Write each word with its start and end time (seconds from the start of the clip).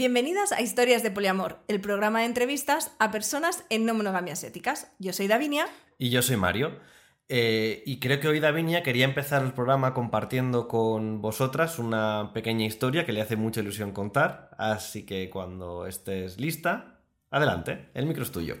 Bienvenidas 0.00 0.52
a 0.52 0.62
Historias 0.62 1.02
de 1.02 1.10
Poliamor, 1.10 1.58
el 1.68 1.78
programa 1.78 2.20
de 2.20 2.24
entrevistas 2.24 2.96
a 2.98 3.10
personas 3.10 3.66
en 3.68 3.84
no 3.84 3.92
monogamias 3.92 4.42
éticas. 4.44 4.90
Yo 4.98 5.12
soy 5.12 5.26
Davinia. 5.26 5.66
Y 5.98 6.08
yo 6.08 6.22
soy 6.22 6.38
Mario. 6.38 6.80
Eh, 7.28 7.82
y 7.84 8.00
creo 8.00 8.18
que 8.18 8.26
hoy 8.26 8.40
Davinia 8.40 8.82
quería 8.82 9.04
empezar 9.04 9.42
el 9.42 9.52
programa 9.52 9.92
compartiendo 9.92 10.68
con 10.68 11.20
vosotras 11.20 11.78
una 11.78 12.30
pequeña 12.32 12.64
historia 12.64 13.04
que 13.04 13.12
le 13.12 13.20
hace 13.20 13.36
mucha 13.36 13.60
ilusión 13.60 13.92
contar. 13.92 14.48
Así 14.56 15.04
que 15.04 15.28
cuando 15.28 15.84
estés 15.84 16.40
lista, 16.40 17.02
adelante, 17.30 17.90
el 17.92 18.06
micro 18.06 18.22
es 18.22 18.32
tuyo. 18.32 18.56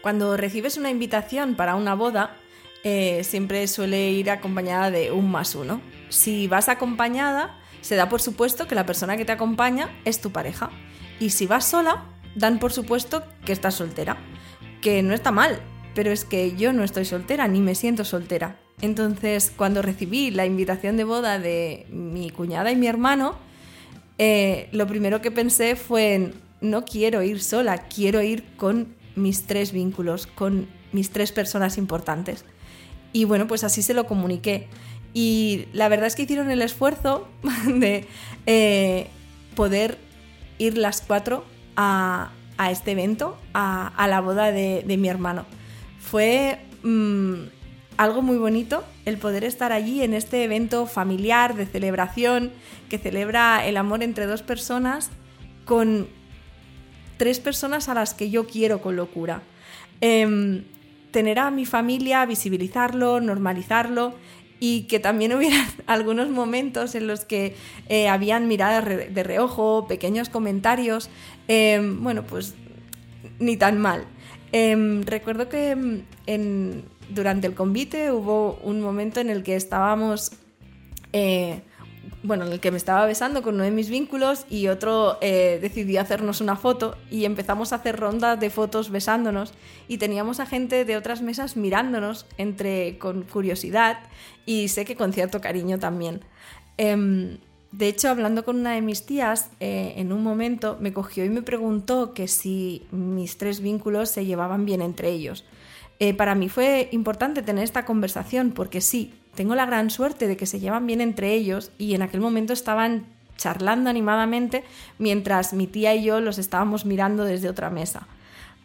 Cuando 0.00 0.38
recibes 0.38 0.78
una 0.78 0.88
invitación 0.88 1.54
para 1.54 1.74
una 1.74 1.94
boda, 1.94 2.34
eh, 2.82 3.24
siempre 3.24 3.66
suele 3.66 4.08
ir 4.12 4.30
acompañada 4.30 4.90
de 4.90 5.12
un 5.12 5.30
más 5.30 5.54
uno. 5.54 5.82
Si 6.08 6.48
vas 6.48 6.70
acompañada, 6.70 7.59
se 7.80 7.96
da 7.96 8.08
por 8.08 8.20
supuesto 8.20 8.66
que 8.66 8.74
la 8.74 8.86
persona 8.86 9.16
que 9.16 9.24
te 9.24 9.32
acompaña 9.32 9.90
es 10.04 10.20
tu 10.20 10.30
pareja. 10.30 10.70
Y 11.18 11.30
si 11.30 11.46
vas 11.46 11.66
sola, 11.66 12.04
dan 12.34 12.58
por 12.58 12.72
supuesto 12.72 13.24
que 13.44 13.52
estás 13.52 13.74
soltera. 13.74 14.16
Que 14.80 15.02
no 15.02 15.14
está 15.14 15.30
mal, 15.30 15.60
pero 15.94 16.10
es 16.10 16.24
que 16.24 16.56
yo 16.56 16.72
no 16.72 16.84
estoy 16.84 17.04
soltera 17.04 17.48
ni 17.48 17.60
me 17.60 17.74
siento 17.74 18.04
soltera. 18.04 18.58
Entonces, 18.80 19.52
cuando 19.54 19.82
recibí 19.82 20.30
la 20.30 20.46
invitación 20.46 20.96
de 20.96 21.04
boda 21.04 21.38
de 21.38 21.86
mi 21.90 22.30
cuñada 22.30 22.72
y 22.72 22.76
mi 22.76 22.86
hermano, 22.86 23.36
eh, 24.18 24.68
lo 24.72 24.86
primero 24.86 25.20
que 25.20 25.30
pensé 25.30 25.76
fue 25.76 26.32
no 26.60 26.84
quiero 26.84 27.22
ir 27.22 27.42
sola, 27.42 27.78
quiero 27.78 28.22
ir 28.22 28.44
con 28.56 28.94
mis 29.16 29.46
tres 29.46 29.72
vínculos, 29.72 30.26
con 30.26 30.68
mis 30.92 31.10
tres 31.10 31.32
personas 31.32 31.78
importantes. 31.78 32.44
Y 33.12 33.24
bueno, 33.24 33.46
pues 33.46 33.64
así 33.64 33.82
se 33.82 33.94
lo 33.94 34.06
comuniqué. 34.06 34.68
Y 35.12 35.66
la 35.72 35.88
verdad 35.88 36.06
es 36.06 36.14
que 36.14 36.22
hicieron 36.22 36.50
el 36.50 36.62
esfuerzo 36.62 37.28
de 37.66 38.06
eh, 38.46 39.08
poder 39.54 39.98
ir 40.58 40.76
las 40.78 41.00
cuatro 41.00 41.44
a, 41.76 42.32
este 42.70 42.92
evento, 42.92 43.38
a, 43.54 44.06
la 44.08 44.20
boda 44.20 44.52
de, 44.52 44.84
mi 44.98 45.08
hermano. 45.08 45.46
Fue 45.98 46.58
mm, 46.82 47.34
algo 47.96 48.22
muy 48.22 48.36
bonito 48.36 48.84
el 49.06 49.16
poder 49.16 49.44
estar 49.44 49.72
allí 49.72 50.02
en 50.02 50.14
este 50.14 50.44
evento 50.44 50.86
familiar 50.86 51.54
de 51.54 51.66
celebración 51.66 52.52
que 52.88 52.98
celebra 52.98 53.66
el 53.66 53.76
amor 53.78 54.02
entre 54.02 54.26
dos 54.26 54.42
personas 54.42 55.10
con 55.64 56.08
tres 57.16 57.40
personas 57.40 57.88
a 57.88 57.94
las 57.94 58.14
que 58.14 58.30
yo 58.30 58.46
quiero 58.46 58.80
con 58.82 58.96
locura. 58.96 59.42
Em, 60.00 60.64
tener 61.10 61.38
a 61.38 61.50
mi 61.50 61.66
familia, 61.66 62.24
visibilizarlo, 62.24 63.20
normalizarlo 63.20 64.14
y 64.60 64.82
que 64.82 65.00
también 65.00 65.32
hubiera 65.32 65.66
algunos 65.86 66.28
momentos 66.28 66.94
en 66.94 67.06
los 67.06 67.24
que 67.24 67.56
eh, 67.88 68.08
habían 68.08 68.46
miradas 68.46 68.86
de 68.86 69.22
reojo, 69.24 69.86
pequeños 69.88 70.28
comentarios, 70.28 71.10
em, 71.48 72.02
bueno, 72.02 72.24
pues 72.24 72.54
ni 73.38 73.56
tan 73.56 73.80
mal. 73.80 74.04
Em, 74.52 75.02
recuerdo 75.02 75.48
que 75.48 75.70
em, 75.70 76.02
en, 76.26 76.84
durante 77.08 77.46
el 77.46 77.54
convite 77.54 78.12
hubo 78.12 78.60
un 78.62 78.80
momento 78.80 79.20
en 79.20 79.30
el 79.30 79.42
que 79.42 79.56
estábamos 79.56 80.32
eh, 81.12 81.62
bueno, 82.22 82.44
en 82.44 82.52
el 82.52 82.60
que 82.60 82.70
me 82.70 82.76
estaba 82.76 83.06
besando 83.06 83.42
con 83.42 83.54
uno 83.54 83.64
de 83.64 83.70
mis 83.70 83.88
vínculos 83.88 84.44
y 84.50 84.68
otro 84.68 85.16
eh, 85.20 85.58
decidió 85.60 86.00
hacernos 86.00 86.40
una 86.40 86.56
foto 86.56 86.96
y 87.10 87.24
empezamos 87.24 87.72
a 87.72 87.76
hacer 87.76 87.98
rondas 87.98 88.38
de 88.38 88.50
fotos 88.50 88.90
besándonos 88.90 89.54
y 89.88 89.98
teníamos 89.98 90.38
a 90.38 90.46
gente 90.46 90.84
de 90.84 90.96
otras 90.96 91.22
mesas 91.22 91.56
mirándonos 91.56 92.26
entre 92.36 92.98
con 92.98 93.22
curiosidad 93.22 94.00
y 94.44 94.68
sé 94.68 94.84
que 94.84 94.96
con 94.96 95.12
cierto 95.12 95.40
cariño 95.40 95.78
también. 95.78 96.20
Em, 96.76 97.38
de 97.72 97.88
hecho, 97.88 98.08
hablando 98.08 98.44
con 98.44 98.56
una 98.56 98.72
de 98.72 98.82
mis 98.82 99.06
tías, 99.06 99.50
eh, 99.60 99.94
en 99.96 100.12
un 100.12 100.22
momento 100.22 100.76
me 100.80 100.92
cogió 100.92 101.24
y 101.24 101.30
me 101.30 101.42
preguntó 101.42 102.12
que 102.12 102.28
si 102.28 102.86
mis 102.90 103.38
tres 103.38 103.60
vínculos 103.60 104.10
se 104.10 104.26
llevaban 104.26 104.66
bien 104.66 104.82
entre 104.82 105.10
ellos. 105.10 105.44
Eh, 106.00 106.14
para 106.14 106.34
mí 106.34 106.48
fue 106.48 106.88
importante 106.92 107.42
tener 107.42 107.62
esta 107.62 107.84
conversación 107.84 108.52
porque 108.52 108.80
sí, 108.80 109.14
tengo 109.40 109.54
la 109.54 109.64
gran 109.64 109.88
suerte 109.88 110.28
de 110.28 110.36
que 110.36 110.44
se 110.44 110.60
llevan 110.60 110.86
bien 110.86 111.00
entre 111.00 111.32
ellos 111.32 111.70
y 111.78 111.94
en 111.94 112.02
aquel 112.02 112.20
momento 112.20 112.52
estaban 112.52 113.06
charlando 113.38 113.88
animadamente 113.88 114.64
mientras 114.98 115.54
mi 115.54 115.66
tía 115.66 115.94
y 115.94 116.04
yo 116.04 116.20
los 116.20 116.36
estábamos 116.36 116.84
mirando 116.84 117.24
desde 117.24 117.48
otra 117.48 117.70
mesa. 117.70 118.06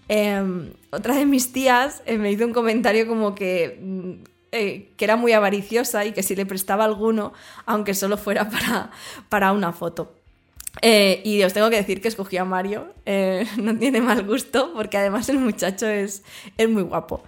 Em, 0.09 0.74
otra 0.91 1.16
de 1.16 1.25
mis 1.25 1.53
tías 1.53 2.03
eh, 2.06 2.18
me 2.18 2.30
hizo 2.30 2.46
un 2.46 2.52
comentario 2.52 3.08
como 3.08 3.36
que, 3.36 3.80
mm, 3.81 4.12
eh, 4.52 4.90
que 4.97 5.06
era 5.06 5.16
muy 5.16 5.31
avariciosa 5.31 6.03
y 6.03 6.12
que 6.12 6.24
si 6.24 6.36
le 6.36 6.46
prestaba 6.46 6.84
alguno, 6.84 7.31
aunque 7.66 7.94
solo 7.94 8.18
fuera 8.18 8.50
para, 8.50 8.92
para 9.30 9.53
una 9.53 9.72
foto. 9.72 10.13
Eh, 10.81 11.22
y 11.24 11.42
os 11.44 11.53
tengo 11.53 11.69
que 11.69 11.78
decir 11.78 12.02
que 12.02 12.09
escogí 12.09 12.36
a 12.36 12.44
Mario, 12.44 12.94
no 13.57 13.78
tiene 13.78 14.02
mal 14.02 14.25
gusto, 14.25 14.74
porque 14.75 14.97
además 14.97 15.30
el 15.30 15.40
muchacho 15.40 15.88
es, 15.88 16.25
es 16.57 16.68
muy 16.68 16.84
guapo 16.84 17.24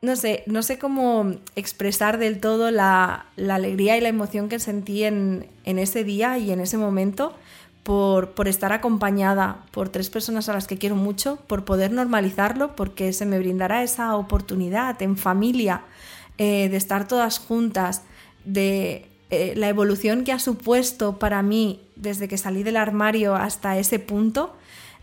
no 0.00 0.16
sé, 0.16 0.44
no 0.46 0.62
sé 0.62 0.78
cómo 0.78 1.32
expresar 1.56 2.18
del 2.18 2.40
todo 2.40 2.70
la, 2.70 3.26
alegría 3.36 3.96
y 3.96 4.00
la 4.00 4.08
emoción 4.08 4.48
que 4.48 4.58
sentí 4.58 5.04
en, 5.04 5.48
ese 5.64 6.04
día 6.04 6.38
y 6.38 6.52
en 6.52 6.60
ese 6.60 6.78
momento 6.78 7.34
por, 7.82 8.32
estar 8.46 8.72
acompañada 8.72 9.64
por 9.72 9.88
tres 9.88 10.10
personas 10.10 10.48
a 10.48 10.52
las 10.52 10.66
que 10.66 10.78
quiero 10.78 10.94
mucho, 10.94 11.36
por 11.46 11.64
poder 11.64 11.90
normalizarlo, 11.90 12.76
porque 12.76 13.12
se 13.12 13.26
me 13.26 13.38
brindará 13.38 13.82
esa 13.82 14.14
oportunidad 14.14 15.00
en 15.02 15.16
familia 15.16 15.82
eh, 16.36 16.68
de 16.68 16.76
estar 16.76 17.08
todas 17.08 17.38
juntas, 17.38 18.02
de 18.44 19.06
eh, 19.30 19.54
la 19.56 19.68
evolución 19.68 20.24
que 20.24 20.32
ha 20.32 20.38
supuesto 20.38 21.18
para 21.18 21.42
mí 21.42 21.80
desde 21.96 22.28
que 22.28 22.38
salí 22.38 22.62
del 22.62 22.76
armario 22.76 23.34
hasta 23.34 23.76
ese 23.78 23.98
punto 23.98 24.54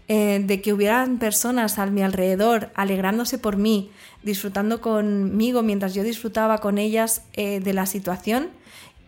eh, 0.07 0.41
de 0.44 0.62
que 0.62 0.72
hubieran 0.72 1.19
personas 1.19 1.79
a 1.79 1.85
mi 1.88 2.01
alrededor 2.01 2.69
alegrándose 2.75 3.38
por 3.38 3.57
mí, 3.57 3.91
disfrutando 4.25 4.81
conmigo 4.81 5.63
mientras 5.63 5.94
yo 5.94 6.03
disfrutaba 6.03 6.58
con 6.58 6.78
ellas 6.78 7.22
eh, 7.34 7.62
de 7.62 7.74
la 7.74 7.86
situación 7.86 8.50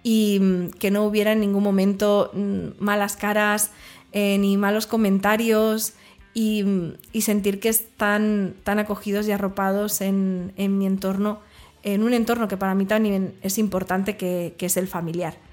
y 0.04 0.40
mm, 0.40 0.70
que 0.80 0.92
no 0.92 1.04
hubiera 1.04 1.34
en 1.34 1.42
ningún 1.42 1.64
momento 1.64 2.32
mm, 2.34 2.82
malas 2.82 3.18
caras 3.18 3.72
eh, 4.14 4.38
ni 4.38 4.56
malos 4.56 4.88
comentarios 4.88 5.94
y, 6.34 6.64
mm, 6.64 6.94
sentir 7.20 7.60
que 7.60 7.70
están 7.70 8.54
tan 8.64 8.80
acogidos 8.80 9.28
y 9.28 9.32
arropados 9.32 10.02
en, 10.02 10.54
mi 10.56 10.86
entorno, 10.86 11.40
en 11.82 12.04
un 12.04 12.14
entorno 12.14 12.48
que 12.48 12.56
para 12.56 12.76
mí 12.76 12.86
también 12.86 13.34
es 13.42 13.58
importante 13.58 14.16
que 14.16 14.56
es 14.60 14.78
el 14.78 14.88
familiar. 14.88 15.47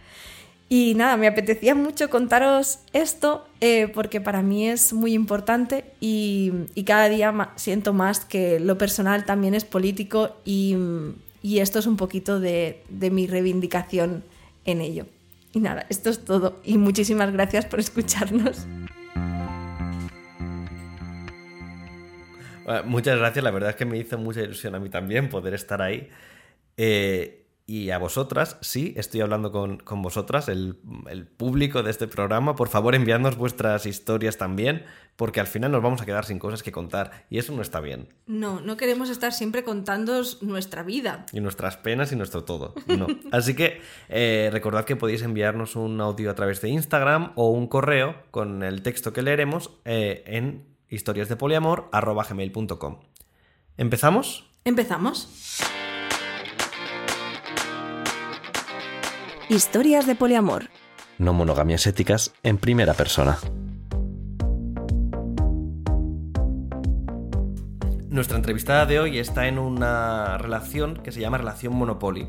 Y 0.76 0.94
nada, 0.96 1.16
me 1.16 1.28
apetecía 1.28 1.76
mucho 1.76 2.10
contaros 2.10 2.80
esto 2.92 3.46
eh, 3.60 3.86
porque 3.94 4.20
para 4.20 4.42
mí 4.42 4.68
es 4.68 4.92
muy 4.92 5.14
importante 5.14 5.84
y, 6.00 6.52
cada 6.84 7.08
día 7.08 7.52
siento 7.54 7.92
más 7.92 8.24
que 8.24 8.58
lo 8.58 8.76
personal 8.76 9.24
también 9.24 9.54
es 9.54 9.64
político 9.64 10.36
y, 10.44 10.76
esto 11.44 11.78
es 11.78 11.86
un 11.86 11.96
poquito 11.96 12.40
de, 12.40 12.82
mi 12.90 13.28
reivindicación 13.28 14.24
en 14.64 14.80
ello. 14.80 15.06
Y 15.52 15.60
nada, 15.60 15.86
esto 15.90 16.10
es 16.10 16.24
todo 16.24 16.58
y 16.64 16.76
muchísimas 16.76 17.32
gracias 17.32 17.66
por 17.66 17.78
escucharnos. 17.78 18.66
muchas 22.84 23.16
gracias, 23.16 23.44
la 23.44 23.52
verdad 23.52 23.70
es 23.70 23.76
que 23.76 23.84
me 23.84 23.96
hizo 23.96 24.18
mucha 24.18 24.42
ilusión 24.42 24.74
a 24.74 24.80
mí 24.80 24.88
también 24.88 25.28
poder 25.28 25.54
estar 25.54 25.80
ahí. 25.80 26.08
Eh, 26.76 27.43
y 27.66 27.90
a 27.90 27.98
vosotras, 27.98 28.58
sí, 28.60 28.92
estoy 28.96 29.22
hablando 29.22 29.50
con, 29.50 29.80
vosotras, 30.02 30.50
el, 30.50 30.76
público 31.38 31.82
de 31.82 31.90
este 31.90 32.06
programa. 32.06 32.54
Por 32.56 32.68
favor, 32.68 32.94
enviadnos 32.94 33.38
vuestras 33.38 33.86
historias 33.86 34.36
también, 34.36 34.84
porque 35.16 35.40
al 35.40 35.46
final 35.46 35.72
nos 35.72 35.82
vamos 35.82 36.02
a 36.02 36.04
quedar 36.04 36.26
sin 36.26 36.38
cosas 36.38 36.62
que 36.62 36.72
contar 36.72 37.24
y 37.30 37.38
eso 37.38 37.54
no 37.54 37.62
está 37.62 37.80
bien. 37.80 38.10
No, 38.26 38.60
no 38.60 38.76
queremos 38.76 39.08
estar 39.08 39.32
siempre 39.32 39.64
contando 39.64 40.20
nuestra 40.42 40.82
vida. 40.82 41.24
Y 41.32 41.40
nuestras 41.40 41.78
penas 41.78 42.12
y 42.12 42.16
nuestro 42.16 42.44
todo. 42.44 42.74
No. 42.86 43.06
Así 43.32 43.54
que 43.54 43.80
eh, 44.10 44.50
recordad 44.52 44.84
que 44.84 44.96
podéis 44.96 45.22
enviarnos 45.22 45.74
un 45.74 45.98
audio 46.02 46.30
a 46.30 46.34
través 46.34 46.60
de 46.60 46.68
Instagram 46.68 47.32
o 47.34 47.50
un 47.50 47.66
correo 47.66 48.24
con 48.30 48.62
el 48.62 48.82
texto 48.82 49.14
que 49.14 49.22
leeremos 49.22 49.70
eh, 49.86 50.22
en 50.26 50.66
historiasdepoliamor.com. 50.90 52.98
¿Empezamos? 53.78 54.50
Empezamos. 54.64 55.62
Historias 59.50 60.06
de 60.06 60.14
poliamor. 60.14 60.70
No 61.18 61.34
monogamias 61.34 61.86
éticas 61.86 62.32
en 62.42 62.56
primera 62.56 62.94
persona. 62.94 63.36
Nuestra 68.08 68.38
entrevistada 68.38 68.86
de 68.86 69.00
hoy 69.00 69.18
está 69.18 69.46
en 69.46 69.58
una 69.58 70.38
relación 70.38 71.02
que 71.02 71.12
se 71.12 71.20
llama 71.20 71.36
relación 71.36 71.74
Monopoly 71.74 72.26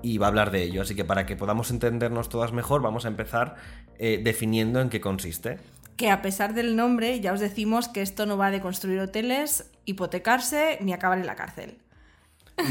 y 0.00 0.16
va 0.16 0.26
a 0.26 0.28
hablar 0.30 0.50
de 0.50 0.62
ello. 0.62 0.80
Así 0.80 0.94
que 0.94 1.04
para 1.04 1.26
que 1.26 1.36
podamos 1.36 1.70
entendernos 1.70 2.30
todas 2.30 2.52
mejor, 2.54 2.80
vamos 2.80 3.04
a 3.04 3.08
empezar 3.08 3.56
eh, 3.98 4.18
definiendo 4.24 4.80
en 4.80 4.88
qué 4.88 5.02
consiste. 5.02 5.58
Que 5.96 6.10
a 6.10 6.22
pesar 6.22 6.54
del 6.54 6.76
nombre, 6.76 7.20
ya 7.20 7.34
os 7.34 7.40
decimos 7.40 7.88
que 7.88 8.00
esto 8.00 8.24
no 8.24 8.38
va 8.38 8.50
de 8.50 8.62
construir 8.62 9.00
hoteles, 9.00 9.70
hipotecarse 9.84 10.78
ni 10.80 10.94
acabar 10.94 11.18
en 11.18 11.26
la 11.26 11.36
cárcel. 11.36 11.76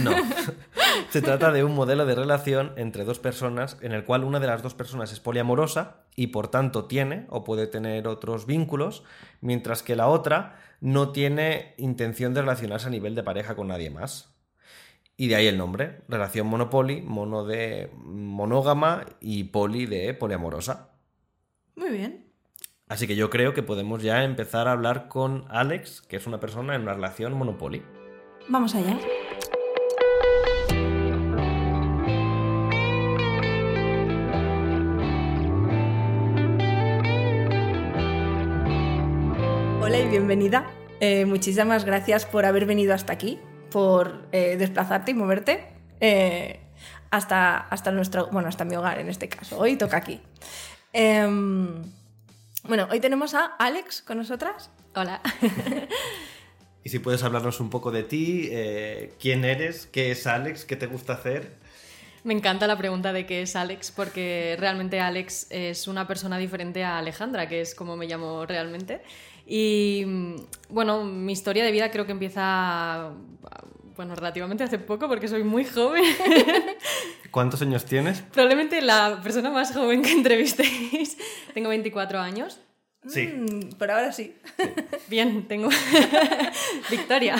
No. 0.04 0.12
Se 1.10 1.22
trata 1.22 1.52
de 1.52 1.64
un 1.64 1.74
modelo 1.74 2.06
de 2.06 2.16
relación 2.16 2.74
entre 2.76 3.04
dos 3.04 3.20
personas 3.20 3.78
en 3.82 3.94
el 3.94 4.04
cual 4.04 4.24
una 4.24 4.40
de 4.40 4.48
las 4.48 4.62
dos 4.62 4.74
personas 4.74 5.12
es 5.12 5.20
poliamorosa 5.20 6.04
y 6.16 6.28
por 6.28 6.50
tanto 6.50 6.86
tiene 6.86 7.26
o 7.30 7.44
puede 7.44 7.68
tener 7.68 8.08
otros 8.08 8.46
vínculos, 8.46 9.04
mientras 9.42 9.84
que 9.84 9.96
la 9.96 10.08
otra 10.08 10.60
no 10.82 11.12
tiene 11.12 11.74
intención 11.78 12.34
de 12.34 12.42
relacionarse 12.42 12.88
a 12.88 12.92
nivel 12.92 13.16
de 13.16 13.24
pareja 13.24 13.56
con 13.56 13.68
nadie 13.68 13.90
más. 13.90 14.34
Y 15.16 15.30
de 15.30 15.36
ahí 15.36 15.48
el 15.48 15.58
nombre, 15.58 16.02
relación 16.08 16.48
monopoli, 16.48 17.02
mono 17.02 17.44
de 17.44 17.92
monógama 17.96 19.06
y 19.20 19.46
poli 19.46 19.88
de 19.88 20.14
poliamorosa. 20.14 20.92
Muy 21.76 21.90
bien. 21.90 22.28
Así 22.88 23.08
que 23.08 23.16
yo 23.16 23.30
creo 23.30 23.54
que 23.54 23.64
podemos 23.64 24.02
ya 24.04 24.24
empezar 24.24 24.68
a 24.68 24.72
hablar 24.72 25.08
con 25.08 25.46
Alex, 25.50 26.02
que 26.02 26.18
es 26.18 26.28
una 26.28 26.40
persona 26.40 26.76
en 26.76 26.84
una 26.84 26.94
relación 26.94 27.34
monopoli. 27.34 27.84
Vamos 28.48 28.76
allá. 28.76 28.98
Y 40.08 40.10
bienvenida. 40.10 40.66
Eh, 41.00 41.26
muchísimas 41.26 41.84
gracias 41.84 42.26
por 42.26 42.46
haber 42.46 42.66
venido 42.66 42.94
hasta 42.94 43.14
aquí, 43.14 43.40
por 43.72 44.28
eh, 44.32 44.56
desplazarte 44.58 45.12
y 45.12 45.14
moverte 45.14 45.66
eh, 46.00 46.60
hasta, 47.12 47.58
hasta 47.58 47.92
nuestro, 47.92 48.28
bueno, 48.28 48.48
hasta 48.48 48.64
mi 48.64 48.76
hogar 48.76 49.00
en 49.00 49.10
este 49.10 49.28
caso. 49.28 49.58
Hoy 49.58 49.76
toca 49.76 49.98
aquí. 49.98 50.22
Em, 50.94 51.84
bueno, 52.64 52.88
hoy 52.92 53.00
tenemos 53.00 53.34
a 53.34 53.46
Alex 53.46 54.02
con 54.02 54.18
nosotras. 54.18 54.70
Hola. 54.96 55.22
Y 56.84 56.90
si 56.90 57.00
puedes 57.00 57.22
hablarnos 57.24 57.60
un 57.60 57.70
poco 57.70 57.92
de 57.92 58.04
ti, 58.04 58.48
eh, 58.50 59.12
quién 59.20 59.44
eres, 59.44 59.88
qué 59.88 60.12
es 60.12 60.26
Alex, 60.26 60.64
qué 60.64 60.78
te 60.78 60.86
gusta 60.86 61.12
hacer. 61.12 61.58
Me 62.24 62.34
encanta 62.34 62.66
la 62.66 62.78
pregunta 62.78 63.12
de 63.12 63.26
qué 63.26 63.42
es 63.42 63.58
Alex, 63.58 63.92
porque 63.92 64.56
realmente 64.60 65.02
Alex 65.02 65.48
es 65.50 65.88
una 65.90 66.08
persona 66.08 66.38
diferente 66.38 66.86
a 66.86 66.98
Alejandra, 66.98 67.50
que 67.50 67.60
es 67.60 67.76
como 67.76 67.98
me 67.98 68.08
llamo 68.08 68.46
realmente. 68.46 69.02
Y 69.48 70.04
mm, 70.06 70.36
bueno, 70.70 71.04
mi 71.06 71.32
historia 71.32 71.64
de 71.64 71.72
vida 71.72 71.90
creo 71.90 72.06
que 72.06 72.12
empieza, 72.12 73.14
bueno, 73.96 74.14
relativamente 74.14 74.64
hace 74.64 74.78
poco, 74.78 75.08
porque 75.08 75.28
soy 75.28 75.44
muy 75.44 75.64
joven. 75.64 76.04
¿Cuántos 77.32 77.62
años 77.62 77.86
tienes? 77.86 78.22
Probablemente 78.22 78.82
la 78.82 79.22
persona 79.24 79.50
más 79.50 79.74
joven 79.74 80.02
que 80.02 80.12
entrevistéis. 80.12 81.18
Tengo 81.54 81.70
24 81.70 82.20
años. 82.20 82.60
Sí. 83.08 83.28
Mm, 83.28 83.70
por 83.78 83.90
ahora 83.90 84.12
sí. 84.12 84.36
Bien, 85.08 85.48
tengo. 85.48 85.70
Victoria. 86.90 87.36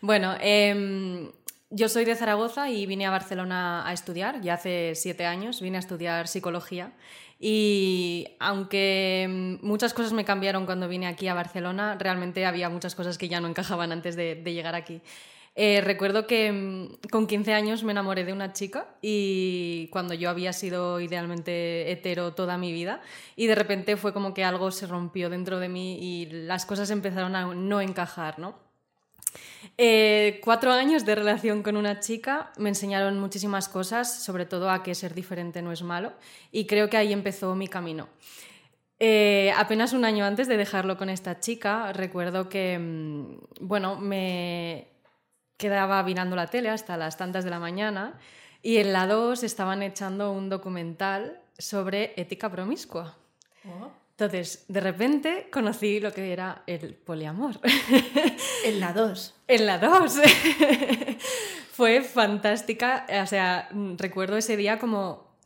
Bueno, 0.00 0.36
em, 0.40 1.32
yo 1.70 1.88
soy 1.88 2.04
de 2.04 2.14
Zaragoza 2.14 2.70
y 2.70 2.86
vine 2.86 3.06
a 3.06 3.10
Barcelona 3.10 3.88
a 3.88 3.92
estudiar, 3.92 4.40
ya 4.42 4.54
hace 4.54 4.94
siete 4.94 5.26
años, 5.26 5.60
vine 5.60 5.78
a 5.78 5.80
estudiar 5.80 6.28
psicología. 6.28 6.92
Y 7.38 8.28
aunque 8.40 9.58
muchas 9.62 9.92
cosas 9.92 10.12
me 10.12 10.24
cambiaron 10.24 10.64
cuando 10.66 10.88
vine 10.88 11.06
aquí 11.06 11.28
a 11.28 11.34
Barcelona, 11.34 11.96
realmente 11.98 12.46
había 12.46 12.68
muchas 12.68 12.94
cosas 12.94 13.18
que 13.18 13.28
ya 13.28 13.40
no 13.40 13.48
encajaban 13.48 13.92
antes 13.92 14.16
de, 14.16 14.36
de 14.36 14.52
llegar 14.54 14.74
aquí. 14.74 15.02
Eh, 15.58 15.80
recuerdo 15.80 16.26
que 16.26 16.52
mm, 16.52 17.08
con 17.10 17.26
15 17.26 17.54
años 17.54 17.82
me 17.82 17.92
enamoré 17.92 18.24
de 18.24 18.34
una 18.34 18.52
chica 18.52 18.88
y 19.00 19.88
cuando 19.90 20.12
yo 20.12 20.28
había 20.28 20.52
sido 20.52 21.00
idealmente 21.00 21.90
hetero 21.90 22.34
toda 22.34 22.58
mi 22.58 22.72
vida 22.72 23.00
y 23.36 23.46
de 23.46 23.54
repente 23.54 23.96
fue 23.96 24.12
como 24.12 24.34
que 24.34 24.44
algo 24.44 24.70
se 24.70 24.86
rompió 24.86 25.30
dentro 25.30 25.58
de 25.58 25.70
mí 25.70 25.98
y 25.98 26.26
las 26.26 26.66
cosas 26.66 26.90
empezaron 26.90 27.34
a 27.36 27.54
no 27.54 27.80
encajar, 27.80 28.38
¿no? 28.38 28.65
Eh, 29.78 30.40
cuatro 30.42 30.72
años 30.72 31.04
de 31.04 31.14
relación 31.14 31.62
con 31.62 31.76
una 31.76 32.00
chica 32.00 32.52
me 32.56 32.70
enseñaron 32.70 33.20
muchísimas 33.20 33.68
cosas, 33.68 34.22
sobre 34.22 34.46
todo 34.46 34.70
a 34.70 34.82
que 34.82 34.94
ser 34.94 35.14
diferente 35.14 35.60
no 35.62 35.72
es 35.72 35.82
malo 35.82 36.12
y 36.50 36.66
creo 36.66 36.88
que 36.88 36.96
ahí 36.96 37.12
empezó 37.12 37.54
mi 37.54 37.68
camino. 37.68 38.08
Eh, 38.98 39.52
apenas 39.56 39.92
un 39.92 40.06
año 40.06 40.24
antes 40.24 40.48
de 40.48 40.56
dejarlo 40.56 40.96
con 40.96 41.10
esta 41.10 41.40
chica, 41.40 41.92
recuerdo 41.92 42.48
que, 42.48 42.78
mm, 42.78 43.66
bueno, 43.66 43.96
me, 43.96 44.88
quedaba 45.56 46.02
mirando 46.02 46.36
la 46.36 46.46
tele 46.46 46.68
hasta 46.68 46.96
las 46.96 47.16
tantas 47.16 47.44
de 47.44 47.50
la 47.50 47.58
mañana 47.58 48.18
y 48.62 48.78
en 48.78 48.92
la 48.92 49.06
2 49.06 49.42
estaban 49.42 49.82
echando 49.82 50.30
un 50.32 50.48
documental 50.48 51.40
sobre 51.58 52.12
ética 52.16 52.50
promiscua. 52.50 53.16
Oh. 53.64 53.90
Entonces, 54.18 54.64
de 54.68 54.80
repente 54.80 55.48
conocí 55.52 56.00
lo 56.00 56.10
que 56.10 56.32
era 56.32 56.62
el 56.66 56.94
poliamor. 56.94 57.60
En 58.64 58.80
la 58.80 58.94
2. 58.94 59.34
en 59.46 59.66
la 59.66 59.78
2. 59.78 60.14
Fue 61.72 62.00
fantástica. 62.00 63.06
O 63.22 63.26
sea, 63.26 63.68
recuerdo 63.98 64.38
ese 64.38 64.56
día 64.56 64.78
como 64.78 65.36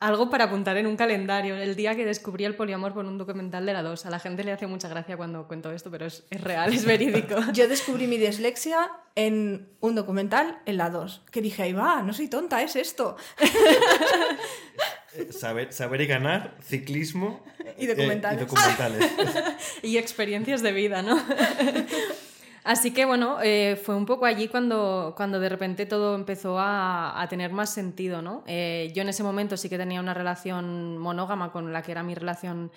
algo 0.00 0.28
para 0.28 0.44
apuntar 0.44 0.76
en 0.76 0.88
un 0.88 0.96
calendario. 0.96 1.54
El 1.56 1.76
día 1.76 1.94
que 1.94 2.04
descubrí 2.04 2.44
el 2.44 2.56
poliamor 2.56 2.92
por 2.92 3.04
un 3.04 3.16
documental 3.16 3.64
de 3.64 3.72
la 3.72 3.82
2. 3.82 4.06
A 4.06 4.10
la 4.10 4.18
gente 4.18 4.42
le 4.42 4.50
hace 4.50 4.66
mucha 4.66 4.88
gracia 4.88 5.16
cuando 5.16 5.46
cuento 5.46 5.70
esto, 5.70 5.88
pero 5.88 6.06
es, 6.06 6.24
es 6.30 6.40
real, 6.40 6.72
es 6.72 6.84
verídico. 6.84 7.36
Yo 7.52 7.68
descubrí 7.68 8.08
mi 8.08 8.18
dislexia 8.18 8.90
en 9.14 9.70
un 9.80 9.94
documental 9.94 10.60
en 10.66 10.76
la 10.76 10.90
2, 10.90 11.22
que 11.30 11.40
dije, 11.40 11.62
ahí 11.62 11.72
va, 11.72 12.02
no 12.02 12.12
soy 12.12 12.28
tonta, 12.28 12.60
es 12.62 12.76
esto. 12.76 13.16
Eh, 15.16 15.32
Saber, 15.32 15.72
saber 15.72 16.00
y 16.02 16.06
ganar, 16.06 16.54
ciclismo 16.62 17.40
Y 17.78 17.86
documentales. 17.86 18.40
eh, 18.40 18.42
y 18.42 18.46
documentales. 18.46 19.12
y 19.82 19.96
experiencias 19.98 20.62
de 20.62 20.72
vida, 20.72 21.02
¿no? 21.02 21.18
Así 22.64 22.90
que 22.92 23.04
bueno, 23.04 23.38
eh, 23.42 23.80
fue 23.80 23.94
un 23.94 24.06
poco 24.06 24.24
allí 24.26 24.48
cuando, 24.48 25.14
cuando 25.16 25.38
de 25.38 25.48
repente 25.48 25.86
todo 25.86 26.16
empezó 26.16 26.58
a, 26.58 27.20
a 27.22 27.28
tener 27.28 27.52
más 27.52 27.72
sentido, 27.72 28.22
¿no? 28.22 28.42
Eh, 28.46 28.90
yo 28.92 29.02
en 29.02 29.08
ese 29.08 29.22
momento 29.22 29.56
sí 29.56 29.68
que 29.68 29.78
tenía 29.78 30.00
una 30.00 30.14
relación 30.14 30.98
monógama 30.98 31.52
con 31.52 31.72
la 31.72 31.82
que 31.82 31.92
era 31.92 32.02
mi 32.02 32.16
relación, 32.16 32.72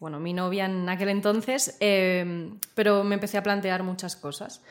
bueno, 0.00 0.18
mi 0.20 0.32
novia 0.32 0.64
en 0.64 0.88
aquel 0.88 1.10
entonces, 1.10 1.76
eh, 1.80 2.50
pero 2.74 3.04
me 3.04 3.14
empecé 3.14 3.36
a 3.36 3.42
plantear 3.42 3.82
muchas 3.82 4.16
cosas. 4.16 4.62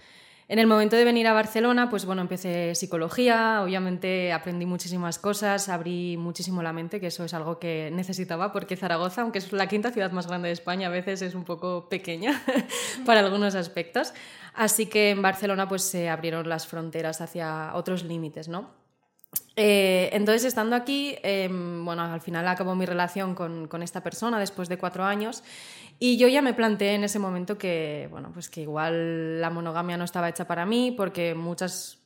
En 0.47 0.59
el 0.59 0.67
momento 0.67 0.95
de 0.95 1.03
venir 1.03 1.25
a 1.25 1.33
Barcelona, 1.33 1.89
pues 1.89 2.05
bueno, 2.05 2.21
empecé 2.21 2.75
psicología, 2.75 3.63
obviamente 3.63 4.31
aprendí 4.31 4.67
muchísimas 4.67 5.17
cosas, 5.17 5.69
abrí 5.69 6.17
muchísimo 6.17 6.61
la 6.61 6.71
mente, 6.71 6.99
que 6.99 7.07
eso 7.07 7.23
es 7.23 7.33
algo 7.33 7.57
que 7.57 7.89
necesitaba, 7.91 8.51
porque 8.51 8.77
Zaragoza, 8.77 9.23
aunque 9.23 9.39
es 9.39 9.51
la 9.51 9.67
quinta 9.67 9.91
ciudad 9.91 10.11
más 10.11 10.27
grande 10.27 10.49
de 10.49 10.53
España, 10.53 10.87
a 10.87 10.91
veces 10.91 11.23
es 11.23 11.33
un 11.33 11.45
poco 11.45 11.89
pequeña 11.89 12.43
para 13.07 13.21
algunos 13.21 13.55
aspectos. 13.55 14.13
Así 14.53 14.85
que 14.85 15.09
en 15.09 15.23
Barcelona 15.23 15.67
pues 15.67 15.81
se 15.81 16.09
abrieron 16.09 16.47
las 16.47 16.67
fronteras 16.67 17.21
hacia 17.21 17.71
otros 17.73 18.03
límites, 18.03 18.47
¿no? 18.47 18.85
Eh, 19.57 20.09
entonces, 20.13 20.45
estando 20.45 20.75
aquí, 20.75 21.15
eh, 21.23 21.49
bueno, 21.49 22.03
al 22.03 22.21
final 22.21 22.47
acabó 22.47 22.75
mi 22.75 22.85
relación 22.85 23.35
con, 23.35 23.67
con, 23.67 23.83
esta 23.83 24.01
persona 24.01 24.39
después 24.39 24.69
de 24.69 24.77
cuatro 24.77 25.03
años 25.03 25.43
y 25.99 26.17
yo 26.17 26.27
ya 26.27 26.41
me 26.41 26.53
planteé 26.53 26.95
en 26.95 27.03
ese 27.03 27.19
momento 27.19 27.57
que, 27.57 28.07
bueno, 28.11 28.31
pues 28.33 28.49
que 28.49 28.61
igual 28.61 29.39
la 29.39 29.49
monogamia 29.49 29.97
no 29.97 30.03
estaba 30.03 30.29
hecha 30.29 30.45
para 30.45 30.65
mí 30.65 30.93
porque 30.95 31.35
muchas, 31.35 31.99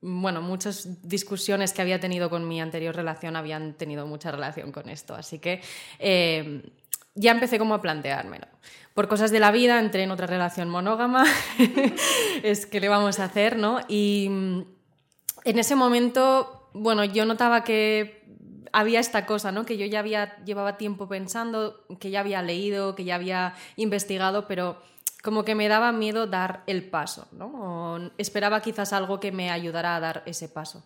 bueno, 0.00 0.42
muchas 0.42 1.08
discusiones 1.08 1.72
que 1.72 1.82
había 1.82 2.00
tenido 2.00 2.28
con 2.28 2.48
mi 2.48 2.60
anterior 2.60 2.94
relación 2.94 3.36
habían 3.36 3.74
tenido 3.74 4.06
mucha 4.06 4.32
relación 4.32 4.72
con 4.72 4.88
esto. 4.88 5.14
Así 5.14 5.38
que 5.38 5.60
eh, 5.98 6.62
ya 7.14 7.30
empecé 7.30 7.58
como 7.58 7.74
a 7.74 7.80
planteármelo. 7.80 8.46
Por 8.94 9.08
cosas 9.08 9.30
de 9.30 9.40
la 9.40 9.50
vida 9.50 9.78
entré 9.78 10.02
en 10.02 10.10
otra 10.10 10.26
relación 10.26 10.68
monógama, 10.68 11.24
es 12.42 12.66
que 12.66 12.80
le 12.80 12.88
vamos 12.88 13.20
a 13.20 13.24
hacer, 13.24 13.56
¿no? 13.56 13.80
Y 13.88 14.28
mm, 14.30 14.64
en 15.44 15.58
ese 15.58 15.76
momento, 15.76 16.70
bueno, 16.72 17.04
yo 17.04 17.24
notaba 17.26 17.62
que 17.62 18.15
había 18.72 19.00
esta 19.00 19.26
cosa, 19.26 19.52
¿no? 19.52 19.64
Que 19.64 19.76
yo 19.76 19.86
ya 19.86 20.00
había, 20.00 20.36
llevaba 20.44 20.76
tiempo 20.76 21.08
pensando, 21.08 21.84
que 22.00 22.10
ya 22.10 22.20
había 22.20 22.42
leído, 22.42 22.94
que 22.94 23.04
ya 23.04 23.14
había 23.14 23.54
investigado, 23.76 24.46
pero 24.46 24.78
como 25.22 25.44
que 25.44 25.54
me 25.54 25.68
daba 25.68 25.92
miedo 25.92 26.26
dar 26.26 26.62
el 26.66 26.84
paso, 26.88 27.26
¿no? 27.32 28.10
Esperaba 28.18 28.60
quizás 28.60 28.92
algo 28.92 29.18
que 29.18 29.32
me 29.32 29.50
ayudara 29.50 29.96
a 29.96 30.00
dar 30.00 30.22
ese 30.26 30.48
paso. 30.48 30.84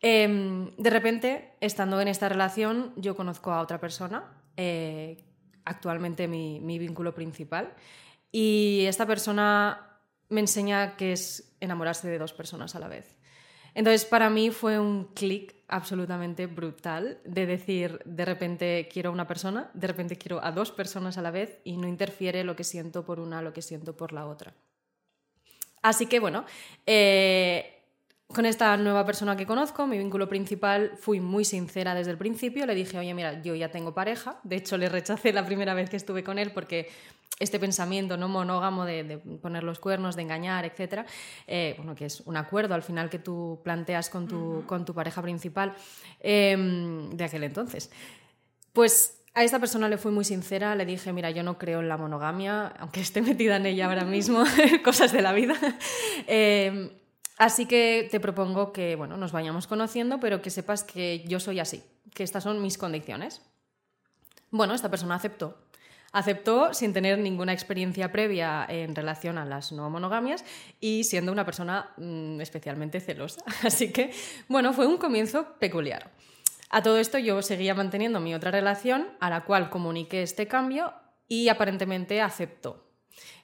Eh, 0.00 0.70
de 0.76 0.90
repente, 0.90 1.52
estando 1.60 2.00
en 2.00 2.08
esta 2.08 2.28
relación, 2.28 2.92
yo 2.96 3.16
conozco 3.16 3.52
a 3.52 3.60
otra 3.60 3.80
persona, 3.80 4.24
eh, 4.56 5.24
actualmente 5.64 6.28
mi, 6.28 6.60
mi 6.60 6.78
vínculo 6.78 7.14
principal, 7.14 7.72
y 8.30 8.84
esta 8.86 9.06
persona 9.06 9.98
me 10.28 10.40
enseña 10.40 10.96
que 10.96 11.12
es 11.12 11.56
enamorarse 11.60 12.08
de 12.08 12.18
dos 12.18 12.32
personas 12.32 12.74
a 12.74 12.80
la 12.80 12.88
vez. 12.88 13.16
Entonces, 13.74 14.04
para 14.04 14.30
mí 14.30 14.50
fue 14.50 14.78
un 14.78 15.04
clic 15.14 15.54
absolutamente 15.74 16.46
brutal 16.46 17.18
de 17.24 17.46
decir, 17.46 18.00
de 18.04 18.24
repente 18.24 18.88
quiero 18.92 19.10
a 19.10 19.12
una 19.12 19.26
persona, 19.26 19.70
de 19.74 19.88
repente 19.88 20.16
quiero 20.16 20.42
a 20.42 20.52
dos 20.52 20.70
personas 20.70 21.18
a 21.18 21.22
la 21.22 21.32
vez 21.32 21.58
y 21.64 21.76
no 21.76 21.88
interfiere 21.88 22.44
lo 22.44 22.54
que 22.54 22.62
siento 22.62 23.04
por 23.04 23.18
una, 23.18 23.42
lo 23.42 23.52
que 23.52 23.60
siento 23.60 23.96
por 23.96 24.12
la 24.12 24.26
otra. 24.26 24.54
Así 25.82 26.06
que, 26.06 26.20
bueno, 26.20 26.44
eh, 26.86 27.73
con 28.34 28.44
esta 28.44 28.76
nueva 28.76 29.06
persona 29.06 29.36
que 29.36 29.46
conozco, 29.46 29.86
mi 29.86 29.96
vínculo 29.96 30.28
principal, 30.28 30.92
fui 30.98 31.20
muy 31.20 31.44
sincera 31.44 31.94
desde 31.94 32.10
el 32.10 32.18
principio. 32.18 32.66
Le 32.66 32.74
dije, 32.74 32.98
oye, 32.98 33.14
mira, 33.14 33.40
yo 33.42 33.54
ya 33.54 33.70
tengo 33.70 33.94
pareja. 33.94 34.38
De 34.42 34.56
hecho, 34.56 34.76
le 34.76 34.88
rechacé 34.88 35.32
la 35.32 35.46
primera 35.46 35.72
vez 35.72 35.88
que 35.88 35.96
estuve 35.96 36.22
con 36.22 36.38
él 36.38 36.52
porque 36.52 36.90
este 37.40 37.58
pensamiento 37.58 38.16
no 38.16 38.28
monógamo 38.28 38.84
de, 38.84 39.18
poner 39.40 39.64
los 39.64 39.78
cuernos, 39.78 40.16
de 40.16 40.22
engañar, 40.22 40.64
etcétera, 40.64 41.06
eh, 41.46 41.74
bueno, 41.78 41.94
que 41.94 42.06
es 42.06 42.20
un 42.20 42.36
acuerdo 42.36 42.74
al 42.74 42.82
final 42.82 43.10
que 43.10 43.18
tú 43.18 43.60
planteas 43.64 44.10
con 44.10 44.28
tu, 44.28 44.64
con 44.66 44.84
tu 44.84 44.94
pareja 44.94 45.22
principal 45.22 45.74
em, 46.20 47.10
de 47.10 47.24
aquel 47.24 47.44
entonces. 47.44 47.90
Pues 48.72 49.24
a 49.34 49.42
esta 49.42 49.58
persona 49.58 49.88
le 49.88 49.98
fui 49.98 50.12
muy 50.12 50.24
sincera, 50.24 50.76
le 50.76 50.86
dije, 50.86 51.12
mira, 51.12 51.30
yo 51.30 51.42
no 51.42 51.58
creo 51.58 51.80
en 51.80 51.88
la 51.88 51.96
monogamia, 51.96 52.68
aunque 52.78 53.00
esté 53.00 53.20
metida 53.20 53.56
en 53.56 53.66
ella 53.66 53.86
ahora 53.86 54.04
mismo, 54.04 54.44
cosas 54.84 55.12
de 55.12 55.22
la 55.22 55.32
vida. 55.32 55.54
Em, 56.26 56.90
Así 57.36 57.66
que 57.66 58.08
te 58.10 58.20
propongo 58.20 58.72
que 58.72 58.96
bueno, 58.96 59.16
nos 59.16 59.32
vayamos 59.32 59.66
conociendo, 59.66 60.20
pero 60.20 60.40
que 60.40 60.50
sepas 60.50 60.84
que 60.84 61.24
yo 61.26 61.40
soy 61.40 61.60
así, 61.60 61.82
que 62.14 62.22
estas 62.22 62.44
son 62.44 62.62
mis 62.62 62.78
condiciones. 62.78 63.42
Bueno, 64.50 64.74
esta 64.74 64.90
persona 64.90 65.16
aceptó. 65.16 65.58
Aceptó 66.12 66.72
sin 66.72 66.92
tener 66.92 67.18
ninguna 67.18 67.52
experiencia 67.52 68.12
previa 68.12 68.64
en 68.68 68.94
relación 68.94 69.36
a 69.36 69.44
las 69.44 69.72
no 69.72 69.90
monogamias 69.90 70.44
y 70.78 71.02
siendo 71.02 71.32
una 71.32 71.44
persona 71.44 71.90
mm, 71.96 72.40
especialmente 72.40 73.00
celosa. 73.00 73.42
Así 73.64 73.92
que, 73.92 74.12
bueno, 74.48 74.72
fue 74.72 74.86
un 74.86 74.96
comienzo 74.96 75.54
peculiar. 75.58 76.12
A 76.70 76.82
todo 76.84 76.98
esto 76.98 77.18
yo 77.18 77.42
seguía 77.42 77.74
manteniendo 77.74 78.20
mi 78.20 78.32
otra 78.32 78.52
relación, 78.52 79.08
a 79.18 79.28
la 79.28 79.44
cual 79.44 79.70
comuniqué 79.70 80.22
este 80.22 80.46
cambio 80.46 80.94
y 81.26 81.48
aparentemente 81.48 82.20
aceptó. 82.20 82.84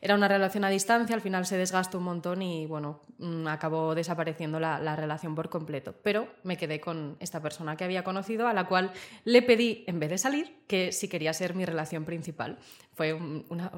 Era 0.01 0.15
una 0.15 0.29
relación 0.29 0.65
a 0.65 0.71
distancia, 0.71 1.15
al 1.15 1.21
final 1.21 1.47
se 1.47 1.57
desgastó 1.57 1.99
un 1.99 2.05
montón 2.05 2.43
y 2.43 2.67
bueno, 2.67 3.01
mm, 3.19 3.47
acabó 3.49 3.95
desapareciendo 3.95 4.59
la, 4.59 4.97
relación 4.97 5.35
por 5.35 5.49
completo. 5.49 5.95
Pero 6.03 6.29
me 6.43 6.57
quedé 6.57 6.81
con 6.81 7.17
esta 7.21 7.41
persona 7.41 7.77
que 7.77 7.85
había 7.85 8.03
conocido, 8.05 8.49
a 8.49 8.55
la 8.55 8.65
cual 8.65 8.93
le 9.25 9.43
pedí, 9.43 9.85
en 9.87 10.01
vez 10.01 10.11
de 10.11 10.19
salir, 10.19 10.65
que 10.67 10.93
si 10.93 11.09
quería 11.09 11.33
ser 11.33 11.55
mi 11.55 11.65
relación 11.65 12.05
principal. 12.05 12.59
Fue 12.95 13.19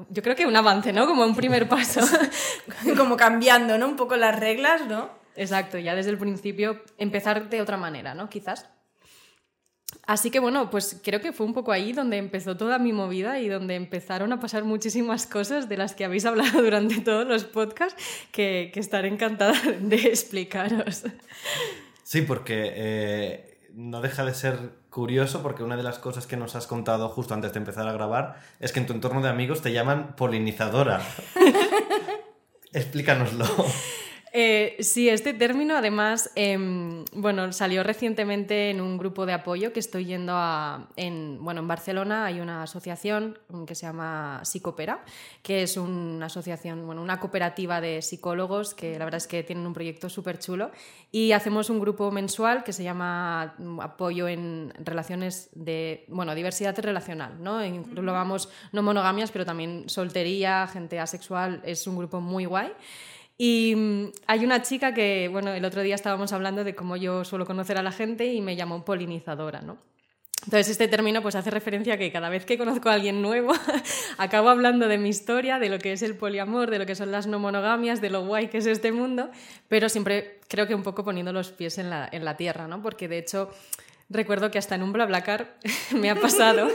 yo 0.09 0.23
creo 0.23 0.35
que 0.35 0.45
un 0.45 0.55
avance, 0.55 0.93
¿no? 0.93 1.05
Como 1.05 1.23
un 1.25 1.35
primer 1.35 1.67
paso. 1.67 2.01
Como 2.97 3.17
cambiando, 3.17 3.77
¿no? 3.77 3.87
Un 3.87 3.95
poco 3.95 4.15
las 4.15 4.39
reglas, 4.39 4.87
¿no? 4.87 5.09
Exacto, 5.35 5.77
ya 5.77 5.95
desde 5.95 6.11
el 6.11 6.17
principio 6.17 6.81
empezar 6.97 7.49
de 7.49 7.61
otra 7.61 7.77
manera, 7.77 8.13
¿no? 8.13 8.29
Quizás. 8.29 8.69
Así 10.05 10.31
que 10.31 10.39
bueno, 10.39 10.69
pues 10.69 10.99
creo 11.01 11.21
que 11.21 11.31
fue 11.31 11.45
un 11.45 11.53
poco 11.53 11.71
ahí 11.71 11.93
donde 11.93 12.17
empezó 12.17 12.57
toda 12.57 12.77
mi 12.77 12.91
movida 12.91 13.39
y 13.39 13.47
donde 13.47 13.75
empezaron 13.75 14.33
a 14.33 14.39
pasar 14.39 14.65
muchísimas 14.65 15.25
cosas 15.25 15.69
de 15.69 15.77
las 15.77 15.95
que 15.95 16.03
habéis 16.03 16.25
hablado 16.25 16.61
durante 16.61 16.99
todos 16.99 17.25
los 17.25 17.45
podcasts 17.45 18.01
que, 18.31 18.71
estaré 18.75 19.07
encantada 19.07 19.53
de 19.79 19.95
explicaros. 19.95 21.03
Sí, 22.03 22.21
porque 22.21 22.73
eh, 22.75 23.69
no 23.73 24.01
deja 24.01 24.25
de 24.25 24.33
ser 24.33 24.83
curioso 24.89 25.41
porque 25.41 25.63
una 25.63 25.77
de 25.77 25.83
las 25.83 25.99
cosas 25.99 26.27
que 26.27 26.35
nos 26.35 26.55
has 26.55 26.67
contado 26.67 27.07
justo 27.07 27.33
antes 27.33 27.53
de 27.53 27.59
empezar 27.59 27.87
a 27.87 27.93
grabar 27.93 28.39
es 28.59 28.73
que 28.73 28.79
en 28.79 28.87
tu 28.87 28.93
entorno 28.93 29.21
de 29.21 29.29
amigos 29.29 29.61
te 29.61 29.71
llaman 29.71 30.15
polinizadora. 30.17 31.01
Explícanoslo. 32.73 33.45
Eh, 34.35 34.77
sí, 34.79 35.09
este 35.09 35.35
término 35.35 35.77
además, 35.77 36.31
em, 36.33 37.05
bueno, 37.13 37.53
salió 37.53 37.83
recientemente 37.83 38.71
en 38.71 38.81
un 38.81 38.97
grupo 38.97 39.27
de 39.27 39.33
apoyo 39.33 39.71
que 39.73 39.79
estoy 39.79 40.05
yendo 40.05 40.33
a, 40.35 40.87
en, 40.95 41.37
bueno, 41.43 41.61
en 41.61 41.67
Barcelona 41.67 42.25
hay 42.25 42.39
una 42.39 42.63
asociación 42.63 43.37
que 43.67 43.75
se 43.75 43.85
llama 43.85 44.41
Psicopera, 44.43 45.05
que 45.43 45.61
es 45.61 45.77
una 45.77 46.25
asociación, 46.25 46.83
bueno, 46.87 47.03
una 47.03 47.19
cooperativa 47.19 47.79
de 47.79 48.01
psicólogos 48.01 48.73
que 48.73 48.97
la 48.97 49.05
verdad 49.05 49.19
es 49.19 49.27
que 49.27 49.43
tienen 49.43 49.67
un 49.67 49.73
proyecto 49.75 50.09
súper 50.09 50.39
chulo 50.39 50.71
y 51.11 51.33
hacemos 51.33 51.69
un 51.69 51.79
grupo 51.79 52.09
mensual 52.09 52.63
que 52.63 52.73
se 52.73 52.83
llama 52.83 53.53
mm, 53.59 53.81
Apoyo 53.81 54.27
en 54.27 54.73
Relaciones 54.83 55.51
de, 55.53 56.05
bueno, 56.07 56.33
diversidad 56.33 56.75
relacional, 56.79 57.33
¿no? 57.39 57.59
vamos 58.03 58.49
no 58.71 58.81
monogamias, 58.81 59.29
pero 59.29 59.45
también 59.45 59.87
soltería, 59.89 60.65
gente 60.65 60.99
asexual, 60.99 61.61
es 61.63 61.85
un 61.85 61.97
grupo 61.97 62.19
muy 62.19 62.45
guay. 62.45 62.71
Y 63.45 63.75
mm, 63.75 64.11
hay 64.27 64.45
una 64.45 64.61
chica 64.61 64.93
que, 64.93 65.27
bueno, 65.27 65.51
el 65.51 65.65
otro 65.65 65.81
día 65.81 65.95
estábamos 65.95 66.31
hablando 66.31 66.63
de 66.63 66.75
cómo 66.75 66.95
yo 66.95 67.25
suelo 67.25 67.45
conocer 67.45 67.77
a 67.77 67.83
la 67.83 67.91
gente 67.91 68.25
y 68.27 68.39
me 68.39 68.55
llamó 68.55 68.85
polinizadora, 68.85 69.59
¿no? 69.59 69.79
Entonces 70.45 70.69
este 70.69 70.87
término 70.87 71.21
pues 71.21 71.35
hace 71.35 71.49
referencia 71.49 71.95
a 71.95 71.97
que 71.97 72.09
cada 72.09 72.29
vez 72.29 72.45
que 72.45 72.57
conozco 72.57 72.87
a 72.87 72.93
alguien 72.93 73.21
nuevo 73.21 73.51
acabo 74.17 74.47
hablando 74.47 74.87
de 74.87 74.97
mi 74.97 75.09
historia, 75.09 75.59
de 75.59 75.67
lo 75.67 75.77
que 75.77 75.91
es 75.91 76.03
el 76.03 76.15
poliamor, 76.15 76.71
de 76.71 76.79
lo 76.79 76.85
que 76.85 76.95
son 76.95 77.11
las 77.11 77.27
no 77.27 77.37
monogamias, 77.37 77.99
de 77.99 78.11
lo 78.11 78.25
guay 78.25 78.47
que 78.47 78.59
es 78.59 78.65
este 78.65 78.93
mundo, 78.93 79.29
pero 79.67 79.89
siempre 79.89 80.39
creo 80.47 80.65
que 80.65 80.75
un 80.75 80.83
poco 80.83 81.03
poniendo 81.03 81.33
los 81.33 81.51
pies 81.51 81.77
en 81.79 81.89
la, 81.89 82.07
en 82.09 82.23
la 82.23 82.37
tierra, 82.37 82.69
¿no? 82.69 82.81
Porque 82.81 83.09
de 83.09 83.17
hecho 83.17 83.49
recuerdo 84.09 84.51
que 84.51 84.57
hasta 84.57 84.75
en 84.75 84.83
un 84.83 84.93
BlaBlaCar 84.93 85.57
me 85.91 86.09
ha 86.09 86.15
pasado 86.15 86.69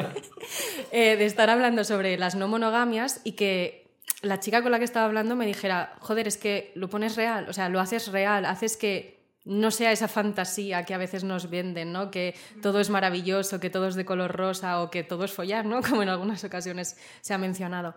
eh, 0.90 1.16
de 1.16 1.24
estar 1.24 1.48
hablando 1.48 1.84
sobre 1.84 2.18
las 2.18 2.34
no 2.34 2.48
monogamias 2.48 3.22
y 3.24 3.32
que 3.32 3.85
la 4.22 4.40
chica 4.40 4.62
con 4.62 4.72
la 4.72 4.78
que 4.78 4.84
estaba 4.84 5.06
hablando 5.06 5.36
me 5.36 5.46
dijera, 5.46 5.96
joder, 6.00 6.26
es 6.26 6.36
que 6.36 6.72
lo 6.74 6.88
pones 6.88 7.16
real, 7.16 7.48
o 7.48 7.52
sea, 7.52 7.68
lo 7.68 7.80
haces 7.80 8.08
real, 8.08 8.44
haces 8.44 8.76
que 8.76 9.16
no 9.44 9.70
sea 9.70 9.92
esa 9.92 10.08
fantasía 10.08 10.84
que 10.84 10.92
a 10.92 10.98
veces 10.98 11.22
nos 11.22 11.48
venden, 11.48 11.92
¿no? 11.92 12.10
Que 12.10 12.34
todo 12.62 12.80
es 12.80 12.90
maravilloso, 12.90 13.60
que 13.60 13.70
todo 13.70 13.86
es 13.86 13.94
de 13.94 14.04
color 14.04 14.32
rosa 14.32 14.82
o 14.82 14.90
que 14.90 15.04
todo 15.04 15.24
es 15.24 15.32
follar, 15.32 15.64
¿no? 15.64 15.82
Como 15.88 16.02
en 16.02 16.08
algunas 16.08 16.42
ocasiones 16.44 16.96
se 17.20 17.32
ha 17.32 17.38
mencionado. 17.38 17.94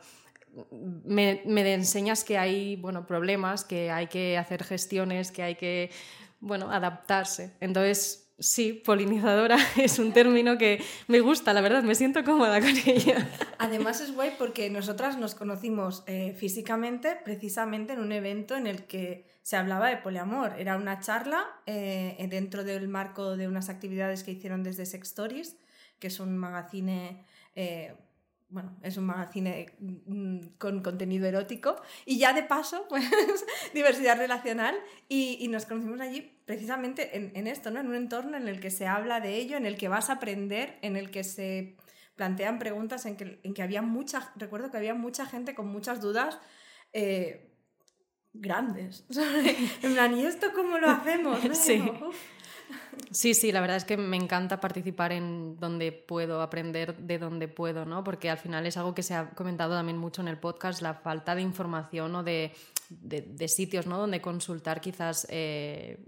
Me, 1.05 1.41
me 1.45 1.73
enseñas 1.73 2.23
que 2.23 2.37
hay, 2.37 2.75
bueno, 2.75 3.07
problemas, 3.07 3.63
que 3.63 3.89
hay 3.89 4.07
que 4.07 4.37
hacer 4.37 4.63
gestiones, 4.63 5.31
que 5.31 5.43
hay 5.43 5.55
que, 5.55 5.91
bueno, 6.39 6.71
adaptarse. 6.71 7.55
Entonces, 7.59 8.28
Sí, 8.39 8.73
polinizadora 8.73 9.57
es 9.77 9.99
un 9.99 10.13
término 10.13 10.57
que 10.57 10.81
me 11.07 11.19
gusta, 11.19 11.53
la 11.53 11.61
verdad, 11.61 11.83
me 11.83 11.95
siento 11.95 12.23
cómoda 12.23 12.61
con 12.61 12.69
ella. 12.85 13.29
Además 13.57 13.99
es 13.99 14.13
guay 14.13 14.33
porque 14.37 14.69
nosotras 14.69 15.17
nos 15.17 15.35
conocimos 15.35 16.03
eh, 16.07 16.33
físicamente 16.37 17.17
precisamente 17.23 17.93
en 17.93 17.99
un 17.99 18.11
evento 18.13 18.55
en 18.55 18.67
el 18.67 18.85
que 18.85 19.25
se 19.41 19.57
hablaba 19.57 19.89
de 19.89 19.97
poliamor. 19.97 20.53
Era 20.57 20.77
una 20.77 20.99
charla 21.01 21.45
eh, 21.65 22.27
dentro 22.29 22.63
del 22.63 22.87
marco 22.87 23.35
de 23.35 23.47
unas 23.47 23.67
actividades 23.67 24.23
que 24.23 24.31
hicieron 24.31 24.63
desde 24.63 24.85
Sex 24.85 25.09
Stories, 25.09 25.57
que 25.99 26.07
es 26.07 26.19
un 26.19 26.37
magazine 26.37 27.25
eh, 27.55 27.93
bueno, 28.49 28.75
es 28.81 28.97
un 28.97 29.05
magazine 29.05 29.67
mm, 29.79 30.39
con 30.57 30.81
contenido 30.81 31.27
erótico 31.27 31.75
y 32.05 32.17
ya 32.17 32.33
de 32.33 32.43
paso, 32.43 32.85
pues 32.89 33.05
diversidad 33.73 34.17
relacional 34.17 34.75
y, 35.07 35.47
nos 35.49 35.65
conocimos 35.65 36.01
allí 36.01 36.38
precisamente 36.49 37.15
en, 37.15 37.45
esto, 37.45 37.69
¿no? 37.69 37.79
En 37.79 37.89
un 37.89 37.93
entorno 37.93 38.35
en 38.35 38.47
el 38.47 38.59
que 38.59 38.71
se 38.71 38.87
habla 38.87 39.19
de 39.19 39.35
ello, 39.35 39.55
en 39.55 39.67
el 39.67 39.77
que 39.77 39.87
vas 39.87 40.09
a 40.09 40.13
aprender, 40.13 40.79
en 40.81 40.97
el 40.97 41.11
que 41.11 41.23
se 41.23 41.77
plantean 42.15 42.57
preguntas, 42.57 43.05
en 43.05 43.17
que, 43.17 43.39
en 43.43 43.53
que 43.53 43.61
había 43.61 43.83
mucha, 43.83 44.31
recuerdo 44.35 44.71
que 44.71 44.77
había 44.77 44.95
mucha 44.95 45.27
gente 45.27 45.53
con 45.53 45.67
muchas 45.67 46.01
dudas 46.01 46.39
eh, 46.91 47.53
grandes. 48.33 49.05
en 49.83 49.93
plan, 49.93 50.17
¿y 50.17 50.25
esto 50.25 50.47
cómo 50.55 50.79
lo 50.79 50.89
hacemos? 50.89 51.39
Sí. 51.55 51.83
Sí, 53.11 53.35
sí, 53.35 53.51
la 53.51 53.61
verdad 53.61 53.77
es 53.77 53.85
que 53.85 53.97
me 53.97 54.17
encanta 54.17 54.59
participar 54.59 55.11
en 55.11 55.59
donde 55.59 55.91
puedo, 55.91 56.41
aprender 56.41 56.97
de 56.97 57.19
donde 57.19 57.47
puedo, 57.47 57.85
¿no? 57.85 58.03
Porque 58.03 58.31
al 58.31 58.39
final 58.39 58.65
es 58.65 58.75
algo 58.75 58.95
que 58.95 59.03
se 59.03 59.13
ha 59.13 59.29
comentado 59.35 59.75
también 59.75 59.99
mucho 59.99 60.23
en 60.23 60.27
el 60.29 60.39
podcast, 60.39 60.81
la 60.81 60.95
falta 60.95 61.35
de 61.35 61.43
información 61.43 62.15
o 62.15 62.23
de 62.23 62.53
de, 62.89 63.47
sitios 63.47 63.85
¿no? 63.85 63.99
donde 63.99 64.19
consultar 64.19 64.81
quizás 64.81 65.27
eh, 65.29 65.99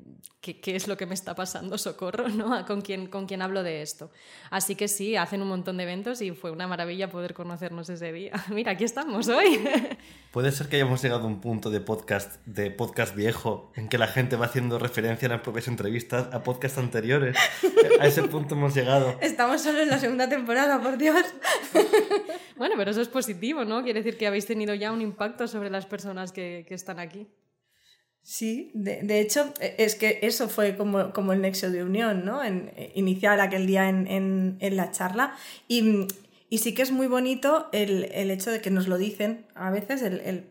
qué, 0.41 0.75
es 0.75 0.88
lo 0.88 0.97
que 0.97 1.05
me 1.05 1.13
está 1.13 1.35
pasando, 1.35 1.77
socorro, 1.77 2.27
¿no? 2.27 2.65
¿Con 2.67 2.81
quién, 2.81 3.07
con 3.07 3.27
quién 3.27 3.41
hablo 3.41 3.61
de 3.61 3.81
esto. 3.81 4.09
Así 4.50 4.75
que 4.75 4.88
sí, 4.88 5.15
hacen 5.15 5.41
un 5.41 5.47
montón 5.47 5.77
de 5.77 5.83
eventos 5.83 6.21
y 6.21 6.31
fue 6.31 6.50
una 6.50 6.67
maravilla 6.67 7.09
poder 7.09 7.33
conocernos 7.33 7.89
ese 7.89 8.11
día. 8.11 8.31
Mira, 8.50 8.71
aquí 8.71 8.83
estamos 8.83 9.27
hoy. 9.27 9.59
Puede 10.31 10.51
ser 10.51 10.69
que 10.69 10.77
hayamos 10.77 11.01
llegado 11.01 11.23
a 11.23 11.27
un 11.27 11.39
punto 11.39 11.69
de 11.69 11.81
podcast, 11.81 12.43
de 12.45 12.71
podcast 12.71 13.15
viejo 13.15 13.71
en 13.75 13.88
que 13.88 13.97
la 13.97 14.07
gente 14.07 14.35
va 14.35 14.47
haciendo 14.47 14.79
referencia 14.79 15.27
en 15.27 15.33
las 15.33 15.41
propias 15.41 15.67
entrevistas 15.67 16.33
a 16.33 16.41
podcasts 16.41 16.77
anteriores. 16.77 17.38
A 18.00 18.07
ese 18.07 18.23
punto 18.23 18.55
hemos 18.55 18.73
llegado. 18.73 19.17
Estamos 19.21 19.61
solo 19.61 19.81
en 19.81 19.89
la 19.89 20.00
segunda 20.00 20.29
temporada, 20.29 20.81
por 20.81 20.97
Dios. 20.97 21.25
Bueno, 22.61 22.75
pero 22.77 22.91
eso 22.91 23.01
es 23.01 23.07
positivo, 23.07 23.65
¿no? 23.65 23.81
Quiere 23.81 24.03
decir 24.03 24.19
que 24.19 24.27
habéis 24.27 24.45
tenido 24.45 24.75
ya 24.75 24.91
un 24.91 25.01
impacto 25.01 25.47
sobre 25.47 25.71
las 25.71 25.88
personas 25.88 26.31
que, 26.31 26.63
que 26.71 26.75
están 26.75 26.99
aquí. 26.99 27.27
Sí, 28.23 28.71
de, 28.73 29.19
hecho, 29.19 29.53
e, 29.59 29.75
es 29.77 29.95
que 29.95 30.19
eso 30.21 30.47
fue 30.47 30.77
como, 30.77 31.11
como 31.11 31.33
el 31.33 31.41
nexo 31.41 31.69
de 31.69 31.83
unión, 31.83 32.23
¿no? 32.23 32.41
En, 32.41 32.71
eh, 32.77 32.93
iniciar 32.95 33.41
aquel 33.41 33.67
día 33.67 33.89
en, 33.89 34.07
en, 34.07 34.55
en 34.61 34.77
la 34.77 34.89
charla. 34.91 35.35
Y, 35.67 36.07
y, 36.47 36.59
sí 36.59 36.73
que 36.73 36.81
es 36.81 36.91
muy 36.91 37.07
bonito 37.07 37.67
el, 37.73 38.05
el, 38.13 38.31
hecho 38.31 38.51
de 38.51 38.61
que 38.61 38.71
nos 38.71 38.87
lo 38.87 38.97
dicen 38.97 39.45
a 39.53 39.69
veces, 39.69 40.01
el, 40.01 40.21
el, 40.21 40.47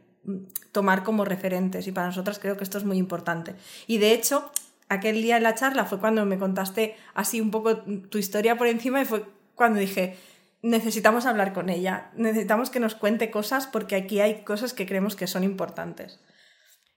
tomar 0.73 1.05
como 1.05 1.25
referentes. 1.25 1.87
Y 1.87 1.93
para 1.93 2.09
nosotras 2.09 2.39
creo 2.39 2.59
que 2.59 2.65
esto 2.65 2.77
es 2.77 2.85
muy 2.85 2.99
importante. 2.99 3.55
Y 3.87 3.97
de 3.97 4.13
hecho, 4.13 4.53
aquel 4.91 5.23
día 5.23 5.39
en 5.39 5.45
la 5.45 5.55
charla 5.55 5.87
fue 5.87 6.01
cuando 6.01 6.27
me 6.27 6.39
contaste 6.39 6.97
así 7.15 7.41
un 7.41 7.51
poco 7.51 7.79
tu 7.79 8.19
historia 8.19 8.59
por 8.59 8.67
encima 8.67 9.01
y 9.01 9.07
fue 9.07 9.25
cuando 9.55 9.81
dije, 9.81 10.19
necesitamos 10.63 11.27
hablar 11.27 11.53
con 11.53 11.69
ella, 11.69 12.11
necesitamos 12.15 12.71
que 12.71 12.81
nos 12.81 12.95
cuente 12.95 13.31
cosas 13.31 13.67
porque 13.67 13.97
aquí 13.97 14.21
hay 14.21 14.45
cosas 14.45 14.73
que 14.75 14.87
creemos 14.87 15.17
que 15.17 15.27
son 15.27 15.45
importantes. 15.45 16.21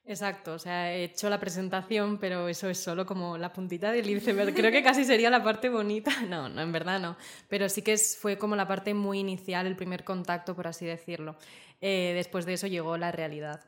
Exacto, 0.06 0.54
o 0.56 0.60
sea, 0.60 0.94
he 0.94 1.06
hecho 1.06 1.30
la 1.30 1.40
presentación, 1.40 2.18
pero 2.18 2.50
eso 2.50 2.70
es 2.70 2.78
solo 2.78 3.06
como 3.06 3.38
la 3.38 3.54
puntita 3.54 3.90
del 3.94 4.10
iceberg. 4.10 4.54
Creo 4.54 4.70
que 4.70 4.84
casi 4.84 5.06
sería 5.06 5.30
la 5.30 5.44
parte 5.44 5.70
bonita. 5.70 6.12
No, 6.30 6.50
no, 6.50 6.62
en 6.62 6.72
verdad 6.72 7.00
no. 7.00 7.16
Pero 7.48 7.70
sí 7.70 7.82
que 7.84 7.98
fue 7.98 8.38
como 8.38 8.56
la 8.56 8.68
parte 8.68 8.94
muy 8.94 9.20
inicial, 9.20 9.66
el 9.66 9.78
primer 9.78 10.04
contacto, 10.04 10.56
por 10.56 10.68
así 10.68 10.86
decirlo. 10.86 11.38
Eh, 11.80 12.12
después 12.16 12.46
de 12.46 12.54
eso 12.54 12.68
llegó 12.68 12.98
la 12.98 13.12
realidad. 13.12 13.62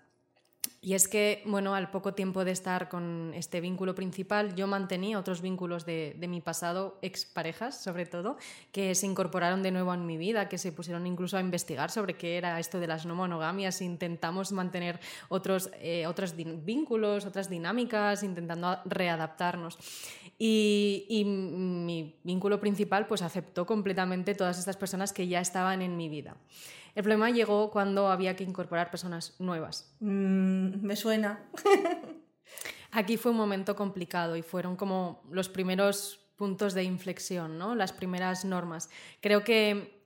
Y 0.85 0.93
es 0.93 1.07
que, 1.07 1.41
bueno, 1.47 1.73
al 1.73 1.89
poco 1.89 2.13
tiempo 2.13 2.45
de 2.45 2.51
estar 2.51 2.89
con 2.89 3.31
este 3.33 3.59
vínculo 3.59 3.95
principal, 3.95 4.53
yo 4.53 4.67
mantenía 4.67 5.17
otros 5.17 5.41
vínculos 5.41 5.83
de, 5.83 6.15
mi 6.29 6.41
pasado, 6.41 6.99
exparejas 7.01 7.81
sobre 7.81 8.05
todo, 8.05 8.37
que 8.71 8.93
se 8.93 9.07
incorporaron 9.07 9.63
de 9.63 9.71
nuevo 9.71 9.95
en 9.95 10.05
mi 10.05 10.15
vida, 10.15 10.47
que 10.47 10.59
se 10.59 10.71
pusieron 10.71 11.07
incluso 11.07 11.37
a 11.37 11.41
investigar 11.41 11.89
sobre 11.89 12.13
qué 12.13 12.37
era 12.37 12.59
esto 12.59 12.79
de 12.79 12.85
las 12.85 13.07
no 13.07 13.15
monogamias. 13.15 13.81
Intentamos 13.81 14.51
mantener 14.51 14.99
otros, 15.27 15.71
eh, 15.81 16.05
otros 16.05 16.35
vínculos, 16.35 17.25
otras 17.25 17.49
dinámicas, 17.49 18.21
intentando 18.21 18.77
readaptarnos. 18.85 19.79
Y, 20.37 21.07
y, 21.09 21.25
mi 21.25 22.19
vínculo 22.23 22.59
principal 22.59 23.07
pues 23.07 23.23
aceptó 23.23 23.65
completamente 23.65 24.35
todas 24.35 24.59
estas 24.59 24.77
personas 24.77 25.13
que 25.13 25.27
ya 25.27 25.39
estaban 25.41 25.81
en 25.81 25.97
mi 25.97 26.09
vida. 26.09 26.37
El 26.95 27.03
problema 27.03 27.29
llegó 27.29 27.69
cuando 27.71 28.07
había 28.07 28.35
que 28.35 28.43
incorporar 28.43 28.89
personas 28.89 29.35
nuevas. 29.39 29.93
Mm, 29.99 30.81
me 30.81 30.95
suena. 30.95 31.43
Aquí 32.91 33.17
fue 33.17 33.31
un 33.31 33.37
momento 33.37 33.75
complicado 33.75 34.37
y 34.37 34.41
fueron 34.41 34.77
como 34.77 35.21
los 35.29 35.49
primeros 35.49 36.21
puntos 36.37 36.73
de 36.73 36.83
inflexión, 36.83 37.57
¿no? 37.57 37.75
las 37.75 37.91
primeras 37.91 38.45
normas. 38.45 38.89
Creo 39.21 39.43
que 39.43 40.03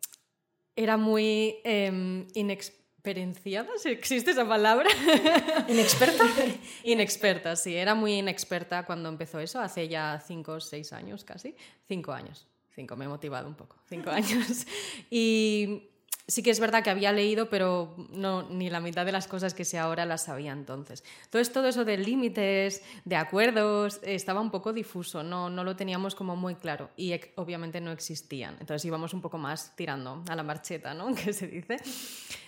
era 0.76 0.98
muy 0.98 1.58
eh, 1.64 2.26
inexperienciada, 2.34 3.70
si 3.78 3.90
existe 3.90 4.32
esa 4.32 4.48
palabra. 4.48 4.90
¿Inexperta? 5.68 6.24
inexperta, 6.84 7.56
sí, 7.56 7.76
era 7.76 7.94
muy 7.94 8.14
inexperta 8.14 8.86
cuando 8.86 9.10
empezó 9.10 9.40
eso, 9.40 9.60
hace 9.60 9.88
ya 9.88 10.24
cinco 10.26 10.54
o 10.54 10.60
seis 10.60 10.94
años 10.94 11.24
casi. 11.24 11.56
Cinco 11.88 12.12
años, 12.12 12.48
cinco, 12.74 12.96
me 12.96 13.06
he 13.06 13.08
motivado 13.08 13.48
un 13.48 13.56
poco, 13.56 13.76
cinco 13.88 14.10
años. 14.10 14.66
Y 15.12 15.89
sí 16.30 16.44
que 16.44 16.52
es 16.52 16.60
verdad 16.60 16.84
que 16.84 16.90
había 16.90 17.12
leído, 17.12 17.50
pero 17.50 17.96
no, 18.12 18.44
ni 18.44 18.70
la 18.70 18.80
mitad 18.80 19.06
de 19.06 19.12
las 19.12 19.28
cosas 19.28 19.54
que 19.54 19.66
sé 19.66 19.78
ahora 19.78 20.06
las 20.06 20.26
sabía 20.26 20.52
entonces. 20.52 21.04
Entonces 21.26 21.52
todo 21.52 21.68
eso 21.68 21.84
de 21.86 21.98
límites, 21.98 22.84
de 23.04 23.16
acuerdos, 23.16 24.00
estaba 24.04 24.40
un 24.40 24.52
poco 24.52 24.72
difuso, 24.72 25.24
no, 25.24 25.50
no 25.50 25.64
lo 25.64 25.76
teníamos 25.76 26.16
como 26.16 26.36
muy 26.36 26.56
claro 26.56 26.92
y 26.96 27.20
obviamente 27.36 27.82
no 27.82 27.92
existían. 27.92 28.56
Entonces 28.60 28.86
íbamos 28.86 29.14
un 29.14 29.22
poco 29.22 29.38
más 29.38 29.76
tirando 29.76 30.24
a 30.30 30.36
la 30.36 30.44
marcheta, 30.44 30.94
¿no? 30.94 31.14
Que 31.20 31.34
se 31.34 31.48
dice. 31.48 31.78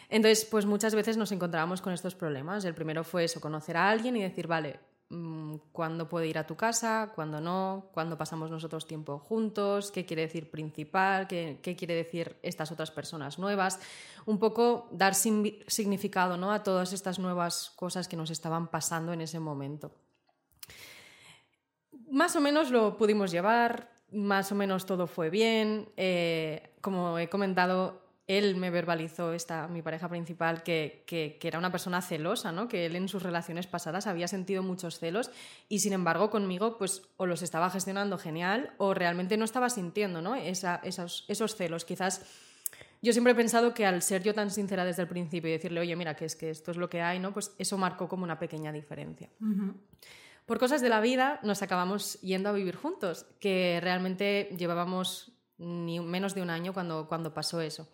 Entonces, 0.10 0.46
pues 0.46 0.66
muchas 0.66 0.94
veces 0.94 1.18
nos 1.18 1.32
encontrábamos 1.32 1.82
con 1.82 1.94
estos 1.94 2.16
problemas. 2.16 2.64
El 2.66 2.74
primero 2.74 3.04
fue 3.04 3.24
eso, 3.24 3.42
conocer 3.42 3.78
a 3.78 3.90
alguien 3.90 4.16
y 4.16 4.22
decir, 4.22 4.46
vale, 4.48 4.80
cuándo 5.72 6.08
puede 6.08 6.27
ir 6.27 6.38
a 6.38 6.48
tu 6.48 6.56
casa, 6.56 7.12
cuándo 7.13 7.41
no, 7.41 7.89
cuándo 7.94 8.18
pasamos 8.18 8.50
nosotros 8.50 8.88
tiempo 8.88 9.20
juntos, 9.20 9.91
qué 9.91 10.06
quiere 10.06 10.24
decir 10.24 10.50
principal, 10.50 11.27
qué, 11.27 11.60
quiere 11.77 11.96
decir 11.96 12.38
estas 12.44 12.72
otras 12.72 12.91
personas 12.91 13.38
nuevas. 13.38 13.80
Un 14.25 14.39
poco 14.39 14.88
dar 14.91 15.13
significado 15.15 16.38
¿no? 16.38 16.51
a 16.51 16.63
todas 16.63 16.94
estas 16.94 17.20
nuevas 17.20 17.72
cosas 17.75 18.08
que 18.08 18.15
nos 18.15 18.30
estaban 18.30 18.68
pasando 18.68 19.12
en 19.12 19.22
ese 19.22 19.39
momento. 19.39 19.91
Más 22.10 22.36
o 22.36 22.41
menos 22.41 22.72
lo 22.72 22.98
pudimos 22.98 23.32
llevar, 23.32 23.91
más 24.12 24.51
o 24.51 24.56
menos 24.56 24.86
todo 24.86 25.08
fue 25.08 25.30
bien. 25.30 25.89
Eh, 25.98 26.74
como 26.82 27.18
he 27.20 27.30
comentado, 27.30 28.01
él 28.28 28.56
me 28.56 28.70
verbalizó, 28.70 29.34
esta, 29.34 29.68
mi 29.68 29.82
pareja 29.82 30.08
principal, 30.08 30.63
que, 30.63 31.04
que, 31.06 31.38
era 31.42 31.60
una 31.60 31.72
persona 31.72 32.01
celosa, 32.01 32.51
¿no? 32.51 32.68
que 32.68 32.86
él 32.86 32.96
en 32.96 33.08
sus 33.08 33.24
relaciones 33.24 33.68
pasadas 33.68 34.08
había 34.08 34.28
sentido 34.28 34.63
muchos 34.63 35.00
celos 35.00 35.32
y 35.68 35.80
sin 35.80 35.94
embargo 35.94 36.30
conmigo 36.30 36.78
pues 36.78 37.01
o 37.18 37.25
los 37.25 37.42
estaba 37.42 37.70
gestionando 37.70 38.18
genial 38.18 38.74
o 38.78 38.94
realmente 38.94 39.38
no 39.38 39.46
estaba 39.46 39.70
sintiendo 39.70 40.22
¿no? 40.22 40.36
esos, 40.36 41.25
esos 41.28 41.56
celos. 41.56 41.84
Quizás 41.84 42.25
yo 43.01 43.12
siempre 43.12 43.34
he 43.34 43.36
pensado 43.36 43.74
que 43.74 43.86
al 43.86 44.01
ser 44.01 44.24
yo 44.24 44.34
tan 44.34 44.51
sincera 44.51 44.86
desde 44.86 45.01
el 45.01 45.08
principio 45.08 45.50
y 45.50 45.54
decirle, 45.54 45.80
oye, 45.80 45.96
mira, 45.96 46.16
que 46.16 46.25
es 46.25 46.36
que 46.36 46.51
esto 46.51 46.72
es 46.72 46.78
lo 46.78 46.90
que 46.90 47.01
hay, 47.01 47.20
¿no? 47.20 47.34
pues 47.34 47.54
eso 47.58 47.78
marcó 47.78 48.08
como 48.08 48.24
una 48.24 48.38
pequeña 48.38 48.72
diferencia. 48.72 49.30
Por 50.46 50.60
cosas 50.60 50.82
de 50.82 50.90
la 50.90 51.01
vida 51.01 51.40
nos 51.44 51.62
acabamos 51.62 52.20
yendo 52.22 52.50
a 52.50 52.54
vivir 52.54 52.75
juntos, 52.75 53.25
que 53.40 53.80
realmente 53.82 54.56
llevábamos 54.58 55.32
ni 55.62 56.00
menos 56.00 56.36
de 56.36 56.41
un 56.41 56.50
año 56.50 56.74
cuando, 56.74 57.08
cuando 57.08 57.34
pasó 57.34 57.62
eso. 57.62 57.88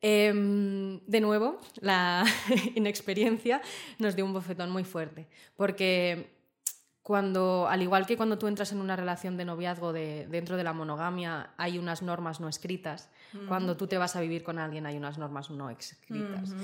Em, 0.00 1.00
de 1.06 1.20
nuevo, 1.20 1.58
la 1.80 2.24
inexperiencia 2.74 3.62
nos 3.98 4.14
dio 4.14 4.24
un 4.24 4.32
bofetón 4.32 4.70
muy 4.70 4.84
fuerte, 4.84 5.26
porque 5.56 6.36
cuando, 7.02 7.68
al 7.68 7.82
igual 7.82 8.04
que 8.04 8.16
cuando 8.16 8.36
tú 8.36 8.48
entras 8.48 8.72
en 8.72 8.80
una 8.80 8.96
relación 8.96 9.36
de 9.36 9.44
noviazgo 9.44 9.92
de, 9.92 10.26
dentro 10.28 10.56
de 10.56 10.64
la 10.64 10.72
monogamia, 10.72 11.50
hay 11.56 11.78
unas 11.78 12.02
normas 12.02 12.40
no 12.40 12.48
escritas, 12.48 13.08
cuando 13.48 13.76
tú 13.76 13.86
te 13.86 13.98
vas 13.98 14.16
a 14.16 14.20
vivir 14.20 14.42
con 14.42 14.58
alguien 14.58 14.86
hay 14.86 14.96
unas 14.96 15.18
normas 15.18 15.50
no 15.50 15.68
escritas. 15.70 16.54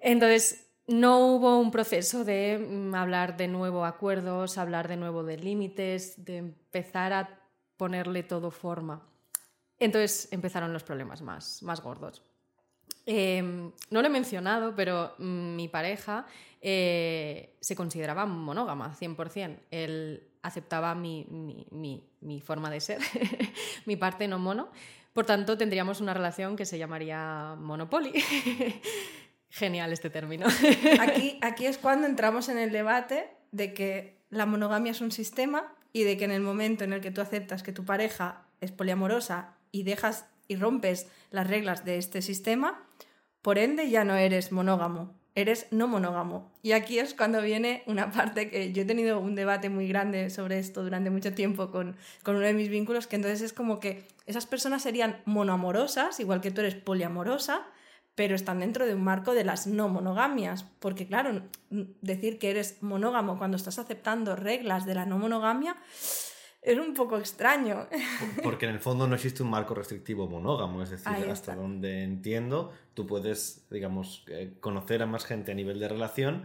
Entonces, 0.00 0.66
no 0.86 1.26
hubo 1.26 1.58
un 1.58 1.70
proceso 1.70 2.24
de 2.24 2.58
mm, 2.58 2.94
hablar 2.94 3.36
de 3.36 3.48
nuevo 3.48 3.84
acuerdos, 3.84 4.58
hablar 4.58 4.88
de 4.88 4.96
nuevo 4.96 5.22
de 5.22 5.36
límites, 5.36 6.24
de 6.24 6.38
empezar 6.38 7.12
a 7.12 7.40
ponerle 7.76 8.22
todo 8.22 8.50
forma. 8.50 9.06
Entonces 9.80 10.28
empezaron 10.30 10.72
los 10.72 10.84
problemas 10.84 11.22
más, 11.22 11.62
más 11.62 11.82
gordos. 11.82 12.22
Em, 13.06 13.72
no 13.90 14.02
lo 14.02 14.06
he 14.06 14.10
mencionado, 14.10 14.74
pero 14.76 15.14
mi 15.18 15.68
pareja 15.68 16.26
eh, 16.60 17.56
se 17.60 17.74
consideraba 17.74 18.26
monógama, 18.26 18.94
100%. 18.94 19.58
Él 19.70 20.28
aceptaba 20.42 20.94
mi, 20.94 21.26
mi 22.20 22.40
forma 22.40 22.70
de 22.70 22.80
ser, 22.80 23.00
mi 23.86 23.96
parte 23.96 24.28
no 24.28 24.38
mono. 24.38 24.70
Por 25.12 25.26
tanto, 25.26 25.58
tendríamos 25.58 26.00
una 26.00 26.14
relación 26.14 26.56
que 26.56 26.64
se 26.64 26.78
llamaría 26.78 27.56
Monopoly. 27.58 28.12
Genial 29.50 29.92
este 29.92 30.10
término. 30.10 30.46
aquí, 31.00 31.38
aquí 31.42 31.66
es 31.66 31.78
cuando 31.78 32.06
entramos 32.06 32.48
en 32.48 32.58
el 32.58 32.70
debate 32.70 33.28
de 33.50 33.74
que 33.74 34.20
la 34.30 34.46
monogamia 34.46 34.92
es 34.92 35.00
un 35.00 35.10
sistema 35.10 35.74
y 35.92 36.04
de 36.04 36.16
que 36.16 36.24
en 36.24 36.30
el 36.30 36.40
momento 36.40 36.84
en 36.84 36.92
el 36.92 37.00
que 37.00 37.10
tú 37.10 37.20
aceptas 37.20 37.64
que 37.64 37.72
tu 37.72 37.84
pareja 37.84 38.46
es 38.60 38.70
poliamorosa 38.70 39.56
y 39.72 39.82
dejas 39.82 40.26
y 40.48 40.56
rompes 40.56 41.06
las 41.30 41.46
reglas 41.46 41.84
de 41.84 41.96
este 41.96 42.22
sistema, 42.22 42.84
por 43.42 43.58
ende 43.58 43.88
ya 43.88 44.04
no 44.04 44.16
eres 44.16 44.52
monógamo, 44.52 45.14
eres 45.34 45.66
no 45.70 45.86
monógamo. 45.86 46.52
Y 46.62 46.72
aquí 46.72 46.98
es 46.98 47.14
cuando 47.14 47.40
viene 47.40 47.82
una 47.86 48.10
parte 48.10 48.50
que 48.50 48.72
yo 48.72 48.82
he 48.82 48.84
tenido 48.84 49.20
un 49.20 49.34
debate 49.34 49.70
muy 49.70 49.86
grande 49.88 50.28
sobre 50.30 50.58
esto 50.58 50.82
durante 50.82 51.10
mucho 51.10 51.32
tiempo 51.32 51.70
con, 51.70 51.96
con 52.22 52.36
uno 52.36 52.46
de 52.46 52.52
mis 52.52 52.68
vínculos, 52.68 53.06
que 53.06 53.16
entonces 53.16 53.42
es 53.42 53.52
como 53.52 53.80
que 53.80 54.06
esas 54.26 54.46
personas 54.46 54.82
serían 54.82 55.20
monoamorosas, 55.24 56.20
igual 56.20 56.40
que 56.40 56.50
tú 56.50 56.60
eres 56.60 56.74
poliamorosa, 56.74 57.66
pero 58.14 58.34
están 58.34 58.60
dentro 58.60 58.86
de 58.86 58.94
un 58.94 59.04
marco 59.04 59.34
de 59.34 59.44
las 59.44 59.66
no 59.66 59.88
monogamias. 59.88 60.64
Porque 60.80 61.06
claro, 61.06 61.42
decir 61.70 62.38
que 62.38 62.50
eres 62.50 62.82
monógamo 62.82 63.38
cuando 63.38 63.56
estás 63.56 63.78
aceptando 63.78 64.36
reglas 64.36 64.84
de 64.84 64.94
la 64.94 65.06
no 65.06 65.18
monogamia 65.18 65.76
es 66.62 66.78
un 66.78 66.94
poco 66.94 67.18
extraño. 67.18 67.86
Porque 68.42 68.66
en 68.66 68.72
el 68.72 68.80
fondo 68.80 69.06
no 69.06 69.14
existe 69.14 69.42
un 69.42 69.50
marco 69.50 69.74
restrictivo 69.74 70.28
monógamo, 70.28 70.82
es 70.82 70.90
decir, 70.90 71.08
hasta 71.30 71.56
donde 71.56 72.02
entiendo, 72.02 72.72
tú 72.94 73.06
puedes, 73.06 73.66
digamos, 73.70 74.24
eh, 74.28 74.54
conocer 74.60 75.02
a 75.02 75.06
más 75.06 75.24
gente 75.24 75.52
a 75.52 75.54
nivel 75.54 75.80
de 75.80 75.88
relación 75.88 76.44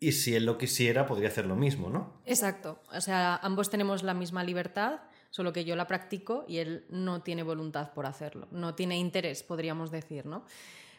y 0.00 0.12
si 0.12 0.34
él 0.34 0.44
lo 0.44 0.58
quisiera, 0.58 1.06
podría 1.06 1.28
hacer 1.28 1.46
lo 1.46 1.56
mismo, 1.56 1.88
¿no? 1.88 2.20
Exacto. 2.26 2.78
O 2.92 3.00
sea, 3.00 3.36
ambos 3.36 3.70
tenemos 3.70 4.02
la 4.02 4.12
misma 4.12 4.44
libertad, 4.44 5.00
solo 5.30 5.52
que 5.52 5.64
yo 5.64 5.76
la 5.76 5.86
practico 5.86 6.44
y 6.46 6.58
él 6.58 6.84
no 6.90 7.22
tiene 7.22 7.42
voluntad 7.42 7.92
por 7.94 8.04
hacerlo, 8.04 8.48
no 8.50 8.74
tiene 8.74 8.98
interés, 8.98 9.42
podríamos 9.42 9.90
decir, 9.90 10.26
¿no? 10.26 10.44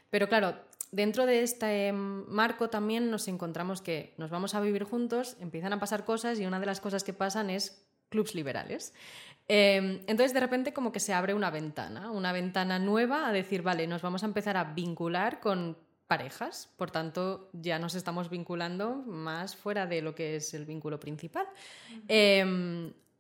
Pero 0.09 0.27
claro, 0.27 0.55
dentro 0.91 1.25
de 1.25 1.43
este 1.43 1.91
marco 1.93 2.69
también 2.69 3.11
nos 3.11 3.27
encontramos 3.27 3.81
que 3.81 4.15
nos 4.17 4.31
vamos 4.31 4.55
a 4.55 4.61
vivir 4.61 4.85
juntos, 4.85 5.37
empiezan 5.39 5.73
a 5.73 5.79
pasar 5.79 6.05
cosas 6.05 6.39
y 6.39 6.45
una 6.45 6.59
de 6.59 6.65
las 6.65 6.81
cosas 6.81 7.03
que 7.03 7.13
pasan 7.13 7.49
es 7.49 7.84
clubs 8.09 8.35
liberales. 8.35 8.93
Em, 9.47 10.01
entonces, 10.07 10.33
de 10.33 10.39
repente, 10.39 10.73
como 10.73 10.91
que 10.91 10.99
se 10.99 11.13
abre 11.13 11.33
una 11.33 11.51
ventana, 11.51 12.11
una 12.11 12.31
ventana 12.31 12.79
nueva 12.79 13.27
a 13.27 13.31
decir, 13.31 13.61
vale, 13.61 13.85
nos 13.87 14.01
vamos 14.01 14.23
a 14.23 14.25
empezar 14.25 14.57
a 14.57 14.63
vincular 14.63 15.39
con 15.39 15.77
parejas, 16.07 16.71
por 16.77 16.91
tanto, 16.91 17.49
ya 17.53 17.79
nos 17.79 17.95
estamos 17.95 18.29
vinculando 18.29 18.95
más 18.95 19.55
fuera 19.55 19.87
de 19.87 20.01
lo 20.01 20.13
que 20.13 20.35
es 20.35 20.53
el 20.53 20.65
vínculo 20.65 20.99
principal. 20.99 21.47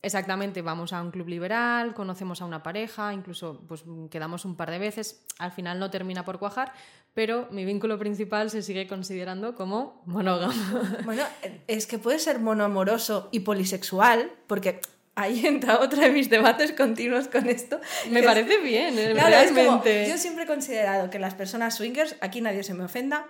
Exactamente, 0.01 0.61
vamos 0.61 0.93
a 0.93 1.01
un 1.01 1.11
club 1.11 1.27
liberal, 1.27 1.93
conocemos 1.93 2.41
a 2.41 2.45
una 2.45 2.63
pareja, 2.63 3.13
incluso 3.13 3.61
pues, 3.67 3.83
quedamos 4.09 4.45
un 4.45 4.55
par 4.55 4.71
de 4.71 4.79
veces, 4.79 5.25
al 5.39 5.51
final 5.51 5.79
no 5.79 5.89
termina 5.89 6.23
por 6.25 6.39
cuajar, 6.39 6.73
pero 7.13 7.47
mi 7.51 7.65
vínculo 7.65 7.97
principal 7.97 8.49
se 8.49 8.61
sigue 8.61 8.87
considerando 8.87 9.55
como 9.55 10.01
monógamo. 10.05 10.53
Bueno, 11.05 11.23
es 11.67 11.87
que 11.87 11.97
puede 11.97 12.19
ser 12.19 12.39
monoamoroso 12.39 13.29
y 13.31 13.39
polisexual, 13.41 14.31
porque 14.47 14.81
ahí 15.15 15.45
entra 15.45 15.79
otro 15.79 16.01
de 16.01 16.09
mis 16.09 16.29
debates 16.29 16.73
continuos 16.73 17.27
con 17.27 17.47
esto. 17.47 17.79
Me 18.11 18.21
parece 18.21 18.57
bien, 18.59 18.95
realmente. 18.95 20.07
yo 20.09 20.17
siempre 20.17 20.43
he 20.43 20.47
considerado 20.47 21.09
que 21.09 21.19
las 21.19 21.33
personas 21.33 21.75
swingers, 21.75 22.15
aquí 22.21 22.41
nadie 22.41 22.63
se 22.63 22.73
me 22.73 22.83
ofenda, 22.83 23.25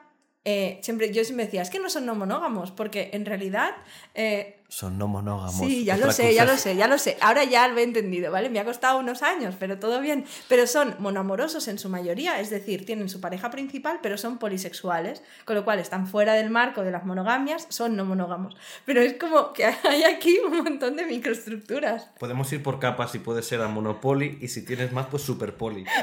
eh, 0.45 0.79
siempre, 0.81 1.12
yo 1.12 1.23
siempre 1.25 1.45
decía, 1.45 1.62
es 1.63 1.69
que 1.71 1.79
no 1.79 1.89
son 1.89 2.05
no 2.05 2.13
monógamos, 2.15 2.71
porque 2.71 3.10
en 3.13 3.25
realidad... 3.25 3.71
eh, 4.13 4.62
Son 4.67 4.97
no 4.97 5.08
monógamos. 5.08 5.55
Sí, 5.55 5.84
ya 5.86 5.97
lo 5.97 6.12
sé, 6.12 6.34
ya 6.34 6.43
cosa. 6.43 6.53
lo 6.53 6.60
sé, 6.60 6.75
ya 6.75 6.88
lo 6.88 6.97
sé. 6.97 7.17
Ahora 7.21 7.43
ya 7.43 7.67
lo 7.67 7.77
he 7.79 7.84
entendido, 7.84 8.31
¿vale? 8.31 8.49
Me 8.49 8.60
ha 8.60 8.65
costado 8.65 8.99
unos 8.99 9.23
años, 9.23 9.55
pero 9.60 9.79
todo 9.79 10.01
bien. 10.01 10.25
Pero 10.47 10.67
son 10.67 10.95
monoamorosos 10.99 11.67
en 11.67 11.79
su 11.79 11.89
mayoría, 11.89 12.39
es 12.39 12.49
decir, 12.51 12.86
tienen 12.86 13.10
su 13.10 13.19
pareja 13.21 13.49
principal, 13.49 13.99
pero 14.03 14.17
son 14.17 14.38
polisexuales, 14.38 15.23
con 15.45 15.55
lo 15.55 15.65
cual 15.65 15.79
están 15.79 16.08
fuera 16.08 16.34
del 16.34 16.49
marco 16.49 16.84
de 16.84 16.91
las 16.91 17.05
monogamias, 17.05 17.65
son 17.69 17.95
no 17.95 18.05
monógamos. 18.05 18.55
Pero 18.86 19.01
es 19.01 19.13
como 19.13 19.51
que 19.53 19.65
hay 19.84 20.03
aquí 20.03 20.38
un 20.45 20.58
montón 20.63 20.95
de 20.95 21.05
microestructuras. 21.05 22.10
Podemos 22.19 22.51
ir 22.53 22.62
por 22.62 22.79
capas 22.79 23.15
y 23.15 23.19
puede 23.19 23.41
ser 23.43 23.62
a 23.62 23.67
Monopoly 23.67 24.38
y 24.41 24.47
si 24.49 24.63
tienes 24.65 24.91
más, 24.91 25.08
pues 25.08 25.23
Super 25.23 25.55
Poly. 25.55 25.86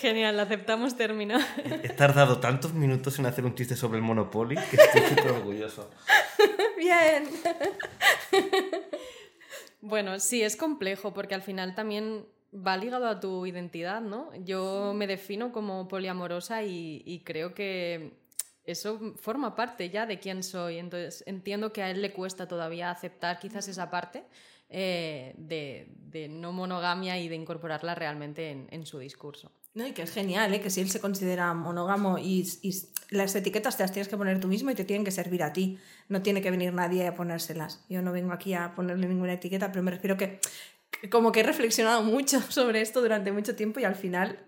Genial, 0.00 0.38
aceptamos 0.38 0.96
término. 0.96 1.38
He 1.82 1.88
tardado 1.88 2.38
tantos 2.38 2.72
minutos 2.72 3.18
en 3.18 3.26
hacer 3.26 3.44
un 3.44 3.54
chiste 3.54 3.74
sobre 3.74 3.98
el 3.98 4.04
Monopoly 4.04 4.54
que 4.54 4.76
estoy 4.76 5.00
súper 5.02 5.30
orgulloso. 5.32 5.90
Bien. 6.76 7.28
Bueno, 9.80 10.18
sí, 10.18 10.42
es 10.42 10.56
complejo 10.56 11.14
porque 11.14 11.36
al 11.36 11.40
final 11.40 11.76
también 11.76 12.26
va 12.52 12.76
ligado 12.76 13.06
a 13.06 13.20
tu 13.20 13.46
identidad, 13.46 14.00
¿no? 14.00 14.28
Yo 14.44 14.92
me 14.92 15.06
defino 15.06 15.52
como 15.52 15.86
poliamorosa 15.86 16.64
y, 16.64 17.00
y 17.06 17.20
creo 17.20 17.54
que 17.54 18.18
eso 18.64 19.14
forma 19.20 19.54
parte 19.54 19.88
ya 19.88 20.04
de 20.04 20.18
quién 20.18 20.42
soy. 20.42 20.78
Entonces 20.78 21.22
entiendo 21.28 21.72
que 21.72 21.82
a 21.82 21.90
él 21.90 22.02
le 22.02 22.12
cuesta 22.12 22.48
todavía 22.48 22.90
aceptar 22.90 23.38
quizás 23.38 23.68
esa 23.68 23.88
parte 23.88 24.24
eh, 24.68 25.34
de, 25.36 25.88
de 25.96 26.28
no 26.28 26.52
monogamia 26.52 27.18
y 27.18 27.28
de 27.28 27.36
incorporarla 27.36 27.94
realmente 27.94 28.50
en, 28.50 28.68
en 28.70 28.86
su 28.86 28.98
discurso. 28.98 29.52
No, 29.74 29.86
y 29.86 29.92
que 29.92 30.02
es 30.02 30.10
genial, 30.10 30.52
¿eh? 30.54 30.60
que 30.60 30.70
si 30.70 30.80
él 30.80 30.90
se 30.90 31.00
considera 31.00 31.54
monógamo 31.54 32.18
y, 32.18 32.48
y 32.62 32.74
las 33.10 33.34
etiquetas 33.36 33.76
te 33.76 33.84
las 33.84 33.92
tienes 33.92 34.08
que 34.08 34.16
poner 34.16 34.40
tú 34.40 34.48
mismo 34.48 34.70
y 34.70 34.74
te 34.74 34.84
tienen 34.84 35.04
que 35.04 35.10
servir 35.10 35.42
a 35.42 35.52
ti. 35.52 35.78
No 36.08 36.22
tiene 36.22 36.42
que 36.42 36.50
venir 36.50 36.72
nadie 36.72 37.06
a 37.06 37.14
ponérselas. 37.14 37.84
Yo 37.88 38.02
no 38.02 38.12
vengo 38.12 38.32
aquí 38.32 38.54
a 38.54 38.74
ponerle 38.74 39.06
ninguna 39.06 39.34
etiqueta, 39.34 39.70
pero 39.70 39.82
me 39.82 39.90
refiero 39.90 40.16
que, 40.16 40.40
que 40.90 41.08
como 41.08 41.32
que 41.32 41.40
he 41.40 41.42
reflexionado 41.44 42.02
mucho 42.02 42.40
sobre 42.50 42.80
esto 42.80 43.00
durante 43.00 43.30
mucho 43.32 43.54
tiempo 43.54 43.80
y 43.80 43.84
al 43.84 43.94
final 43.94 44.44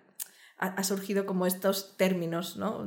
ha, 0.59 0.85
surgido 0.85 1.25
como 1.25 1.47
estos 1.47 1.97
términos, 1.97 2.57
¿no? 2.57 2.87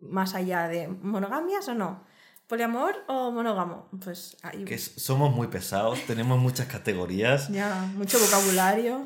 Más 0.00 0.34
allá 0.34 0.68
de 0.68 0.88
monogamias 0.88 1.66
o 1.68 1.74
no. 1.74 2.04
¿Poliamor 2.46 2.94
o 3.08 3.30
monógamo? 3.32 3.88
Pues 4.04 4.36
ahí 4.42 4.64
Que 4.64 4.74
es- 4.74 4.92
somos 4.96 5.34
muy 5.34 5.48
pesados, 5.48 6.00
tenemos 6.06 6.38
muchas 6.38 6.66
categorías. 6.68 7.48
ya, 7.52 7.74
mucho 7.96 8.18
vocabulario. 8.18 9.04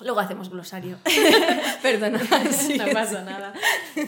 Luego 0.00 0.20
hacemos 0.20 0.48
glosario. 0.48 0.96
Perdona. 1.82 2.18
sí. 2.52 2.78
no 2.78 2.86
pasa 2.92 3.22
nada. 3.22 3.52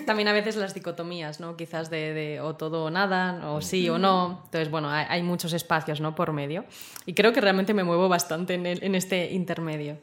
También 0.06 0.26
a 0.28 0.32
veces 0.32 0.56
las 0.56 0.72
dicotomías, 0.72 1.38
¿no? 1.38 1.54
Quizás 1.56 1.90
de, 1.90 2.14
de 2.14 2.40
o 2.40 2.56
todo 2.56 2.84
o 2.84 2.90
nada, 2.90 3.50
o 3.52 3.60
sí 3.60 3.88
o 3.90 3.98
no. 3.98 4.40
Entonces, 4.46 4.70
bueno, 4.70 4.88
hay, 4.90 5.04
hay 5.08 5.22
muchos 5.22 5.52
espacios, 5.52 6.00
¿no? 6.00 6.14
Por 6.14 6.32
medio. 6.32 6.64
Y 7.04 7.12
creo 7.12 7.34
que 7.34 7.42
realmente 7.42 7.74
me 7.74 7.84
muevo 7.84 8.08
bastante 8.08 8.54
en, 8.54 8.64
el- 8.66 8.82
en 8.82 8.94
este 8.94 9.32
intermedio. 9.32 9.98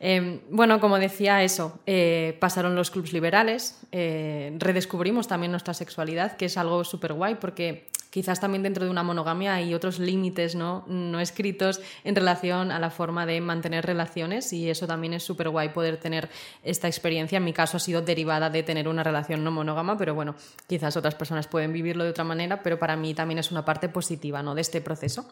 Eh, 0.00 0.40
bueno, 0.50 0.80
como 0.80 0.98
decía 0.98 1.42
eso, 1.42 1.80
eh, 1.86 2.36
pasaron 2.40 2.74
los 2.74 2.90
clubs 2.90 3.12
liberales, 3.12 3.80
eh, 3.90 4.54
redescubrimos 4.58 5.26
también 5.26 5.50
nuestra 5.50 5.74
sexualidad, 5.74 6.36
que 6.36 6.46
es 6.46 6.56
algo 6.56 6.84
súper 6.84 7.12
guay 7.14 7.34
porque 7.36 7.88
quizás 8.10 8.40
también 8.40 8.62
dentro 8.62 8.84
de 8.84 8.90
una 8.90 9.02
monogamia 9.02 9.54
hay 9.54 9.74
otros 9.74 9.98
límites 9.98 10.54
¿no? 10.54 10.84
no 10.86 11.20
escritos 11.20 11.80
en 12.04 12.14
relación 12.14 12.70
a 12.70 12.78
la 12.78 12.90
forma 12.90 13.26
de 13.26 13.40
mantener 13.40 13.84
relaciones 13.84 14.52
y 14.52 14.70
eso 14.70 14.86
también 14.86 15.12
es 15.14 15.22
súper 15.22 15.50
guay 15.50 15.70
poder 15.70 15.98
tener 15.98 16.28
esta 16.62 16.86
experiencia. 16.86 17.36
En 17.36 17.44
mi 17.44 17.52
caso 17.52 17.76
ha 17.76 17.80
sido 17.80 18.00
derivada 18.00 18.50
de 18.50 18.62
tener 18.62 18.88
una 18.88 19.02
relación 19.02 19.44
no 19.44 19.50
monógama, 19.50 19.98
pero 19.98 20.14
bueno, 20.14 20.36
quizás 20.66 20.96
otras 20.96 21.14
personas 21.16 21.46
pueden 21.48 21.72
vivirlo 21.72 22.04
de 22.04 22.10
otra 22.10 22.24
manera, 22.24 22.62
pero 22.62 22.78
para 22.78 22.96
mí 22.96 23.14
también 23.14 23.38
es 23.38 23.50
una 23.50 23.64
parte 23.64 23.88
positiva 23.88 24.42
¿no? 24.42 24.54
de 24.54 24.62
este 24.62 24.80
proceso. 24.80 25.26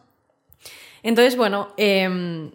Entonces, 1.03 1.37
bueno, 1.37 1.73
em, 1.77 2.51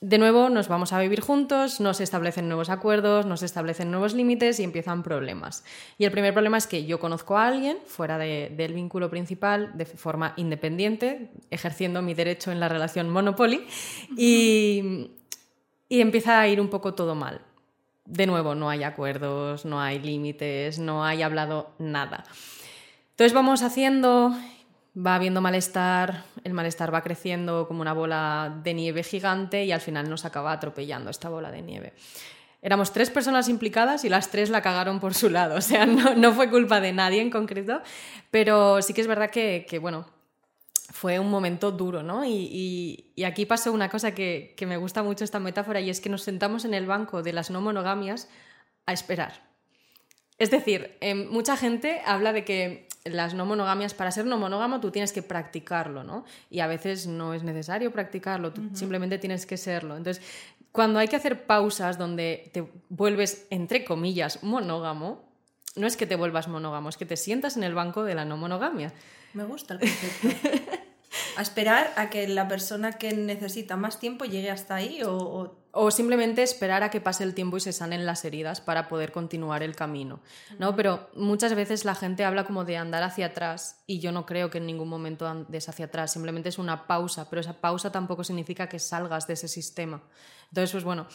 de 0.00 0.18
nuevo 0.18 0.50
nos 0.50 0.68
vamos 0.68 0.92
a 0.92 1.00
vivir 1.00 1.20
juntos, 1.20 1.80
nos 1.80 2.00
establecen 2.00 2.48
nuevos 2.48 2.68
acuerdos, 2.68 3.24
nos 3.24 3.42
establecen 3.42 3.90
nuevos 3.90 4.12
límites 4.14 4.60
y 4.60 4.64
empiezan 4.64 5.02
problemas. 5.02 5.64
Y 5.96 6.04
el 6.04 6.10
primer 6.10 6.34
problema 6.34 6.58
es 6.58 6.66
que 6.66 6.84
yo 6.84 7.00
conozco 7.00 7.38
a 7.38 7.46
alguien 7.48 7.78
fuera 7.86 8.18
de- 8.18 8.52
del 8.56 8.74
vínculo 8.74 9.08
principal 9.08 9.70
de 9.74 9.86
forma 9.86 10.34
independiente, 10.36 11.30
ejerciendo 11.50 12.02
mi 12.02 12.12
derecho 12.14 12.52
en 12.52 12.60
la 12.60 12.68
relación 12.68 13.08
Monopoly, 13.08 13.66
y, 14.16 15.10
y 15.88 16.00
empieza 16.00 16.40
a 16.40 16.48
ir 16.48 16.60
un 16.60 16.68
poco 16.68 16.94
todo 16.94 17.14
mal. 17.14 17.40
De 18.04 18.26
nuevo, 18.26 18.54
no 18.54 18.68
hay 18.70 18.84
acuerdos, 18.84 19.64
no 19.64 19.80
hay 19.80 19.98
límites, 19.98 20.78
no 20.78 21.04
hay 21.04 21.22
hablado 21.22 21.70
nada. 21.78 22.22
Entonces 23.10 23.32
vamos 23.32 23.62
haciendo, 23.62 24.36
va 24.96 25.14
habiendo 25.14 25.40
malestar, 25.40 26.24
el 26.42 26.54
malestar 26.54 26.92
va 26.92 27.02
creciendo 27.02 27.68
como 27.68 27.82
una 27.82 27.92
bola 27.92 28.60
de 28.62 28.74
nieve 28.74 29.02
gigante 29.02 29.64
y 29.64 29.72
al 29.72 29.80
final 29.80 30.08
nos 30.08 30.24
acaba 30.24 30.52
atropellando 30.52 31.10
esta 31.10 31.28
bola 31.28 31.50
de 31.50 31.62
nieve. 31.62 31.92
Éramos 32.62 32.92
tres 32.92 33.10
personas 33.10 33.48
implicadas 33.48 34.04
y 34.04 34.08
las 34.08 34.30
tres 34.30 34.48
la 34.48 34.62
cagaron 34.62 34.98
por 34.98 35.14
su 35.14 35.28
lado, 35.28 35.56
o 35.58 35.60
sea, 35.60 35.86
no, 35.86 36.32
fue 36.32 36.50
culpa 36.50 36.80
de 36.80 36.92
nadie 36.92 37.20
en 37.20 37.30
concreto, 37.30 37.82
pero 38.30 38.80
sí 38.80 38.94
que 38.94 39.02
es 39.02 39.06
verdad 39.06 39.30
que, 39.30 39.78
bueno, 39.80 40.06
fue 40.90 41.18
un 41.18 41.30
momento 41.30 41.72
duro, 41.72 42.02
¿no? 42.02 42.24
Y 42.24 43.12
aquí 43.26 43.44
pasó 43.44 43.72
una 43.72 43.90
cosa 43.90 44.14
que, 44.14 44.54
que 44.56 44.66
me 44.66 44.78
gusta 44.78 45.02
mucho 45.02 45.24
esta 45.24 45.40
metáfora 45.40 45.80
y 45.80 45.90
es 45.90 46.00
que 46.00 46.08
nos 46.08 46.22
sentamos 46.22 46.64
en 46.64 46.72
el 46.72 46.86
banco 46.86 47.22
de 47.22 47.34
las 47.34 47.50
no 47.50 47.60
monogamias 47.60 48.28
a 48.86 48.92
esperar. 48.92 49.45
Es 50.38 50.50
decir, 50.50 50.96
em, 51.00 51.28
mucha 51.30 51.56
gente 51.56 52.02
habla 52.04 52.32
de 52.32 52.44
que 52.44 52.88
las 53.04 53.34
no 53.34 53.46
monogamias, 53.46 53.94
para 53.94 54.10
ser 54.10 54.26
no 54.26 54.36
monógamo, 54.36 54.80
tú 54.80 54.90
tienes 54.90 55.12
que 55.12 55.22
practicarlo, 55.22 56.02
¿no? 56.04 56.24
Y 56.50 56.60
a 56.60 56.66
veces 56.66 57.06
no 57.06 57.34
es 57.34 57.42
necesario 57.42 57.90
practicarlo, 57.92 58.52
tú 58.52 58.62
simplemente 58.74 59.18
tienes 59.18 59.46
que 59.46 59.56
serlo. 59.56 59.96
Entonces, 59.96 60.22
cuando 60.72 60.98
hay 60.98 61.08
que 61.08 61.16
hacer 61.16 61.46
pausas 61.46 61.96
donde 61.98 62.50
te 62.52 62.66
vuelves, 62.88 63.46
entre 63.50 63.84
comillas, 63.84 64.42
monógamo, 64.42 65.24
no 65.76 65.86
es 65.86 65.96
que 65.96 66.06
te 66.06 66.16
vuelvas 66.16 66.48
monógamo, 66.48 66.88
es 66.88 66.96
que 66.96 67.06
te 67.06 67.16
sientas 67.16 67.56
en 67.56 67.62
el 67.62 67.74
banco 67.74 68.02
de 68.04 68.14
la 68.14 68.24
no 68.24 68.36
monogamia. 68.36 68.92
Me 69.34 69.44
gusta 69.44 69.74
el 69.74 69.80
concepto. 69.80 70.28
A 71.38 71.42
esperar 71.42 71.92
a 71.96 72.10
que 72.10 72.28
la 72.28 72.46
persona 72.48 72.92
que 72.92 73.12
necesita 73.14 73.76
más 73.76 73.98
tiempo 73.98 74.24
llegue 74.26 74.50
hasta 74.50 74.74
ahí 74.74 75.02
o, 75.02 75.16
o- 75.16 75.56
O 75.78 75.90
simplemente 75.90 76.42
esperar 76.42 76.82
a 76.82 76.88
que 76.88 77.02
pase 77.02 77.22
el 77.22 77.34
tiempo 77.34 77.58
y 77.58 77.60
se 77.60 77.70
sanen 77.70 78.06
las 78.06 78.24
heridas 78.24 78.62
para 78.62 78.88
poder 78.88 79.12
continuar 79.12 79.62
el 79.62 79.76
camino. 79.76 80.20
¿no? 80.58 80.74
Pero 80.74 81.10
muchas 81.14 81.54
veces 81.54 81.84
la 81.84 81.94
gente 81.94 82.24
habla 82.24 82.44
como 82.44 82.64
de 82.64 82.78
andar 82.78 83.02
hacia 83.02 83.26
atrás 83.26 83.82
y 83.86 83.98
yo 83.98 84.10
no 84.10 84.24
creo 84.24 84.48
que 84.48 84.56
en 84.56 84.64
ningún 84.64 84.88
momento 84.88 85.28
andes 85.28 85.68
hacia 85.68 85.84
atrás, 85.84 86.14
simplemente 86.14 86.48
es 86.48 86.58
una 86.58 86.86
pausa, 86.86 87.28
pero 87.28 87.40
esa 87.40 87.60
pausa 87.60 87.92
tampoco 87.92 88.24
significa 88.24 88.70
que 88.70 88.78
salgas 88.78 89.26
de 89.26 89.34
ese 89.34 89.48
sistema. 89.48 90.00
Entonces, 90.48 90.72
pues 90.72 90.84
bueno, 90.84 91.08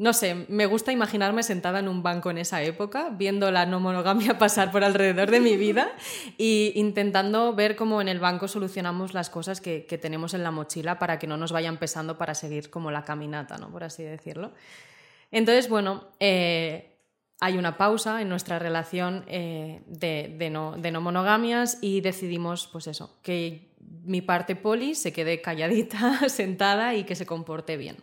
no 0.00 0.14
sé, 0.14 0.46
me 0.48 0.64
gusta 0.64 0.92
imaginarme 0.92 1.42
sentada 1.42 1.78
en 1.78 1.86
un 1.86 2.02
banco 2.02 2.30
en 2.30 2.38
esa 2.38 2.62
época, 2.62 3.10
viendo 3.10 3.50
la 3.50 3.66
no 3.66 3.80
monogamia 3.80 4.38
pasar 4.38 4.72
por 4.72 4.82
alrededor 4.82 5.30
de 5.30 5.40
mi 5.40 5.58
vida 5.58 5.92
e 6.38 6.72
intentando 6.74 7.54
ver 7.54 7.76
cómo 7.76 8.00
en 8.00 8.08
el 8.08 8.18
banco 8.18 8.48
solucionamos 8.48 9.12
las 9.12 9.28
cosas 9.28 9.60
que, 9.60 9.82
tenemos 10.00 10.32
en 10.32 10.42
la 10.42 10.52
mochila 10.52 10.98
para 10.98 11.18
que 11.18 11.26
no 11.26 11.36
nos 11.36 11.52
vayan 11.52 11.76
pesando 11.76 12.16
para 12.16 12.34
seguir 12.34 12.70
como 12.70 12.90
la 12.90 13.04
caminata, 13.04 13.58
¿no? 13.58 13.70
por 13.70 13.84
así 13.84 14.02
decirlo. 14.02 14.52
Entonces, 15.30 15.68
bueno, 15.68 16.08
eh, 16.18 16.96
hay 17.38 17.58
una 17.58 17.76
pausa 17.76 18.22
en 18.22 18.30
nuestra 18.30 18.58
relación 18.58 19.26
eh, 19.28 19.82
de, 19.86 20.34
de 20.38 20.48
no, 20.48 20.78
de 20.78 20.92
no 20.92 21.02
monogamias 21.02 21.76
y 21.82 22.00
decidimos, 22.00 22.70
pues 22.72 22.86
eso, 22.86 23.18
que 23.22 23.74
mi 24.04 24.22
parte 24.22 24.56
poli 24.56 24.94
se 24.94 25.12
quede 25.12 25.42
calladita, 25.42 26.26
sentada 26.30 26.94
y 26.94 27.04
que 27.04 27.16
se 27.16 27.26
comporte 27.26 27.76
bien. 27.76 27.98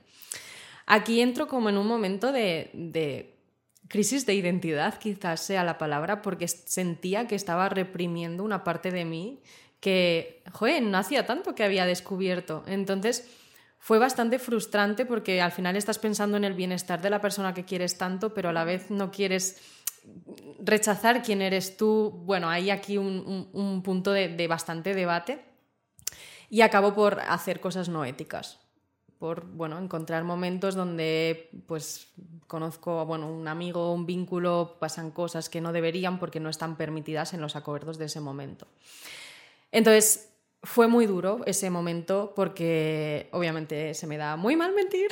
Aquí 0.89 1.19
entro 1.19 1.47
como 1.47 1.67
en 1.67 1.77
un 1.77 1.85
momento 1.85 2.31
de, 2.31 3.35
crisis 3.89 4.25
de 4.25 4.35
identidad, 4.35 4.97
quizás 4.97 5.41
sea 5.41 5.65
la 5.65 5.77
palabra, 5.77 6.21
porque 6.21 6.47
sentía 6.47 7.27
que 7.27 7.35
estaba 7.35 7.67
reprimiendo 7.67 8.41
una 8.45 8.63
parte 8.63 8.89
de 8.91 9.03
mí 9.03 9.41
que, 9.81 10.43
joder, 10.53 10.81
no 10.81 10.97
hacía 10.97 11.25
tanto 11.25 11.55
que 11.55 11.65
había 11.65 11.85
descubierto. 11.85 12.63
Entonces 12.67 13.29
fue 13.79 13.99
bastante 13.99 14.39
frustrante 14.39 15.05
porque 15.05 15.41
al 15.41 15.51
final 15.51 15.75
estás 15.75 15.99
pensando 15.99 16.37
en 16.37 16.45
el 16.45 16.53
bienestar 16.53 17.01
de 17.01 17.09
la 17.09 17.19
persona 17.19 17.53
que 17.53 17.65
quieres 17.65 17.97
tanto, 17.97 18.33
pero 18.33 18.49
a 18.49 18.53
la 18.53 18.63
vez 18.63 18.89
no 18.89 19.11
quieres 19.11 19.61
rechazar 20.63 21.21
quién 21.21 21.41
eres 21.41 21.75
tú. 21.75 22.13
Bueno, 22.23 22.49
hay 22.49 22.69
aquí 22.69 22.97
un, 22.97 23.19
un, 23.27 23.49
un 23.51 23.83
punto 23.83 24.13
de, 24.13 24.29
de 24.29 24.47
bastante 24.47 24.93
debate 24.93 25.43
y 26.49 26.61
acabo 26.61 26.93
por 26.93 27.19
hacer 27.19 27.59
cosas 27.59 27.89
no 27.89 28.05
éticas 28.05 28.66
por 29.19 29.45
bueno, 29.45 29.79
encontrar 29.79 30.23
momentos 30.23 30.75
donde 30.75 31.49
pues 31.65 32.09
conozco 32.47 33.05
bueno, 33.05 33.31
un 33.31 33.47
amigo, 33.47 33.93
un 33.93 34.05
vínculo, 34.05 34.77
pasan 34.79 35.11
cosas 35.11 35.49
que 35.49 35.61
no 35.61 35.73
deberían 35.73 36.19
porque 36.19 36.39
no 36.39 36.49
están 36.49 36.77
permitidas 36.77 37.33
en 37.33 37.41
los 37.41 37.55
acuerdos 37.55 37.97
de 37.97 38.05
ese 38.05 38.21
momento. 38.21 38.67
Entonces, 39.71 40.29
fue 40.63 40.87
muy 40.87 41.05
duro 41.05 41.41
ese 41.45 41.69
momento 41.69 42.33
porque 42.35 43.29
obviamente 43.31 43.93
se 43.93 44.07
me 44.07 44.17
da 44.17 44.35
muy 44.35 44.55
mal 44.55 44.73
mentir 44.73 45.07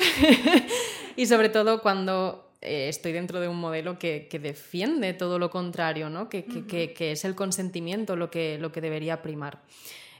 y 1.16 1.26
sobre 1.26 1.48
todo 1.48 1.82
cuando 1.82 2.52
eh, 2.60 2.88
estoy 2.88 3.12
dentro 3.12 3.40
de 3.40 3.48
un 3.48 3.58
modelo 3.58 3.98
que, 3.98 4.28
defiende 4.42 5.14
todo 5.14 5.38
lo 5.38 5.50
contrario, 5.50 6.10
¿no? 6.10 6.28
que, 6.28 6.44
que, 6.44 7.12
es 7.12 7.24
el 7.24 7.34
consentimiento 7.34 8.16
lo 8.16 8.30
que, 8.30 8.58
lo 8.58 8.72
que 8.72 8.80
debería 8.80 9.22
primar. 9.22 9.62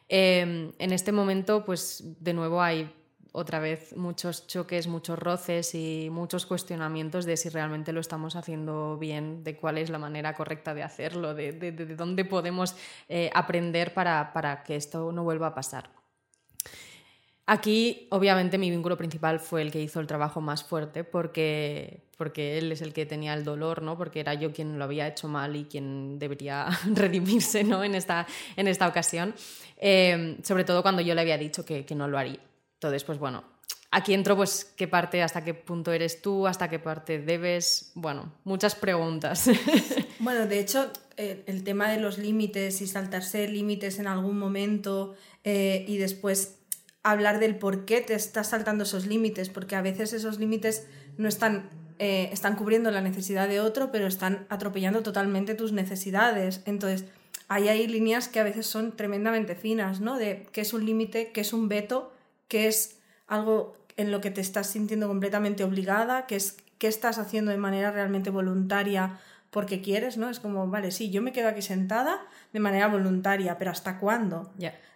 Em, 0.08 0.72
en 0.78 0.92
este 0.92 1.10
momento, 1.10 1.64
pues 1.64 2.02
de 2.20 2.32
nuevo 2.32 2.62
hay 2.62 2.88
otra 3.36 3.60
vez 3.60 3.94
muchos 3.94 4.46
choques, 4.46 4.86
muchos 4.86 5.18
roces 5.18 5.74
y 5.74 6.08
muchos 6.10 6.46
cuestionamientos 6.46 7.26
de 7.26 7.36
si 7.36 7.50
realmente 7.50 7.92
lo 7.92 8.00
estamos 8.00 8.34
haciendo 8.34 8.96
bien, 8.96 9.44
de 9.44 9.56
cuál 9.56 9.76
es 9.76 9.90
la 9.90 9.98
manera 9.98 10.34
correcta 10.34 10.72
de 10.72 10.82
hacerlo, 10.82 11.34
de, 11.34 11.52
dónde 11.96 12.24
podemos 12.24 12.74
eh, 13.10 13.30
aprender 13.34 13.92
para, 13.92 14.32
para 14.32 14.62
que 14.62 14.76
esto 14.76 15.12
no 15.12 15.22
vuelva 15.22 15.48
a 15.48 15.54
pasar. 15.54 15.90
Aquí, 17.44 18.08
obviamente, 18.10 18.56
mi 18.56 18.70
vínculo 18.70 18.96
principal 18.96 19.38
fue 19.38 19.60
el 19.60 19.70
que 19.70 19.82
hizo 19.82 20.00
el 20.00 20.06
trabajo 20.06 20.40
más 20.40 20.64
fuerte 20.64 21.04
porque, 21.04 22.08
porque 22.16 22.56
él 22.56 22.72
es 22.72 22.80
el 22.80 22.94
que 22.94 23.04
tenía 23.04 23.34
el 23.34 23.44
dolor, 23.44 23.82
¿no? 23.82 23.98
Porque 23.98 24.20
era 24.20 24.32
yo 24.32 24.50
quien 24.50 24.78
lo 24.78 24.84
había 24.84 25.06
hecho 25.06 25.28
mal 25.28 25.54
y 25.56 25.66
quien 25.66 26.18
debería 26.18 26.68
redimirse, 26.94 27.64
¿no? 27.64 27.84
En 27.84 27.94
esta, 27.94 28.26
en 28.56 28.66
esta 28.66 28.88
ocasión. 28.88 29.34
Eh, 29.76 30.38
sobre 30.42 30.64
todo 30.64 30.82
cuando 30.82 31.02
yo 31.02 31.14
le 31.14 31.20
había 31.20 31.36
dicho 31.36 31.66
que, 31.66 31.84
que 31.84 31.94
no 31.94 32.08
lo 32.08 32.16
haría. 32.16 32.40
Entonces, 32.86 33.04
pues 33.04 33.18
bueno, 33.18 33.42
aquí 33.90 34.14
entro 34.14 34.36
pues 34.36 34.72
qué 34.76 34.86
parte, 34.86 35.22
hasta 35.22 35.42
qué 35.42 35.54
punto 35.54 35.92
eres 35.92 36.22
tú, 36.22 36.46
hasta 36.46 36.68
qué 36.70 36.78
parte 36.78 37.18
debes, 37.18 37.90
bueno, 37.94 38.32
muchas 38.44 38.74
preguntas. 38.74 39.50
Bueno, 40.18 40.46
de 40.46 40.58
hecho, 40.58 40.90
eh, 41.18 41.44
el 41.46 41.62
tema 41.62 41.90
de 41.90 42.00
los 42.00 42.16
límites 42.16 42.80
y 42.80 42.86
saltarse 42.86 43.46
límites 43.48 43.98
en 43.98 44.06
algún 44.06 44.38
momento 44.38 45.14
eh, 45.44 45.84
y 45.86 45.98
después 45.98 46.56
hablar 47.02 47.38
del 47.38 47.56
por 47.56 47.84
qué 47.84 48.00
te 48.00 48.14
estás 48.14 48.48
saltando 48.48 48.84
esos 48.84 49.06
límites, 49.06 49.50
porque 49.50 49.76
a 49.76 49.82
veces 49.82 50.14
esos 50.14 50.38
límites 50.38 50.86
no 51.18 51.28
están, 51.28 51.68
eh, 51.98 52.30
están 52.32 52.56
cubriendo 52.56 52.90
la 52.90 53.02
necesidad 53.02 53.46
de 53.46 53.60
otro, 53.60 53.92
pero 53.92 54.06
están 54.06 54.46
atropellando 54.48 55.02
totalmente 55.02 55.54
tus 55.54 55.72
necesidades. 55.72 56.62
Entonces, 56.64 57.04
ahí 57.48 57.68
hay 57.68 57.86
líneas 57.86 58.28
que 58.28 58.40
a 58.40 58.44
veces 58.44 58.66
son 58.66 58.96
tremendamente 58.96 59.54
finas, 59.54 60.00
¿no? 60.00 60.16
De 60.16 60.46
qué 60.50 60.62
es 60.62 60.72
un 60.72 60.86
límite, 60.86 61.30
qué 61.30 61.42
es 61.42 61.52
un 61.52 61.68
veto 61.68 62.15
qué 62.48 62.68
es 62.68 62.98
algo 63.26 63.76
en 63.96 64.10
lo 64.10 64.20
que 64.20 64.30
te 64.30 64.40
estás 64.40 64.68
sintiendo 64.68 65.08
completamente 65.08 65.64
obligada, 65.64 66.26
qué 66.26 66.36
es 66.36 66.56
qué 66.78 66.88
estás 66.88 67.18
haciendo 67.18 67.50
de 67.50 67.58
manera 67.58 67.90
realmente 67.90 68.30
voluntaria 68.30 69.18
porque 69.50 69.80
quieres, 69.80 70.16
¿no? 70.18 70.28
Es 70.28 70.40
como, 70.40 70.68
vale, 70.68 70.90
sí, 70.90 71.10
yo 71.10 71.22
me 71.22 71.32
quedo 71.32 71.48
aquí 71.48 71.62
sentada 71.62 72.20
de 72.52 72.60
manera 72.60 72.88
voluntaria, 72.88 73.56
pero 73.56 73.70
¿hasta 73.70 73.98
cuándo? 73.98 74.52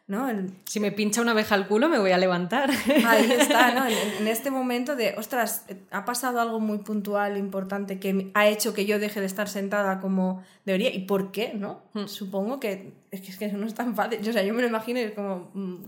¿No? 0.07 0.29
Si 0.65 0.81
me 0.81 0.91
pincha 0.91 1.23
una 1.23 1.31
abeja 1.31 1.55
al 1.55 1.69
culo, 1.69 1.89
me 1.89 1.99
voy 1.99 2.11
a 2.11 2.19
levantar. 2.19 2.69
Ahí 3.07 3.31
está, 3.31 3.73
¿no? 3.73 3.87
En, 4.19 4.27
este 4.27 4.51
momento 4.51 4.97
de, 4.97 5.15
ostras, 5.17 5.67
ha 5.93 6.05
pasado 6.05 6.41
algo 6.41 6.59
muy 6.59 6.79
puntual, 6.79 7.37
importante, 7.37 8.01
que 8.01 8.33
ha 8.35 8.49
hecho 8.49 8.75
que 8.75 8.87
yo 8.87 8.99
deje 8.99 9.21
de 9.21 9.27
estar 9.27 9.49
sentada 9.49 10.01
como 10.01 10.43
debería. 10.67 10.93
¿Y 10.93 11.07
por 11.07 11.31
qué, 11.31 11.53
no? 11.55 11.85
Hmm. 11.95 12.07
Supongo 12.07 12.59
que 12.59 12.93
es, 13.13 13.21
que 13.21 13.31
es 13.31 13.39
que 13.39 13.53
no 13.53 13.67
es 13.67 13.75
tan 13.75 13.95
fácil. 13.95 14.29
O 14.29 14.33
sea, 14.33 14.43
yo 14.43 14.53
me 14.53 14.63
lo 14.63 14.69
imagino 14.69 14.99
y 14.99 15.05
es 15.05 15.13
como, 15.13 15.53
mm, 15.55 15.85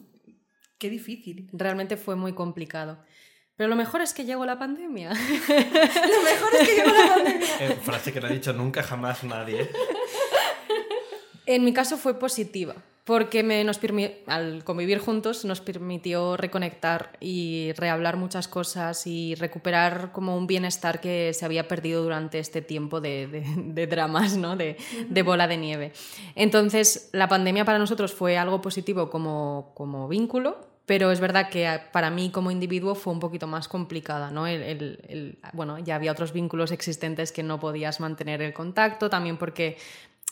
Qué 0.82 0.90
difícil. 0.90 1.48
Realmente 1.52 1.96
fue 1.96 2.16
muy 2.16 2.32
complicado. 2.32 2.98
Pero 3.54 3.68
lo 3.68 3.76
mejor 3.76 4.02
es 4.02 4.12
que 4.12 4.24
llegó 4.24 4.44
la 4.44 4.58
pandemia. 4.58 5.10
lo 5.14 6.22
mejor 6.24 6.54
es 6.60 6.68
que 6.68 6.74
llegó 6.74 6.90
la 6.90 7.14
pandemia. 7.14 7.46
Eh, 7.60 7.78
frase 7.80 8.12
que 8.12 8.20
no 8.20 8.26
ha 8.26 8.30
dicho 8.30 8.52
nunca 8.52 8.82
jamás 8.82 9.22
nadie. 9.22 9.70
En 11.46 11.62
mi 11.62 11.72
caso 11.72 11.96
fue 11.98 12.18
positiva, 12.18 12.74
porque 13.04 13.44
me, 13.44 13.62
nos 13.62 13.78
al 14.26 14.64
convivir 14.64 14.98
juntos 14.98 15.44
nos 15.44 15.60
permitió 15.60 16.36
reconectar 16.36 17.16
y 17.20 17.70
rehablar 17.76 18.16
muchas 18.16 18.48
cosas 18.48 19.06
y 19.06 19.36
recuperar 19.36 20.10
como 20.10 20.36
un 20.36 20.48
bienestar 20.48 21.00
que 21.00 21.32
se 21.32 21.44
había 21.44 21.68
perdido 21.68 22.02
durante 22.02 22.40
este 22.40 22.60
tiempo 22.60 23.00
de, 23.00 23.44
de, 23.56 23.86
dramas, 23.86 24.36
¿no? 24.36 24.56
de, 24.56 24.76
de, 25.08 25.22
bola 25.22 25.46
de 25.46 25.58
nieve. 25.58 25.92
Entonces, 26.34 27.08
la 27.12 27.28
pandemia 27.28 27.64
para 27.64 27.78
nosotros 27.78 28.12
fue 28.12 28.36
algo 28.36 28.60
positivo 28.60 29.10
como, 29.10 29.70
como 29.76 30.08
vínculo, 30.08 30.71
pero 30.86 31.12
es 31.12 31.20
verdad 31.20 31.48
que 31.48 31.80
para 31.92 32.10
mí 32.10 32.30
como 32.30 32.50
individuo 32.50 32.94
fue 32.94 33.12
un 33.12 33.20
poquito 33.20 33.46
más 33.46 33.68
complicada, 33.68 34.30
¿no? 34.30 34.46
El, 34.46 35.38
bueno, 35.52 35.78
ya 35.78 35.94
había 35.94 36.12
otros 36.12 36.32
vínculos 36.32 36.72
existentes 36.72 37.30
que 37.30 37.42
no 37.42 37.60
podías 37.60 38.00
mantener 38.00 38.42
el 38.42 38.52
contacto, 38.52 39.08
también 39.08 39.36
porque 39.36 39.76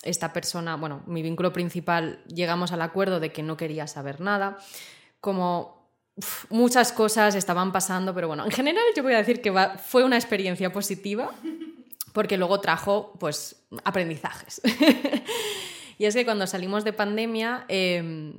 esta 0.02 0.32
persona, 0.32 0.76
bueno, 0.76 1.02
mi 1.06 1.22
vínculo 1.22 1.52
principal, 1.52 2.24
llegamos 2.26 2.72
al 2.72 2.82
acuerdo 2.82 3.20
de 3.20 3.32
que 3.32 3.42
no 3.42 3.56
quería 3.56 3.86
saber 3.86 4.20
nada, 4.20 4.58
como 5.20 5.88
muchas 6.48 6.92
cosas 6.92 7.34
estaban 7.34 7.70
pasando, 7.70 8.14
pero 8.14 8.26
bueno, 8.26 8.44
en 8.44 8.50
general 8.50 8.84
yo 8.96 9.02
voy 9.02 9.14
a 9.14 9.18
decir 9.18 9.40
que 9.40 9.52
fue 9.82 10.02
una 10.02 10.16
experiencia 10.16 10.72
positiva, 10.72 11.30
porque 12.12 12.36
luego 12.36 12.60
trajo, 12.60 13.12
pues, 13.20 13.62
aprendizajes. 13.84 14.60
y 15.98 16.06
es 16.06 16.14
que 16.14 16.24
cuando 16.24 16.48
salimos 16.48 16.82
de 16.82 16.92
pandemia... 16.92 17.66
Em, 17.68 18.34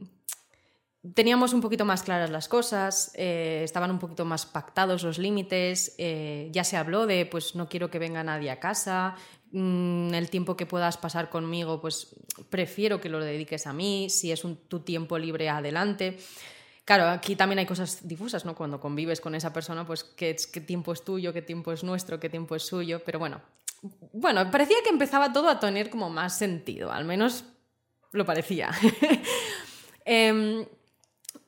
teníamos 1.16 1.54
un 1.54 1.62
poquito 1.62 1.84
más 1.84 2.04
claras 2.04 2.30
las 2.30 2.48
cosas, 2.48 3.12
eh, 3.16 3.62
estaban 3.64 3.90
un 3.90 4.00
poquito 4.00 4.24
más 4.24 4.46
pactados 4.46 5.04
los 5.04 5.18
límites, 5.18 5.96
eh, 5.98 6.50
ya 6.52 6.64
se 6.64 6.78
habló 6.78 7.08
de 7.08 7.26
pues 7.26 7.56
no 7.56 7.68
quiero 7.68 7.90
que 7.90 8.00
venga 8.00 8.24
nadie 8.24 8.52
a 8.52 8.60
casa, 8.60 9.16
mm, 9.52 10.14
el 10.14 10.30
tiempo 10.30 10.56
que 10.56 10.68
puedas 10.68 10.98
pasar 10.98 11.30
conmigo 11.30 11.82
pues 11.82 12.16
prefiero 12.50 13.02
que 13.02 13.10
lo 13.10 13.20
dediques 13.20 13.66
a 13.66 13.74
mí, 13.74 14.10
si 14.10 14.32
es 14.32 14.44
un, 14.44 14.56
tu 14.56 14.82
tiempo 14.82 15.18
libre 15.18 15.50
adelante. 15.50 16.18
Claro, 16.86 17.08
aquí 17.10 17.36
también 17.36 17.60
hay 17.60 17.66
cosas 17.66 18.08
difusas, 18.08 18.44
¿no? 18.44 18.56
Cuando 18.56 18.80
convives 18.80 19.22
con 19.22 19.34
esa 19.36 19.54
persona, 19.54 19.86
pues 19.86 20.04
qué, 20.04 20.34
tiempo 20.34 20.94
es 20.94 21.04
tuyo, 21.04 21.32
qué 21.32 21.42
tiempo 21.42 21.72
es 21.72 21.84
nuestro, 21.84 22.20
qué 22.20 22.30
tiempo 22.30 22.56
es 22.56 22.64
suyo, 22.64 23.02
pero 23.06 23.20
bueno, 23.20 23.42
bueno, 24.14 24.50
parecía 24.52 24.78
que 24.84 24.90
empezaba 24.90 25.32
todo 25.32 25.50
a 25.50 25.60
tener 25.60 25.90
como 25.90 26.10
más 26.10 26.38
sentido, 26.38 26.92
al 26.92 27.06
menos 27.06 27.46
lo 28.12 28.26
parecía. 28.26 28.72
eh, 30.06 30.68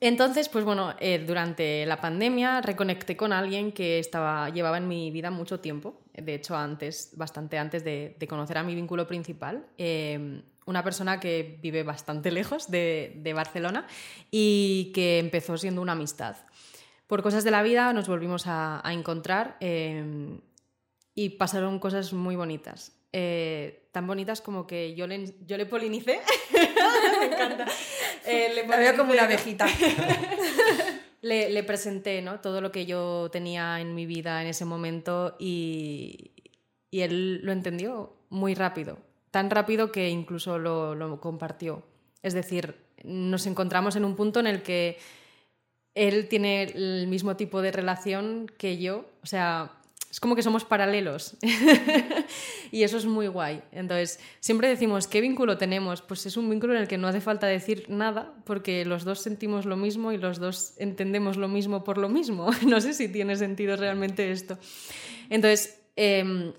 entonces, 0.00 0.48
pues 0.48 0.64
bueno, 0.64 0.94
eh, 0.98 1.22
durante 1.26 1.86
la 1.86 2.00
pandemia 2.00 2.60
reconecté 2.60 3.16
con 3.16 3.32
alguien 3.32 3.72
que 3.72 3.98
estaba, 3.98 4.50
llevaba 4.50 4.78
en 4.78 4.88
mi 4.88 5.10
vida 5.10 5.30
mucho 5.30 5.60
tiempo, 5.60 6.02
de 6.12 6.34
hecho 6.34 6.56
antes, 6.56 7.12
bastante 7.16 7.58
antes 7.58 7.84
de, 7.84 8.16
conocer 8.28 8.58
a 8.58 8.62
mi 8.62 8.74
vínculo 8.74 9.06
principal, 9.06 9.66
em, 9.78 10.42
una 10.66 10.82
persona 10.82 11.20
que 11.20 11.58
vive 11.62 11.82
bastante 11.82 12.30
lejos 12.32 12.70
de, 12.70 13.32
Barcelona 13.34 13.86
y 14.30 14.92
que 14.94 15.18
empezó 15.18 15.56
siendo 15.56 15.82
una 15.82 15.92
amistad. 15.92 16.36
Por 17.06 17.22
cosas 17.22 17.44
de 17.44 17.50
la 17.50 17.62
vida 17.62 17.92
nos 17.92 18.08
volvimos 18.08 18.44
a, 18.46 18.82
encontrar 18.86 19.56
em, 19.60 20.40
y 21.14 21.30
pasaron 21.30 21.78
cosas 21.78 22.12
muy 22.12 22.36
bonitas. 22.36 22.92
Eh, 23.12 23.88
tan 23.92 24.06
bonitas 24.06 24.40
como 24.40 24.66
que 24.66 24.94
yo 24.96 25.06
le, 25.06 25.36
yo 25.46 25.56
le 25.56 25.66
polinicé. 25.66 26.20
Me 27.20 27.26
encanta. 27.26 27.66
Eh, 28.26 28.52
le 28.54 28.62
veo 28.62 28.96
como 28.96 29.12
una 29.12 29.24
abejita. 29.24 29.66
le, 31.22 31.50
le, 31.50 31.62
presenté 31.62 32.22
¿no? 32.22 32.40
todo 32.40 32.60
lo 32.60 32.72
que 32.72 32.86
yo 32.86 33.28
tenía 33.30 33.80
en 33.80 33.94
mi 33.94 34.06
vida 34.06 34.42
en 34.42 34.48
ese 34.48 34.64
momento 34.64 35.36
y, 35.38 36.32
y 36.90 37.00
él 37.00 37.40
lo 37.42 37.52
entendió 37.52 38.14
muy 38.30 38.54
rápido. 38.54 38.98
Tan 39.30 39.50
rápido 39.50 39.90
que 39.90 40.08
incluso 40.08 40.58
lo, 40.58 40.94
lo 40.94 41.20
compartió. 41.20 41.82
Es 42.22 42.34
decir, 42.34 42.76
nos 43.02 43.46
encontramos 43.46 43.96
en 43.96 44.04
un 44.04 44.16
punto 44.16 44.40
en 44.40 44.46
el 44.46 44.62
que 44.62 44.98
él 45.94 46.28
tiene 46.28 46.64
el 46.64 47.06
mismo 47.06 47.36
tipo 47.36 47.62
de 47.62 47.72
relación 47.72 48.50
que 48.58 48.78
yo. 48.78 49.06
O 49.22 49.26
sea, 49.26 49.72
es 50.14 50.20
como 50.20 50.36
que 50.36 50.44
somos 50.44 50.64
paralelos. 50.64 51.36
y 52.70 52.84
eso 52.84 52.98
es 52.98 53.04
muy 53.04 53.26
guay. 53.26 53.64
Entonces, 53.72 54.20
siempre 54.38 54.68
decimos, 54.68 55.08
¿qué 55.08 55.20
vínculo 55.20 55.58
tenemos? 55.58 56.02
Pues 56.02 56.24
es 56.24 56.36
un 56.36 56.48
vínculo 56.48 56.72
en 56.72 56.82
el 56.82 56.86
que 56.86 56.98
no 56.98 57.08
hace 57.08 57.20
falta 57.20 57.48
decir 57.48 57.86
nada, 57.88 58.32
porque 58.44 58.84
los 58.84 59.02
dos 59.02 59.18
sentimos 59.18 59.66
lo 59.66 59.76
mismo 59.76 60.12
y 60.12 60.18
los 60.18 60.38
dos 60.38 60.74
entendemos 60.78 61.36
lo 61.36 61.48
mismo 61.48 61.82
por 61.82 61.98
lo 61.98 62.08
mismo. 62.08 62.48
no 62.64 62.80
sé 62.80 62.92
si 62.94 63.08
tiene 63.08 63.34
sentido 63.34 63.74
realmente 63.74 64.30
esto. 64.30 64.56
Entonces, 65.30 65.80
em, 65.96 66.52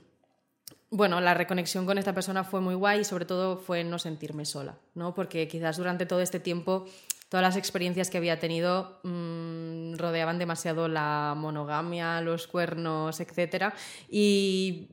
bueno, 0.90 1.22
la 1.22 1.34
reconexión 1.34 1.86
con 1.86 1.98
esta 1.98 2.14
persona 2.14 2.44
fue 2.44 2.60
muy 2.60 2.76
guay 2.76 3.00
y 3.00 3.06
sobre 3.06 3.24
todo 3.24 3.58
fue 3.58 3.86
no 3.86 4.00
sentirme 4.00 4.44
sola, 4.44 4.78
¿no? 4.96 5.14
Porque 5.14 5.48
quizás 5.48 5.78
durante 5.78 6.06
todo 6.06 6.20
este 6.20 6.42
tiempo 6.42 6.88
todas 7.36 7.44
las 7.44 7.58
experiencias 7.58 8.10
que 8.10 8.18
había 8.18 8.40
tenido 8.40 9.02
mm, 9.04 9.96
rodeaban 9.98 10.40
demasiado 10.40 10.88
la 10.88 11.34
monogamia, 11.36 12.22
los 12.22 12.48
cuernos, 12.48 13.20
etc. 13.20 13.74
Y 14.10 14.88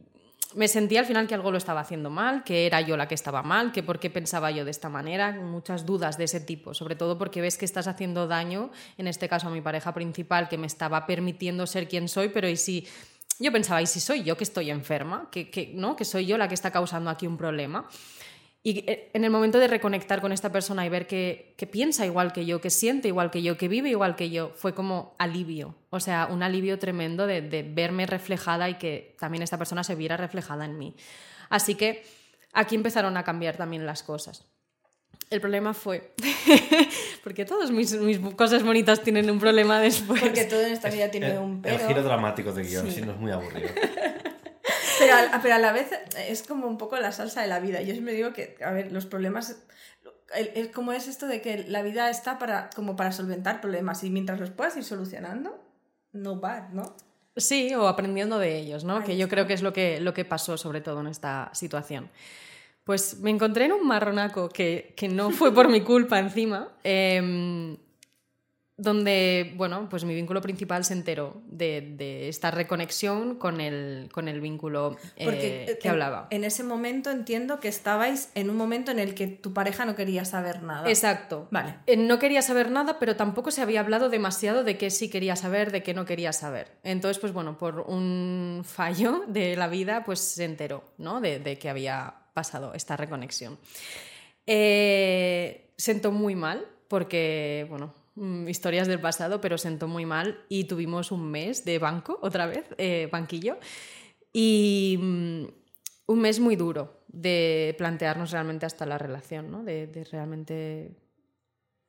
me 0.57 0.67
sentía 0.67 0.99
al 0.99 1.07
final 1.07 1.29
que 1.29 1.37
algo 1.37 1.53
lo 1.53 1.59
estaba 1.59 1.79
haciendo 1.79 2.11
mal, 2.11 2.43
que 2.43 2.67
era 2.67 2.81
yo 2.81 2.97
la 2.97 3.07
que 3.07 3.15
estaba 3.15 3.45
mal, 3.45 3.71
que 3.71 3.85
por 3.85 4.01
qué 4.01 4.11
pensaba 4.11 4.51
yo 4.51 4.65
de 4.65 4.73
esta 4.73 4.89
manera, 4.89 5.31
muchas 5.31 5.87
dudas 5.87 6.19
de 6.19 6.25
ese 6.25 6.41
tipo, 6.41 6.75
sobre 6.75 6.97
todo 6.97 7.17
porque 7.17 7.41
ves 7.41 7.57
que 7.57 7.65
estás 7.65 7.87
haciendo 7.87 8.27
daño, 8.27 8.73
en 8.99 9.07
este 9.07 9.29
caso 9.29 9.47
a 9.47 9.53
mi 9.53 9.61
pareja 9.61 9.95
principal, 9.95 10.49
que 10.49 10.59
me 10.59 10.67
estaba 10.67 11.07
permitiendo 11.07 11.69
ser 11.69 11.87
quien 11.87 12.09
soy, 12.09 12.31
pero 12.31 12.49
¿y 12.49 12.57
si 12.57 12.89
yo 13.39 13.53
pensaba, 13.53 13.81
¿y 13.81 13.87
si 13.87 14.01
soy 14.01 14.25
yo 14.25 14.37
que 14.37 14.43
estoy 14.43 14.73
enferma? 14.73 15.29
¿Que, 15.31 15.49
que, 15.49 15.71
¿no? 15.77 15.95
que 15.95 16.05
soy 16.05 16.27
yo 16.27 16.37
la 16.37 16.49
que 16.49 16.55
está 16.55 16.73
causando 16.73 17.09
aquí 17.09 17.25
un 17.25 17.37
problema? 17.37 17.89
Y 18.65 18.89
eh, 18.89 19.11
en 19.13 19.25
el 19.25 19.31
momento 19.31 19.59
de 19.59 19.67
reconectar 19.67 20.21
con 20.21 20.33
esta 20.33 20.53
persona 20.53 20.87
y 20.87 20.89
ver 20.89 21.07
que, 21.09 21.55
que, 21.57 21.67
piensa 21.67 22.07
igual 22.07 22.33
que 22.33 22.47
yo, 22.47 22.61
que 22.61 22.71
siente 22.71 23.09
igual 23.09 23.31
que 23.31 23.43
yo, 23.43 23.59
que 23.59 23.67
vive 23.67 23.91
igual 23.91 24.15
que 24.15 24.31
yo, 24.31 24.53
fue 24.55 24.73
como 24.73 25.15
alivio. 25.19 25.75
O 25.91 25.99
sea, 25.99 26.29
un 26.31 26.45
alivio 26.45 26.79
tremendo 26.79 27.27
de, 27.27 27.43
de 27.43 27.65
verme 27.65 28.07
reflejada 28.07 28.71
y 28.71 28.75
que 28.75 29.17
también 29.19 29.43
esta 29.43 29.59
persona 29.59 29.83
se 29.83 29.97
viera 29.97 30.17
reflejada 30.17 30.65
en 30.65 30.79
mí. 30.79 30.95
Así 31.49 31.75
que 31.75 32.05
aquí 32.53 32.77
empezaron 32.77 33.17
a 33.17 33.25
cambiar 33.25 33.57
también 33.57 33.85
las 33.85 34.05
cosas. 34.05 34.47
El 35.29 35.41
problema 35.41 35.73
fue, 35.73 36.13
porque 37.25 37.45
todas 37.45 37.71
mis, 37.71 37.95
mis, 37.95 38.19
cosas 38.35 38.63
bonitas 38.63 39.03
tienen 39.03 39.31
un 39.31 39.41
problema 39.41 39.81
después. 39.81 40.21
Porque 40.21 40.45
todo 40.45 40.61
en 40.61 40.73
esta 40.73 40.91
vida 40.91 41.11
tiene 41.11 41.33
el, 41.33 41.39
un 41.39 41.63
pero. 41.63 41.77
El 41.77 41.89
giro 41.89 42.03
dramático 42.03 42.53
de 42.53 42.63
guion, 42.63 42.87
sí. 42.87 42.97
si 42.97 43.03
no 43.03 43.13
es 43.13 43.19
muy 43.19 43.33
aburrido. 43.33 43.71
Pero 45.03 45.15
a, 45.15 45.41
pero 45.43 45.55
a, 45.55 45.59
la 45.59 45.73
vez 45.73 45.91
es 46.17 46.43
como 46.43 46.67
un 46.67 46.79
poco 46.79 46.99
la 46.99 47.13
salsa 47.13 47.43
de 47.43 47.49
la 47.49 47.61
vida. 47.61 47.83
Yo 47.83 47.93
siempre 47.93 48.15
digo 48.15 48.33
que, 48.33 48.57
a 48.65 48.71
ver, 48.71 48.93
los 48.93 49.07
problemas... 49.07 49.57
Es 50.35 50.69
como 50.69 50.93
es 50.93 51.09
esto 51.09 51.27
de 51.27 51.43
que 51.43 51.65
la 51.69 51.83
vida 51.83 52.09
está 52.09 52.39
para, 52.39 52.71
como 52.75 52.97
para 52.97 53.13
solventar 53.13 53.61
problemas 53.61 54.03
y 54.03 54.09
mientras 54.09 54.41
los 54.41 54.49
puedas 54.49 54.75
ir 54.79 54.85
solucionando, 54.85 55.63
no 56.13 56.37
bad, 56.37 56.71
¿no? 56.71 56.97
Sí, 57.37 57.75
o 57.75 57.87
aprendiendo 57.87 58.39
de 58.39 58.59
ellos, 58.59 58.83
¿no? 58.83 58.97
Ahí 58.97 59.05
que 59.05 59.17
yo 59.19 59.29
creo 59.29 59.47
que 59.47 59.53
es 59.53 59.63
lo 59.63 59.75
que, 59.75 60.01
lo 60.01 60.15
que 60.15 60.25
pasó 60.25 60.57
sobre 60.57 60.81
todo 60.81 61.01
en 61.01 61.09
esta 61.09 61.51
situación. 61.53 62.11
Pues 62.85 63.21
me 63.21 63.31
encontré 63.31 63.67
en 63.67 63.73
un 63.73 63.87
marronaco 63.87 64.49
que, 64.49 64.95
que 64.97 65.09
no 65.09 65.31
fue 65.31 65.53
por 65.53 65.69
mi 65.69 65.83
culpa 65.83 66.19
encima, 66.19 66.73
eh, 66.85 67.77
donde, 68.79 69.53
bueno, 69.57 69.89
pues 69.91 70.05
mi 70.05 70.15
vínculo 70.15 70.41
principal 70.41 70.85
se 70.85 70.95
enteró 70.95 71.43
de, 71.47 71.95
de 71.97 72.29
esta 72.29 72.51
reconexión 72.51 73.37
con 73.37 73.61
el, 73.61 74.09
con 74.13 74.29
el 74.29 74.41
vínculo 74.41 74.97
eh, 75.17 75.25
Porque 75.25 75.79
que 75.81 75.89
en, 75.89 75.93
hablaba. 75.93 76.27
En 76.31 76.43
ese 76.43 76.65
momento 76.65 77.11
entiendo 77.11 77.61
que 77.61 77.69
estabais 77.69 78.31
en 78.35 78.51
un 78.51 78.57
momento 78.57 78.91
en 78.91 78.99
el 78.99 79.15
que 79.15 79.27
tu 79.27 79.53
pareja 79.53 79.85
no 79.85 79.95
quería 79.95 80.25
saber 80.25 80.63
nada. 80.63 80.89
Exacto. 80.89 81.49
Vale. 81.51 81.77
Eh, 81.87 81.97
No 81.97 82.19
quería 82.19 82.43
saber 82.43 82.71
nada, 82.71 82.99
pero 82.99 83.15
tampoco 83.15 83.51
se 83.51 83.63
había 83.63 83.81
hablado 83.81 84.09
demasiado 84.09 84.65
de 84.65 84.79
qué 84.79 84.91
sí 84.91 85.09
quería 85.11 85.37
saber, 85.37 85.71
de 85.71 85.83
qué 85.83 85.95
no 85.95 86.05
quería 86.05 86.33
saber. 86.33 86.73
Entonces, 86.83 87.19
pues 87.19 87.33
bueno, 87.33 87.59
por 87.59 87.81
un 87.81 88.63
fallo 88.65 89.25
de 89.29 89.55
la 89.55 89.69
vida, 89.69 90.03
pues 90.05 90.19
se 90.21 90.45
enteró, 90.45 90.83
¿no? 90.99 91.21
De, 91.21 91.39
de 91.39 91.59
que 91.59 91.69
había 91.69 92.15
pasado 92.33 92.73
esta 92.75 92.97
reconexión. 92.97 93.59
Eh, 94.47 95.73
sentó 95.77 96.11
muy 96.11 96.35
mal 96.35 96.67
porque, 96.89 97.67
bueno, 97.69 97.95
mm, 98.15 98.49
historias 98.49 98.89
del 98.89 99.01
pasado, 99.01 99.41
pero 99.41 99.59
sentó 99.59 99.89
muy 99.89 100.07
mal 100.07 100.45
y 100.49 100.65
tuvimos 100.65 101.13
un 101.13 101.31
mes 101.31 101.65
de 101.65 101.79
banco, 101.79 102.19
otra 102.23 102.47
vez, 102.47 102.65
eh, 102.79 103.09
banquillo, 103.11 103.59
y 104.33 104.99
mm, 105.01 105.45
un 106.07 106.21
mes 106.21 106.41
muy 106.41 106.57
duro 106.57 107.05
de 107.09 107.75
plantearnos 107.79 108.31
realmente 108.31 108.67
hasta 108.67 108.87
la 108.87 108.99
relación, 108.99 109.51
¿no? 109.51 109.63
de, 109.63 110.07
realmente 110.11 110.97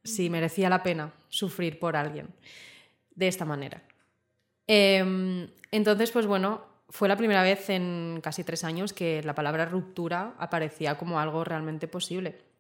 si 0.03 0.29
merecía 0.29 0.69
la 0.69 0.83
pena 0.83 1.13
sufrir 1.29 1.79
por 1.79 1.95
alguien 1.95 2.27
de 3.15 3.27
esta 3.27 3.45
manera. 3.45 3.81
Eh, 4.67 5.47
entonces, 5.71 6.11
pues 6.11 6.25
bueno, 6.25 6.73
fue 6.93 7.07
la 7.07 7.17
primera 7.17 7.41
vez 7.41 7.71
en 7.71 8.19
casi 8.21 8.43
tres 8.43 8.63
años 8.63 8.93
que 8.93 9.23
la 9.23 9.33
palabra 9.33 9.65
ruptura 9.65 10.35
aparecía 10.37 10.95
como 10.95 11.19
algo 11.19 11.43
realmente 11.43 11.87
posible. 11.87 12.52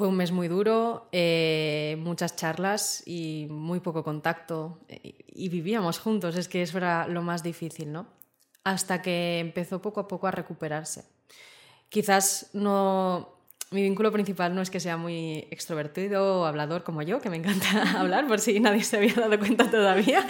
Fue 0.00 0.08
un 0.08 0.16
mes 0.16 0.32
muy 0.32 0.48
duro, 0.48 1.10
eh, 1.12 1.98
muchas 1.98 2.34
charlas 2.34 3.02
y 3.04 3.48
muy 3.50 3.80
poco 3.80 4.02
contacto. 4.02 4.78
Y, 4.88 5.14
y 5.34 5.50
vivíamos 5.50 5.98
juntos, 5.98 6.38
es 6.38 6.48
que 6.48 6.62
eso 6.62 6.78
era 6.78 7.06
lo 7.06 7.20
más 7.20 7.42
difícil, 7.42 7.92
¿no? 7.92 8.06
Hasta 8.64 9.02
que 9.02 9.40
empezó 9.40 9.82
poco 9.82 10.00
a 10.00 10.08
poco 10.08 10.26
a 10.26 10.30
recuperarse. 10.30 11.04
Quizás 11.90 12.48
no. 12.54 13.28
Mi 13.72 13.82
vínculo 13.82 14.10
principal 14.10 14.54
no 14.54 14.62
es 14.62 14.70
que 14.70 14.80
sea 14.80 14.96
muy 14.96 15.46
extrovertido 15.50 16.40
o 16.40 16.44
hablador 16.46 16.82
como 16.82 17.02
yo, 17.02 17.20
que 17.20 17.28
me 17.28 17.36
encanta 17.36 18.00
hablar, 18.00 18.26
por 18.26 18.40
si 18.40 18.58
nadie 18.58 18.84
se 18.84 18.96
había 18.96 19.12
dado 19.12 19.38
cuenta 19.38 19.70
todavía. 19.70 20.26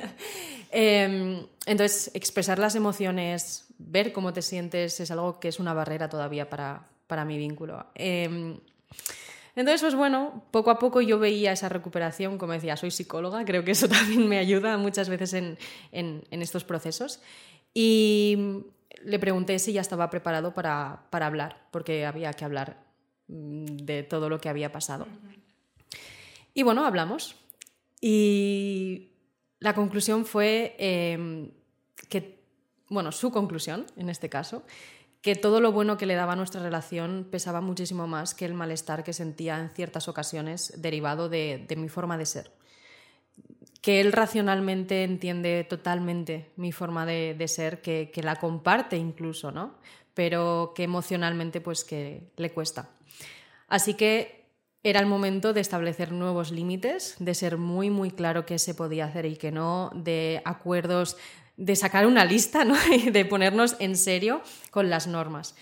eh, 0.72 1.46
entonces, 1.66 2.10
expresar 2.14 2.58
las 2.58 2.74
emociones, 2.74 3.66
ver 3.76 4.14
cómo 4.14 4.32
te 4.32 4.40
sientes, 4.40 4.98
es 4.98 5.10
algo 5.10 5.40
que 5.40 5.48
es 5.48 5.60
una 5.60 5.74
barrera 5.74 6.08
todavía 6.08 6.48
para, 6.48 6.88
para 7.06 7.26
mi 7.26 7.36
vínculo. 7.36 7.84
Eh, 7.96 8.56
entonces, 9.56 9.82
pues 9.82 9.94
bueno, 9.94 10.44
poco 10.50 10.70
a 10.70 10.78
poco 10.78 11.00
yo 11.00 11.18
veía 11.18 11.52
esa 11.52 11.68
recuperación, 11.68 12.38
como 12.38 12.54
decía, 12.54 12.76
soy 12.76 12.90
psicóloga, 12.90 13.44
creo 13.44 13.64
que 13.64 13.70
eso 13.70 13.88
también 13.88 14.28
me 14.28 14.38
ayuda 14.38 14.76
muchas 14.78 15.08
veces 15.08 15.32
en, 15.34 15.58
estos 16.30 16.64
procesos. 16.64 17.20
Y 17.72 18.64
le 19.04 19.18
pregunté 19.18 19.58
si 19.58 19.72
ya 19.72 19.80
estaba 19.80 20.10
preparado 20.10 20.54
para, 20.54 21.06
hablar, 21.12 21.66
porque 21.70 22.04
había 22.04 22.32
que 22.32 22.44
hablar 22.44 22.84
mm, 23.28 23.76
de 23.76 24.02
todo 24.02 24.28
lo 24.28 24.40
que 24.40 24.48
había 24.48 24.72
pasado. 24.72 25.06
Y 26.52 26.62
bueno, 26.62 26.84
hablamos. 26.84 27.36
Y 28.00 29.12
la 29.60 29.74
conclusión 29.74 30.26
fue 30.26 30.74
eh, 30.78 31.50
que, 32.08 32.40
bueno, 32.88 33.12
su 33.12 33.30
conclusión 33.30 33.86
en 33.96 34.08
este 34.08 34.28
caso, 34.28 34.64
que 35.24 35.34
todo 35.34 35.62
lo 35.62 35.72
bueno 35.72 35.96
que 35.96 36.04
le 36.04 36.16
daba 36.16 36.36
nuestra 36.36 36.62
relación 36.62 37.26
pesaba 37.30 37.62
muchísimo 37.62 38.06
más 38.06 38.34
que 38.34 38.44
el 38.44 38.52
malestar 38.52 39.02
que 39.02 39.14
sentía 39.14 39.58
en 39.58 39.70
ciertas 39.70 40.06
ocasiones 40.06 40.74
derivado 40.76 41.30
de, 41.30 41.64
de 41.66 41.76
mi 41.76 41.88
forma 41.88 42.18
de 42.18 42.26
ser. 42.26 42.50
Que 43.80 44.02
él 44.02 44.12
racionalmente 44.12 45.02
entiende 45.02 45.64
totalmente 45.64 46.50
mi 46.56 46.72
forma 46.72 47.06
de, 47.06 47.34
de 47.38 47.48
ser, 47.48 47.80
que, 47.80 48.10
que, 48.12 48.22
la 48.22 48.36
comparte 48.36 48.98
incluso, 48.98 49.50
¿no? 49.50 49.76
Pero 50.12 50.74
que 50.76 50.82
emocionalmente 50.82 51.62
pues 51.62 51.84
que 51.84 52.28
le 52.36 52.52
cuesta. 52.52 52.90
Así 53.66 53.94
que 53.94 54.44
era 54.82 55.00
el 55.00 55.06
momento 55.06 55.54
de 55.54 55.62
establecer 55.62 56.12
nuevos 56.12 56.50
límites, 56.50 57.16
de 57.18 57.34
ser 57.34 57.56
muy, 57.56 57.88
muy 57.88 58.10
claro 58.10 58.44
qué 58.44 58.58
se 58.58 58.74
podía 58.74 59.06
hacer 59.06 59.24
y 59.24 59.36
qué 59.36 59.50
no, 59.50 59.90
de 59.94 60.42
acuerdos 60.44 61.16
de 61.56 61.76
sacar 61.76 62.06
una 62.06 62.24
lista 62.24 62.64
¿no? 62.64 62.74
y 62.92 63.10
de 63.10 63.24
ponernos 63.24 63.76
en 63.78 63.96
serio 63.96 64.42
con 64.70 64.90
las 64.90 65.06
normas. 65.06 65.54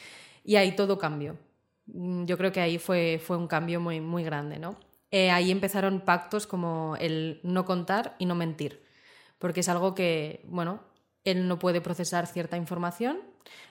Y 0.45 0.57
ahí 0.57 0.73
todo 0.73 0.99
cambió. 0.99 1.37
Yo 1.87 2.39
creo 2.39 2.53
que 2.53 2.61
ahí 2.61 2.79
fue, 2.79 3.21
fue 3.25 3.37
un 3.37 3.49
cambio 3.49 3.81
muy, 3.81 4.01
muy 4.01 4.25
grande. 4.25 4.59
¿no? 4.59 4.77
Eh, 5.13 5.31
ahí 5.31 5.51
empezaron 5.51 6.01
pactos 6.01 6.47
como 6.47 6.97
el 6.99 7.39
no 7.43 7.67
contar 7.67 8.17
y 8.19 8.25
no 8.25 8.35
mentir, 8.35 8.83
porque 9.39 9.61
es 9.61 9.69
algo 9.69 9.95
que, 9.95 10.41
bueno, 10.49 10.81
él 11.25 11.47
no 11.49 11.59
puede 11.59 11.83
procesar 11.83 12.27
cierta 12.27 12.57
información. 12.57 13.21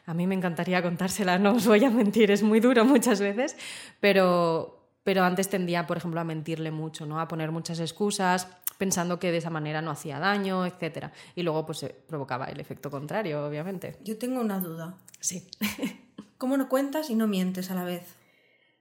A 0.06 0.14
mí 0.14 0.28
me 0.28 0.36
encantaría 0.36 0.84
contársela, 0.84 1.40
no 1.40 1.54
os 1.54 1.66
voy 1.66 1.84
a 1.84 1.90
mentir, 1.90 2.30
es 2.30 2.44
muy 2.44 2.60
duro 2.60 2.86
muchas 2.86 3.20
veces, 3.20 3.58
pero, 4.00 4.88
pero 5.02 5.24
antes 5.24 5.50
tendía, 5.50 5.88
por 5.88 5.98
ejemplo, 5.98 6.22
a 6.22 6.24
mentirle 6.24 6.70
mucho, 6.70 7.08
¿no? 7.08 7.20
a 7.20 7.28
poner 7.28 7.52
muchas 7.52 7.80
excusas, 7.80 8.48
pensando 8.82 9.20
que 9.20 9.32
de 9.32 9.38
esa 9.38 9.52
manera 9.52 9.80
no 9.84 9.92
hacía 9.92 10.18
daño, 10.18 10.66
etc. 10.66 11.12
Y 11.36 11.44
luego 11.44 11.68
pues 11.68 11.86
provocaba 12.08 12.46
el 12.46 12.60
efecto 12.60 12.90
contrario, 12.90 13.46
obviamente. 13.46 14.00
Yo 14.04 14.18
tengo 14.18 14.42
una 14.42 14.60
duda. 14.60 14.98
Sí. 15.20 15.48
¿Cómo 16.40 16.58
no 16.58 16.68
cuentas 16.68 17.12
y 17.12 17.16
no 17.16 17.28
mientes 17.28 17.70
a 17.70 17.76
la 17.76 17.84
vez? 17.84 18.16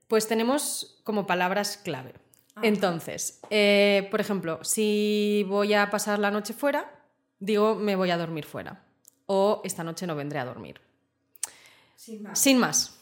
Pues 0.09 0.27
tenemos 0.27 1.03
como 1.05 1.27
palabras 1.27 1.77
clave. 1.77 2.15
Ah. 2.55 2.63
Entonces, 2.63 3.43
eh, 3.51 4.09
por 4.11 4.23
ejemplo, 4.23 4.61
si 4.65 5.45
voy 5.47 5.75
a 5.75 5.91
pasar 5.91 6.19
la 6.19 6.31
noche 6.31 6.55
fuera, 6.55 6.91
digo 7.39 7.75
me 7.75 7.95
voy 7.95 8.11
a 8.11 8.17
dormir 8.17 8.47
fuera. 8.47 8.83
O 9.27 9.61
esta 9.65 9.85
noche 9.85 10.07
no 10.07 10.17
vendré 10.17 10.39
a 10.39 10.47
dormir. 10.47 10.81
Sin 11.97 12.23
más. 12.23 12.39
Sin 12.39 12.59
más. 12.59 12.99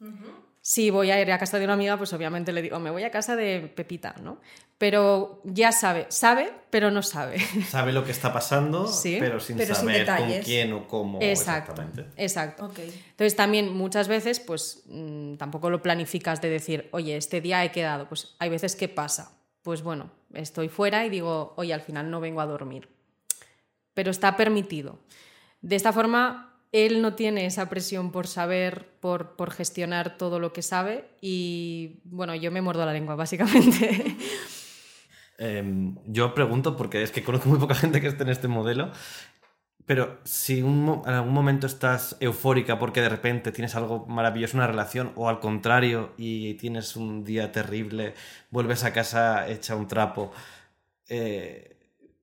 Uh 0.00 0.06
-huh. 0.06 0.51
Si 0.64 0.90
voy 0.90 1.10
a 1.10 1.20
ir 1.20 1.32
a 1.32 1.38
casa 1.38 1.58
de 1.58 1.64
una 1.64 1.74
amiga, 1.74 1.96
pues 1.96 2.12
obviamente 2.12 2.52
le 2.52 2.62
digo, 2.62 2.78
me 2.78 2.92
voy 2.92 3.02
a 3.02 3.10
casa 3.10 3.34
de 3.34 3.72
Pepita, 3.74 4.14
¿no? 4.22 4.38
Pero 4.78 5.42
ya 5.42 5.72
sabe, 5.72 6.06
sabe, 6.08 6.52
pero 6.70 6.92
no 6.92 7.02
sabe. 7.02 7.40
Sabe 7.68 7.92
lo 7.92 8.04
que 8.04 8.12
está 8.12 8.32
pasando, 8.32 8.86
sí, 8.86 9.16
pero 9.18 9.40
sin 9.40 9.56
pero 9.56 9.74
saber 9.74 10.06
sin 10.06 10.16
con 10.16 10.38
quién 10.44 10.72
o 10.72 10.86
cómo 10.86 11.18
exacto, 11.20 11.72
exactamente. 11.72 12.22
Exacto. 12.22 12.66
Okay. 12.66 12.94
Entonces 13.10 13.34
también 13.34 13.72
muchas 13.72 14.06
veces, 14.06 14.38
pues 14.38 14.84
mmm, 14.86 15.34
tampoco 15.34 15.68
lo 15.68 15.82
planificas 15.82 16.40
de 16.40 16.50
decir, 16.50 16.88
oye, 16.92 17.16
este 17.16 17.40
día 17.40 17.64
he 17.64 17.72
quedado. 17.72 18.08
Pues 18.08 18.36
hay 18.38 18.48
veces 18.48 18.76
que 18.76 18.88
pasa. 18.88 19.36
Pues 19.62 19.82
bueno, 19.82 20.12
estoy 20.32 20.68
fuera 20.68 21.04
y 21.04 21.10
digo, 21.10 21.54
oye, 21.56 21.74
al 21.74 21.82
final 21.82 22.08
no 22.08 22.20
vengo 22.20 22.40
a 22.40 22.46
dormir. 22.46 22.88
Pero 23.94 24.12
está 24.12 24.36
permitido. 24.36 25.00
De 25.60 25.74
esta 25.74 25.92
forma 25.92 26.51
él 26.72 27.02
no 27.02 27.14
tiene 27.14 27.46
esa 27.46 27.68
presión 27.68 28.10
por 28.10 28.26
saber, 28.26 28.88
por, 29.00 29.36
por, 29.36 29.50
gestionar 29.50 30.16
todo 30.16 30.40
lo 30.40 30.52
que 30.52 30.62
sabe 30.62 31.04
y 31.20 32.00
bueno, 32.04 32.34
yo 32.34 32.50
me 32.50 32.62
muerdo 32.62 32.84
la 32.86 32.92
lengua, 32.92 33.14
básicamente. 33.16 34.16
Eh, 35.38 35.94
yo 36.06 36.34
pregunto, 36.34 36.76
porque 36.76 37.02
es 37.02 37.10
que 37.12 37.22
conozco 37.22 37.48
muy 37.48 37.58
poca 37.58 37.74
gente 37.74 38.00
que 38.00 38.06
esté 38.08 38.22
en 38.22 38.30
este 38.30 38.48
modelo, 38.48 38.90
pero 39.86 40.20
si 40.24 40.62
un, 40.62 41.02
en 41.04 41.12
algún 41.12 41.34
momento 41.34 41.66
estás 41.66 42.16
eufórica 42.20 42.78
porque 42.78 43.00
de 43.00 43.08
repente 43.08 43.52
tienes 43.52 43.74
algo 43.74 44.06
maravilloso, 44.06 44.56
una 44.56 44.66
relación, 44.66 45.12
o 45.16 45.28
al 45.28 45.40
contrario, 45.40 46.14
y 46.16 46.54
tienes 46.54 46.96
un 46.96 47.24
día 47.24 47.52
terrible, 47.52 48.14
vuelves 48.50 48.84
a 48.84 48.92
casa 48.92 49.48
hecha 49.48 49.76
un 49.76 49.88
trapo, 49.88 50.32
eh, 51.08 51.76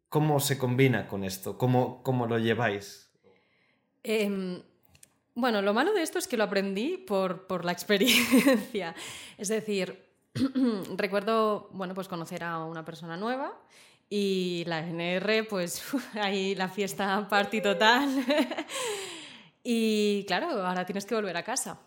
¿cómo 0.07 0.39
se 0.39 0.57
combina 0.57 1.07
con 1.07 1.23
esto? 1.23 1.57
¿Cómo, 1.57 2.01
cómo 2.03 2.25
lo 2.25 2.39
lleváis? 2.39 3.08
Eh, 4.03 4.61
Bueno, 5.35 5.61
lo 5.61 5.73
malo 5.73 5.93
de 5.93 6.01
esto 6.01 6.19
es 6.19 6.27
que 6.27 6.35
lo 6.35 6.43
aprendí 6.43 6.97
por, 6.97 7.47
por 7.47 7.63
la 7.63 7.71
experiencia. 7.77 8.93
Es 9.37 9.47
decir, 9.47 9.97
recuerdo, 10.97 11.69
bueno, 11.71 11.93
pues 11.93 12.09
conocer 12.09 12.43
a 12.43 12.65
una 12.65 12.83
persona 12.83 13.15
nueva 13.15 13.57
y 14.09 14.63
la 14.65 14.79
NR, 14.79 15.47
pues 15.47 15.81
ahí 16.15 16.55
la 16.55 16.67
fiesta 16.67 17.25
party 17.29 17.61
total. 17.61 18.25
y 19.63 20.25
claro, 20.27 20.65
ahora 20.65 20.85
tienes 20.85 21.05
que 21.05 21.15
volver 21.15 21.37
a 21.37 21.43
casa. 21.43 21.79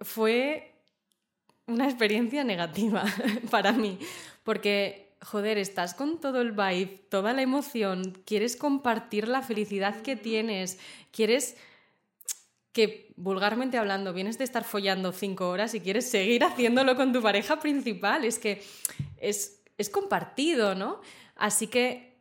Fue 0.00 0.74
una 1.66 1.84
experiencia 1.84 2.42
negativa 2.42 3.04
para 3.50 3.70
mí, 3.72 3.98
porque, 4.42 5.09
joder, 5.22 5.58
estás 5.58 5.94
con 5.94 6.20
todo 6.20 6.40
el 6.40 6.52
vibe, 6.52 7.06
toda 7.08 7.32
la 7.32 7.42
emoción, 7.42 8.22
quieres 8.24 8.56
compartir 8.56 9.28
la 9.28 9.42
felicidad 9.42 10.00
que 10.02 10.16
tienes, 10.16 10.78
quieres 11.12 11.56
que 12.72 13.12
vulgarmente 13.16 13.78
hablando 13.78 14.12
vienes 14.12 14.38
de 14.38 14.44
estar 14.44 14.64
follando 14.64 15.12
cinco 15.12 15.48
horas 15.48 15.74
y 15.74 15.80
quieres 15.80 16.08
seguir 16.08 16.44
haciéndolo 16.44 16.96
con 16.96 17.12
tu 17.12 17.20
pareja 17.20 17.58
principal. 17.58 18.24
Es 18.24 18.38
que 18.38 18.62
es, 19.18 19.60
es 19.76 19.90
compartido, 19.90 20.74
¿no? 20.74 21.00
Así 21.36 21.66
que 21.66 22.16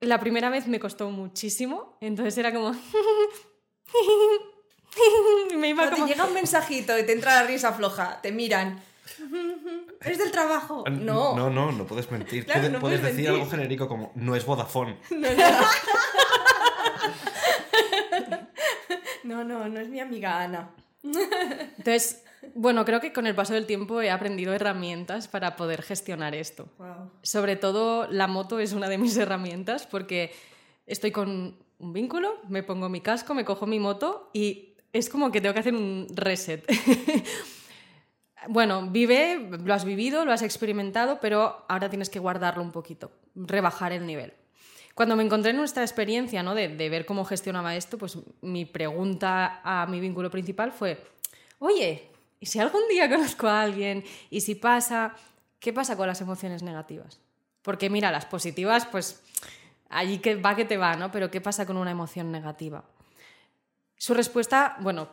la 0.00 0.18
primera 0.18 0.50
vez 0.50 0.66
me 0.66 0.80
costó 0.80 1.10
muchísimo, 1.10 1.96
entonces 2.00 2.36
era 2.38 2.52
como... 2.52 2.72
me 5.56 5.68
iba 5.68 5.90
como... 5.90 6.06
Te 6.06 6.12
llega 6.12 6.26
un 6.26 6.34
mensajito 6.34 6.98
y 6.98 7.04
te 7.04 7.12
entra 7.12 7.34
la 7.34 7.44
risa 7.44 7.72
floja, 7.72 8.20
te 8.20 8.32
miran. 8.32 8.82
¿Es 10.02 10.18
del 10.18 10.30
trabajo? 10.30 10.84
No. 10.90 11.36
No, 11.36 11.50
no, 11.50 11.72
no 11.72 11.86
puedes 11.86 12.10
mentir. 12.10 12.46
puedes, 12.80 13.02
decir 13.02 13.28
algo 13.28 13.46
genérico 13.46 13.88
como 13.88 14.12
no 14.14 14.36
es 14.36 14.44
Vodafone. 14.44 14.98
No, 19.22 19.44
no, 19.44 19.68
no 19.68 19.78
es 19.78 19.88
mi 19.88 20.00
amiga 20.00 20.42
Ana. 20.42 20.70
Entonces, 21.04 22.24
bueno, 22.54 22.84
creo 22.84 23.00
que 23.00 23.12
con 23.12 23.26
el 23.26 23.34
paso 23.34 23.54
del 23.54 23.66
tiempo 23.66 24.00
he 24.00 24.10
aprendido 24.10 24.52
herramientas 24.52 25.28
para 25.28 25.56
poder 25.56 25.82
gestionar 25.82 26.34
esto. 26.34 26.68
Sobre 27.22 27.56
todo 27.56 28.06
la 28.10 28.26
moto 28.26 28.58
es 28.58 28.72
una 28.72 28.88
de 28.88 28.98
mis 28.98 29.16
herramientas 29.16 29.86
porque 29.86 30.32
estoy 30.86 31.12
con 31.12 31.56
un 31.78 31.92
vínculo, 31.92 32.38
me 32.48 32.62
pongo 32.62 32.88
mi 32.88 33.00
casco, 33.00 33.34
me 33.34 33.44
cojo 33.44 33.66
mi 33.66 33.78
moto 33.78 34.30
y 34.32 34.74
es 34.92 35.08
como 35.08 35.30
que 35.30 35.40
tengo 35.40 35.54
que 35.54 35.60
hacer 35.60 35.74
un 35.74 36.06
reset. 36.10 36.64
bueno, 38.48 38.88
vive, 38.90 39.50
lo 39.62 39.74
has 39.74 39.84
vivido, 39.84 40.24
lo 40.24 40.32
has 40.32 40.42
experimentado, 40.42 41.20
pero 41.20 41.64
ahora 41.68 41.90
tienes 41.90 42.10
que 42.10 42.18
guardarlo 42.18 42.62
un 42.62 42.72
poquito, 42.72 43.12
rebajar 43.34 43.92
el 43.92 44.06
nivel. 44.06 44.32
Cuando 44.94 45.16
me 45.16 45.22
encontré 45.22 45.50
en 45.50 45.56
nuestra 45.56 45.82
experiencia 45.82 46.42
¿no? 46.42 46.54
de, 46.54 46.68
ver 46.68 47.06
cómo 47.06 47.24
gestionaba 47.24 47.76
esto, 47.76 47.96
pues 47.98 48.18
mi 48.40 48.64
pregunta 48.64 49.60
a 49.62 49.86
mi 49.86 50.00
vínculo 50.00 50.30
principal 50.30 50.72
fue, 50.72 51.02
oye, 51.58 52.08
¿y 52.38 52.46
si 52.46 52.58
algún 52.58 52.86
día 52.88 53.08
conozco 53.10 53.46
a 53.46 53.62
alguien? 53.62 54.04
¿Y 54.30 54.40
si 54.40 54.54
pasa? 54.54 55.14
¿Qué 55.58 55.72
pasa 55.72 55.96
con 55.96 56.06
las 56.06 56.20
emociones 56.20 56.62
negativas? 56.62 57.20
Porque 57.62 57.90
mira, 57.90 58.10
las 58.10 58.26
positivas, 58.26 58.86
pues 58.86 59.22
allí 59.90 60.18
que 60.18 60.36
va 60.36 60.56
que 60.56 60.64
te 60.64 60.76
va, 60.76 60.96
¿no? 60.96 61.10
Pero 61.10 61.30
¿qué 61.30 61.40
pasa 61.40 61.66
con 61.66 61.76
una 61.76 61.90
emoción 61.90 62.32
negativa? 62.32 62.84
Su 63.96 64.14
respuesta, 64.14 64.76
bueno, 64.80 65.08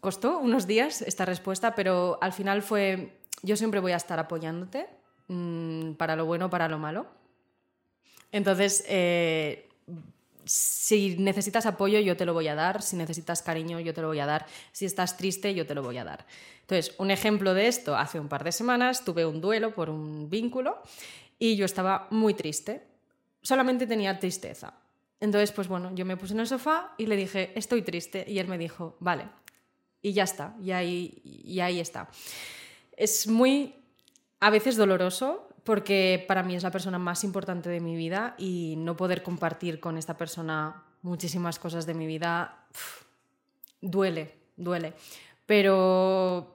costó 0.00 0.38
unos 0.38 0.66
días 0.66 1.02
esta 1.02 1.24
respuesta, 1.24 1.74
pero 1.74 2.18
al 2.20 2.32
final 2.32 2.62
fue, 2.62 3.16
yo 3.42 3.56
siempre 3.56 3.80
voy 3.80 3.92
a 3.92 3.96
estar 3.96 4.18
apoyándote, 4.18 4.86
mm, 5.28 5.92
para 5.92 6.16
lo 6.16 6.26
bueno, 6.26 6.50
para 6.50 6.68
lo 6.68 6.78
malo. 6.78 7.06
Entonces, 8.32 8.84
eh, 8.88 9.68
si 10.44 11.16
necesitas 11.16 11.66
apoyo, 11.66 11.98
yo 12.00 12.16
te 12.16 12.26
lo 12.26 12.34
voy 12.34 12.48
a 12.48 12.54
dar. 12.54 12.82
Si 12.82 12.96
necesitas 12.96 13.42
cariño, 13.42 13.80
yo 13.80 13.94
te 13.94 14.02
lo 14.02 14.08
voy 14.08 14.20
a 14.20 14.26
dar. 14.26 14.46
Si 14.72 14.84
estás 14.84 15.16
triste, 15.16 15.54
yo 15.54 15.66
te 15.66 15.74
lo 15.74 15.82
voy 15.82 15.98
a 15.98 16.04
dar. 16.04 16.26
Entonces, 16.62 16.94
un 16.98 17.10
ejemplo 17.10 17.54
de 17.54 17.68
esto, 17.68 17.96
hace 17.96 18.20
un 18.20 18.28
par 18.28 18.44
de 18.44 18.52
semanas 18.52 19.04
tuve 19.04 19.26
un 19.26 19.40
duelo 19.40 19.72
por 19.72 19.90
un 19.90 20.28
vínculo 20.30 20.82
y 21.38 21.56
yo 21.56 21.64
estaba 21.64 22.08
muy 22.10 22.34
triste. 22.34 22.82
Solamente 23.42 23.86
tenía 23.86 24.18
tristeza. 24.18 24.74
Entonces, 25.20 25.52
pues 25.52 25.68
bueno, 25.68 25.94
yo 25.94 26.04
me 26.04 26.16
puse 26.16 26.34
en 26.34 26.40
el 26.40 26.46
sofá 26.46 26.94
y 26.98 27.06
le 27.06 27.16
dije, 27.16 27.52
estoy 27.54 27.82
triste. 27.82 28.24
Y 28.28 28.38
él 28.38 28.48
me 28.48 28.58
dijo, 28.58 28.96
vale. 29.00 29.28
Y 30.04 30.12
ya 30.12 30.24
está, 30.24 30.54
y 30.62 30.70
ahí, 30.72 31.22
y 31.24 31.60
ahí 31.60 31.80
está. 31.80 32.10
Es 32.94 33.26
muy, 33.26 33.74
a 34.38 34.50
veces 34.50 34.76
doloroso, 34.76 35.48
porque 35.64 36.22
para 36.28 36.42
mí 36.42 36.54
es 36.54 36.62
la 36.62 36.70
persona 36.70 36.98
más 36.98 37.24
importante 37.24 37.70
de 37.70 37.80
mi 37.80 37.96
vida 37.96 38.34
y 38.36 38.74
no 38.76 38.98
poder 38.98 39.22
compartir 39.22 39.80
con 39.80 39.96
esta 39.96 40.18
persona 40.18 40.84
muchísimas 41.00 41.58
cosas 41.58 41.86
de 41.86 41.94
mi 41.94 42.06
vida 42.06 42.66
duele, 43.80 44.34
duele. 44.58 44.92
Pero 45.46 46.53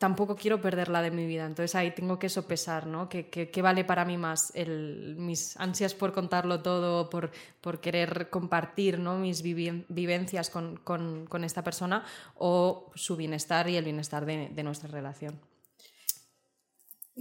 tampoco 0.00 0.34
quiero 0.34 0.62
perderla 0.62 1.02
de 1.02 1.10
mi 1.10 1.26
vida, 1.26 1.44
entonces 1.44 1.74
ahí 1.74 1.90
tengo 1.90 2.18
que 2.18 2.30
sopesar, 2.30 2.86
¿no? 2.86 3.10
¿Qué, 3.10 3.60
vale 3.62 3.84
para 3.84 4.06
mí 4.06 4.16
más? 4.16 4.50
Mis 4.56 5.58
ansias 5.58 5.92
por 5.92 6.14
contarlo 6.14 6.62
todo, 6.62 7.10
por, 7.10 7.30
por 7.60 7.80
querer 7.80 8.30
compartir 8.30 8.98
¿no? 8.98 9.18
mis 9.18 9.42
vivencias 9.42 10.48
con, 10.48 10.78
con, 10.78 11.44
esta 11.44 11.62
persona 11.62 12.02
o 12.36 12.90
su 12.94 13.14
bienestar 13.14 13.68
y 13.68 13.76
el 13.76 13.84
bienestar 13.84 14.24
de 14.24 14.62
nuestra 14.62 14.88
relación. 14.88 15.49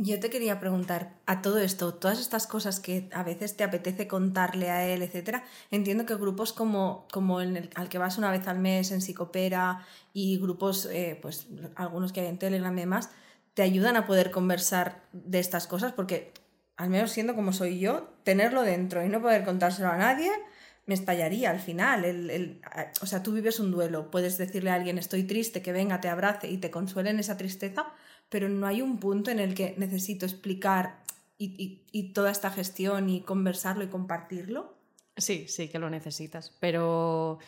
Yo 0.01 0.17
te 0.21 0.29
quería 0.29 0.61
preguntar 0.61 1.11
a 1.25 1.41
todo 1.41 1.59
esto, 1.59 1.93
todas 1.93 2.21
estas 2.21 2.47
cosas 2.47 2.79
que 2.79 3.09
a 3.11 3.21
veces 3.21 3.57
te 3.57 3.65
apetece 3.65 4.07
contarle 4.07 4.69
a 4.69 4.87
él, 4.87 5.01
etcétera. 5.01 5.43
Entiendo 5.71 6.05
que 6.05 6.15
grupos 6.15 6.53
como, 6.53 7.05
como 7.11 7.41
el, 7.41 7.69
al 7.75 7.89
que 7.89 7.97
vas 7.97 8.17
una 8.17 8.31
vez 8.31 8.47
al 8.47 8.59
mes 8.59 8.91
en 8.91 9.01
Psicopera 9.01 9.85
y 10.13 10.37
grupos, 10.37 10.85
eh, 10.85 11.19
pues 11.21 11.47
algunos 11.75 12.13
que 12.13 12.21
hay 12.21 12.27
en 12.27 12.39
Telegram 12.39 12.77
y 12.77 12.79
demás, 12.79 13.09
te 13.55 13.61
ayudan 13.61 13.97
a 13.97 14.07
poder 14.07 14.31
conversar 14.31 15.03
de 15.11 15.39
estas 15.39 15.67
cosas 15.67 15.91
porque, 15.91 16.31
al 16.77 16.89
menos 16.89 17.11
siendo 17.11 17.35
como 17.35 17.51
soy 17.51 17.81
yo, 17.81 18.07
tenerlo 18.23 18.61
dentro 18.61 19.03
y 19.03 19.09
no 19.09 19.21
poder 19.21 19.43
contárselo 19.43 19.89
a 19.89 19.97
nadie 19.97 20.31
me 20.89 20.95
estallaría 20.95 21.51
al 21.51 21.59
final. 21.59 22.03
El, 22.03 22.61
o 22.99 23.05
sea, 23.05 23.21
tú 23.21 23.31
vives 23.31 23.59
un 23.59 23.69
duelo, 23.69 24.09
puedes 24.09 24.39
decirle 24.39 24.71
a 24.71 24.73
alguien 24.73 24.97
estoy 24.97 25.23
triste, 25.23 25.61
que 25.61 25.71
venga, 25.71 26.01
te 26.01 26.09
abrace 26.09 26.49
y 26.49 26.57
te 26.57 26.71
consuele 26.71 27.11
en 27.11 27.19
esa 27.19 27.37
tristeza, 27.37 27.85
pero 28.29 28.47
no 28.47 28.67
hay 28.67 28.81
un 28.81 28.99
punto 28.99 29.31
en 29.31 29.39
el 29.39 29.55
que 29.55 29.75
necesito 29.77 30.25
explicar 30.25 31.03
y, 31.37 32.11
toda 32.13 32.31
esta 32.31 32.51
gestión 32.51 33.09
y 33.09 33.21
conversarlo 33.21 33.83
y 33.83 33.87
compartirlo. 33.87 34.73
Sí, 35.15 35.47
sí 35.47 35.69
que 35.69 35.79
lo 35.79 35.89
necesitas, 35.89 36.55
pero 36.59 37.39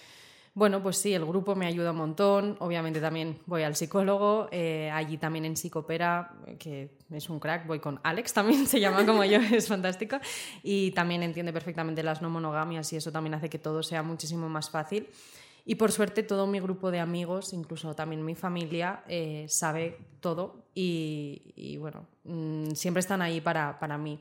bueno, 0.54 0.84
pues 0.84 0.98
sí, 0.98 1.14
el 1.14 1.26
grupo 1.26 1.56
me 1.56 1.66
ayuda 1.66 1.92
un 1.92 1.98
montón. 1.98 2.58
Obviamente 2.60 3.00
también 3.00 3.40
voy 3.46 3.64
al 3.64 3.76
psicólogo, 3.76 4.50
eh, 4.52 4.90
allí 4.92 5.18
también 5.18 5.46
en 5.46 5.56
Psicopera, 5.56 6.34
que 6.60 6.98
es 7.10 7.30
un 7.30 7.40
crack, 7.40 7.68
voy 7.68 7.80
con 7.80 8.00
Alex 8.04 8.34
también, 8.34 8.66
se 8.68 8.80
llama 8.80 9.06
como 9.06 9.24
yo, 9.24 9.40
es 9.40 9.68
fantástico. 9.68 10.18
Y 10.64 10.92
también 10.92 11.24
entiende 11.24 11.54
perfectamente 11.54 12.04
las 12.04 12.22
no 12.22 12.30
monogamias 12.30 12.92
y 12.92 12.98
eso 12.98 13.12
también 13.12 13.34
hace 13.34 13.50
que 13.50 13.60
todo 13.60 13.84
sea 13.84 14.04
muchísimo 14.04 14.50
más 14.50 14.70
fácil. 14.70 15.08
Y 15.66 15.76
por 15.76 15.92
suerte 15.92 16.24
todo 16.24 16.48
mi 16.48 16.60
grupo 16.60 16.92
de 16.92 17.00
amigos, 17.00 17.54
incluso 17.54 17.94
también 17.96 18.26
mi 18.26 18.36
familia, 18.36 19.04
eh, 19.08 19.46
sabe 19.48 19.98
todo 20.20 20.66
y, 20.74 21.78
bueno, 21.80 22.08
mm, 22.24 22.72
siempre 22.72 23.00
están 23.00 23.22
ahí 23.22 23.42
para, 23.42 23.80
para, 23.80 23.98
mí. 23.98 24.20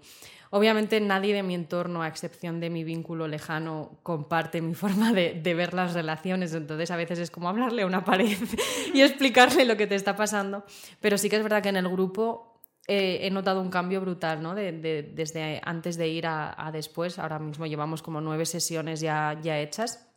Obviamente 0.50 1.00
nadie 1.00 1.34
de 1.34 1.42
mi 1.42 1.54
entorno, 1.54 2.02
a 2.02 2.08
excepción 2.08 2.60
de 2.60 2.68
mi 2.68 2.84
vínculo 2.84 3.26
lejano, 3.28 3.98
comparte 4.02 4.60
mi 4.60 4.74
forma 4.74 5.12
de, 5.12 5.34
de, 5.34 5.54
ver 5.54 5.72
las 5.72 5.94
relaciones, 5.94 6.52
entonces 6.52 6.90
a 6.90 6.96
veces 6.96 7.18
es 7.18 7.30
como 7.30 7.48
hablarle 7.48 7.82
a 7.82 7.86
una 7.86 8.04
pared 8.04 8.36
y 8.94 9.00
explicarle 9.00 9.64
lo 9.64 9.76
que 9.76 9.86
te 9.86 9.94
está 9.94 10.16
pasando, 10.16 10.64
pero 11.00 11.16
sí 11.16 11.30
que 11.30 11.36
es 11.36 11.42
verdad 11.42 11.62
que 11.62 11.70
en 11.70 11.76
el 11.76 11.88
grupo 11.88 12.60
eh, 12.86 13.26
he 13.26 13.30
notado 13.30 13.62
un 13.62 13.70
cambio 13.70 14.00
brutal, 14.00 14.42
¿no? 14.42 14.54
De, 14.54 14.72
de, 14.72 15.02
desde 15.02 15.60
antes 15.64 15.96
de 15.96 16.08
ir 16.08 16.26
a, 16.26 16.66
a, 16.66 16.72
después, 16.72 17.18
ahora 17.18 17.38
mismo 17.38 17.66
llevamos 17.66 18.02
como 18.02 18.20
nueve 18.20 18.44
sesiones 18.46 19.00
ya, 19.00 19.38
ya 19.42 19.60
hechas 19.60 20.09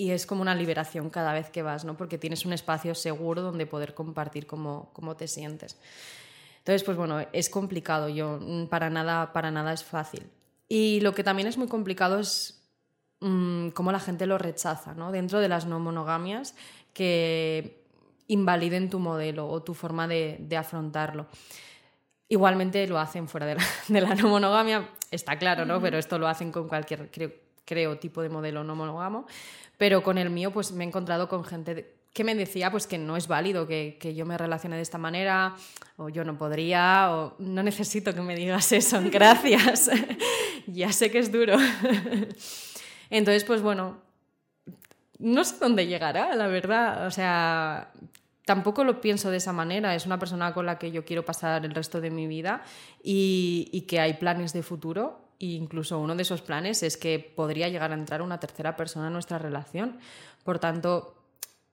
y 0.00 0.12
es 0.12 0.24
como 0.24 0.40
una 0.40 0.54
liberación 0.54 1.10
cada 1.10 1.34
vez 1.34 1.50
que 1.50 1.60
vas, 1.62 1.84
¿no? 1.84 1.94
Porque 1.94 2.16
tienes 2.16 2.46
un 2.46 2.54
espacio 2.54 2.94
seguro 2.94 3.42
donde 3.42 3.66
poder 3.66 3.92
compartir 3.92 4.46
cómo, 4.46 4.88
cómo 4.94 5.14
te 5.14 5.28
sientes. 5.28 5.76
Entonces, 6.56 6.84
pues 6.84 6.96
bueno, 6.96 7.20
es 7.34 7.50
complicado, 7.50 8.08
yo 8.08 8.38
mm, 8.40 8.68
para 8.68 8.88
nada, 8.88 9.34
para 9.34 9.50
nada 9.50 9.74
es 9.74 9.84
fácil. 9.84 10.26
Y 10.70 11.00
lo 11.00 11.12
que 11.12 11.22
también 11.22 11.48
es 11.48 11.58
muy 11.58 11.68
complicado 11.68 12.18
es 12.18 12.62
mmm, 13.20 13.68
cómo 13.74 13.92
la 13.92 14.00
gente 14.00 14.24
lo 14.24 14.38
rechaza, 14.38 14.94
¿no? 14.94 15.12
Dentro 15.12 15.38
de 15.38 15.48
las 15.48 15.66
no 15.66 15.78
monogamias, 15.80 16.54
que 16.94 17.84
invaliden 18.26 18.88
tu 18.88 19.00
modelo 19.00 19.50
o 19.50 19.62
tu 19.62 19.74
forma 19.74 20.08
de, 20.08 20.38
de 20.40 20.56
afrontarlo. 20.56 21.26
Igualmente 22.26 22.86
lo 22.86 22.98
hacen 22.98 23.28
fuera 23.28 23.44
de 23.44 23.56
la, 23.56 23.64
de 23.88 24.00
la, 24.00 24.14
no 24.14 24.28
monogamia, 24.28 24.88
está 25.10 25.38
claro, 25.38 25.66
¿no? 25.66 25.78
Pero 25.82 25.98
esto 25.98 26.18
lo 26.18 26.26
hacen 26.26 26.50
con 26.52 26.68
cualquier, 26.68 27.10
creo, 27.10 27.49
creo, 27.64 27.98
tipo 27.98 28.22
de 28.22 28.28
modelo 28.28 28.64
no 28.64 28.74
monogamo. 28.74 29.26
Pero 29.78 30.02
con 30.02 30.18
el 30.18 30.30
mío, 30.30 30.52
pues 30.52 30.72
me 30.72 30.84
he 30.84 30.86
encontrado 30.86 31.28
con 31.28 31.44
gente 31.44 32.00
que 32.12 32.24
me 32.24 32.34
decía 32.34 32.70
pues 32.70 32.86
que 32.86 32.98
no 32.98 33.16
es 33.16 33.28
válido 33.28 33.66
que, 33.66 34.14
yo 34.16 34.26
me 34.26 34.36
relacione 34.36 34.76
de 34.76 34.82
esta 34.82 34.98
manera, 34.98 35.54
o 35.96 36.08
yo 36.08 36.24
no 36.24 36.36
podría, 36.36 37.08
o 37.12 37.36
no 37.38 37.62
necesito 37.62 38.14
que 38.14 38.20
me 38.20 38.34
digas 38.34 38.72
eso, 38.72 39.00
gracias. 39.10 39.90
ya 40.66 40.92
sé 40.92 41.10
que 41.10 41.18
es 41.18 41.30
duro. 41.30 41.56
Entonces, 43.10 43.44
pues 43.44 43.62
bueno, 43.62 43.98
no 45.18 45.44
sé 45.44 45.56
dónde 45.60 45.86
llegará, 45.86 46.34
la 46.34 46.48
verdad. 46.48 47.06
O 47.06 47.10
sea, 47.10 47.92
tampoco 48.44 48.82
lo 48.84 49.00
pienso 49.00 49.30
de 49.30 49.36
esa 49.36 49.52
manera. 49.52 49.94
Es 49.94 50.06
una 50.06 50.18
persona 50.18 50.52
con 50.52 50.66
la 50.66 50.78
que 50.78 50.90
yo 50.90 51.04
quiero 51.04 51.24
pasar 51.24 51.64
el 51.64 51.74
resto 51.74 52.00
de 52.00 52.10
mi 52.10 52.26
vida 52.26 52.62
y, 53.02 53.68
y 53.72 53.82
que 53.82 54.00
hay 54.00 54.14
planes 54.14 54.52
de 54.52 54.62
futuro. 54.62 55.29
E 55.40 55.46
incluso 55.56 55.98
uno 55.98 56.14
de 56.14 56.22
esos 56.22 56.42
planes 56.42 56.82
es 56.82 56.96
que 56.96 57.18
podría 57.18 57.68
llegar 57.68 57.90
a 57.90 57.94
entrar 57.94 58.20
una 58.20 58.38
tercera 58.38 58.76
persona 58.76 59.06
en 59.06 59.14
nuestra 59.14 59.38
relación. 59.38 59.98
Por 60.44 60.58
tanto, 60.58 61.14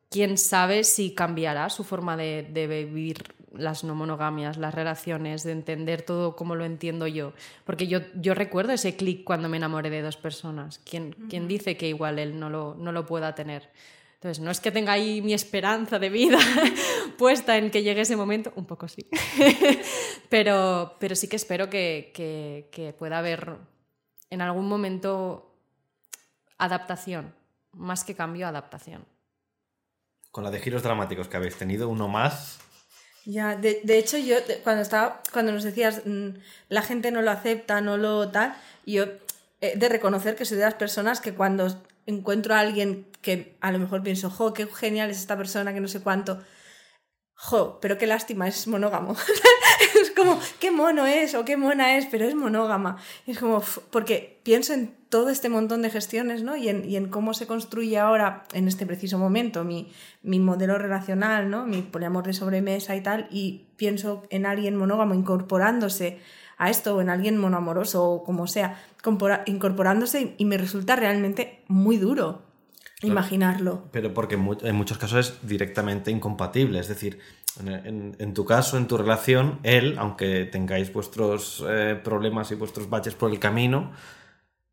quién 0.10 0.38
sabe 0.38 0.86
si 0.86 1.14
cambiará 1.14 1.70
su 1.70 1.84
forma 1.84 2.16
de, 2.16 2.48
de, 2.50 2.68
vivir 2.86 3.36
las 3.54 3.84
no 3.84 3.94
monogamias, 3.94 4.58
las 4.58 4.74
relaciones, 4.74 5.44
de 5.44 5.52
entender 5.52 6.02
todo 6.02 6.36
como 6.36 6.56
lo 6.56 6.64
entiendo 6.64 7.08
yo. 7.08 7.34
Porque 7.66 7.88
yo, 7.88 8.00
yo 8.16 8.34
recuerdo 8.34 8.72
ese 8.72 8.96
clic 8.96 9.26
cuando 9.26 9.50
me 9.50 9.58
enamoré 9.58 9.90
de 9.90 10.02
dos 10.02 10.16
personas. 10.16 10.80
¿Quién, 10.80 11.12
¿Quién, 11.30 11.48
dice 11.48 11.76
que 11.76 11.90
igual 11.90 12.20
él 12.20 12.40
no 12.40 12.50
lo, 12.50 12.76
no 12.76 12.92
lo 12.92 13.06
pueda 13.06 13.36
tener? 13.36 13.70
Entonces, 14.18 14.44
no 14.44 14.50
es 14.52 14.60
que 14.60 14.72
tenga 14.72 14.94
ahí 14.94 15.22
mi 15.22 15.34
esperanza 15.34 16.00
de 16.00 16.10
vida 16.10 16.40
puesta 17.18 17.58
en 17.58 17.70
que 17.70 17.84
llegue 17.84 18.02
ese 18.02 18.16
momento, 18.16 18.52
un 18.56 18.66
poco 18.66 18.88
sí, 18.88 19.08
pero, 20.30 20.96
pero 21.00 21.16
sí 21.16 21.28
que 21.28 21.36
espero 21.36 21.70
que, 21.70 22.12
que, 22.14 22.70
que 22.72 22.94
pueda 22.94 23.20
haber 23.20 23.58
en 24.30 24.42
algún 24.42 24.68
momento 24.68 25.56
adaptación, 26.58 27.36
más 27.74 28.04
que 28.04 28.16
cambio, 28.16 28.48
adaptación 28.48 29.06
con 30.38 30.44
la 30.44 30.52
de 30.52 30.60
giros 30.60 30.84
dramáticos 30.84 31.28
que 31.28 31.36
habéis 31.36 31.56
tenido, 31.56 31.90
uno 31.90 32.08
más. 32.08 32.60
Ya, 33.26 33.56
de, 33.56 33.82
de 33.84 33.98
hecho, 33.98 34.20
yo 34.20 34.36
cuando 34.64 34.84
estaba, 34.84 35.24
cuando 35.34 35.52
nos 35.52 35.64
decías 35.64 36.04
mmm, 36.06 36.30
la 36.70 36.84
gente 36.84 37.10
no 37.10 37.24
lo 37.24 37.32
acepta, 37.32 37.82
no 37.82 37.98
lo 37.98 38.30
tal, 38.30 38.56
yo 38.86 39.06
he 39.62 39.76
de 39.76 39.90
reconocer 39.90 40.36
que 40.36 40.46
soy 40.46 40.58
de 40.58 40.66
las 40.66 40.76
personas 40.76 41.22
que 41.22 41.34
cuando 41.34 41.82
encuentro 42.08 42.56
a 42.56 42.60
alguien 42.60 43.06
que 43.22 43.56
a 43.62 43.72
lo 43.72 43.80
mejor 43.80 44.02
pienso, 44.02 44.30
jo, 44.32 44.54
qué 44.54 44.66
genial 44.66 45.12
es 45.12 45.20
esta 45.20 45.38
persona, 45.38 45.74
que 45.74 45.82
no 45.82 45.88
sé 45.88 46.02
cuánto, 46.02 46.42
jo, 47.36 47.80
pero 47.82 47.98
qué 47.98 48.08
lástima, 48.08 48.48
es 48.48 48.68
monógamo. 48.68 49.16
es 50.02 50.12
como, 50.12 50.40
qué 50.60 50.72
mono 50.72 51.06
es 51.06 51.36
o 51.36 51.46
qué 51.46 51.56
mona 51.56 51.98
es, 51.98 52.08
pero 52.08 52.26
es 52.26 52.34
monógama. 52.34 52.98
Es 53.28 53.38
como, 53.38 53.62
porque 53.92 54.40
pienso 54.44 54.74
en 54.74 54.96
todo 55.10 55.30
este 55.30 55.50
montón 55.50 55.82
de 55.84 55.90
gestiones, 55.90 56.42
¿no? 56.42 56.58
Y 56.58 56.70
en, 56.70 56.90
y 56.90 56.96
en 56.96 57.10
cómo 57.10 57.34
se 57.34 57.46
construye 57.46 58.00
ahora, 58.00 58.44
en 58.54 58.68
este 58.68 58.86
preciso 58.86 59.20
momento, 59.20 59.64
mi, 59.64 59.92
mi, 60.24 60.40
modelo 60.40 60.78
relacional, 60.78 61.50
¿no? 61.50 61.66
Mi 61.66 61.82
poliamor 61.82 62.26
de 62.26 62.34
sobremesa 62.34 62.96
y 62.96 63.02
tal, 63.02 63.28
y 63.30 63.68
pienso 63.78 64.24
en 64.30 64.46
alguien 64.46 64.76
monógamo 64.76 65.14
incorporándose 65.14 66.20
a 66.58 66.70
esto, 66.70 66.96
o 66.96 67.02
en 67.02 67.10
alguien 67.10 67.38
monoamoroso, 67.38 68.04
o 68.04 68.24
como 68.24 68.48
sea, 68.48 68.82
incorporándose, 69.46 70.36
y 70.38 70.46
me 70.46 70.58
resulta 70.58 70.96
realmente 70.96 71.64
muy 71.68 71.98
duro 71.98 72.42
imaginarlo. 73.02 73.84
Pero 73.92 74.14
porque 74.14 74.36
en 74.36 74.76
muchos 74.76 74.98
casos 74.98 75.28
es 75.28 75.48
directamente 75.48 76.10
incompatible, 76.10 76.80
es 76.80 76.88
decir, 76.88 77.20
en, 77.60 77.68
en, 77.68 78.16
en, 78.20 78.34
tu 78.34 78.46
caso, 78.46 78.78
en 78.78 78.88
tu 78.88 78.98
relación, 78.98 79.60
él, 79.64 79.96
aunque 79.98 80.46
tengáis 80.46 80.92
vuestros 80.92 81.64
eh, 81.68 82.00
problemas 82.04 82.52
y 82.52 82.56
vuestros 82.56 82.90
baches 82.90 83.14
por 83.14 83.32
el 83.32 83.40
camino, 83.40 83.92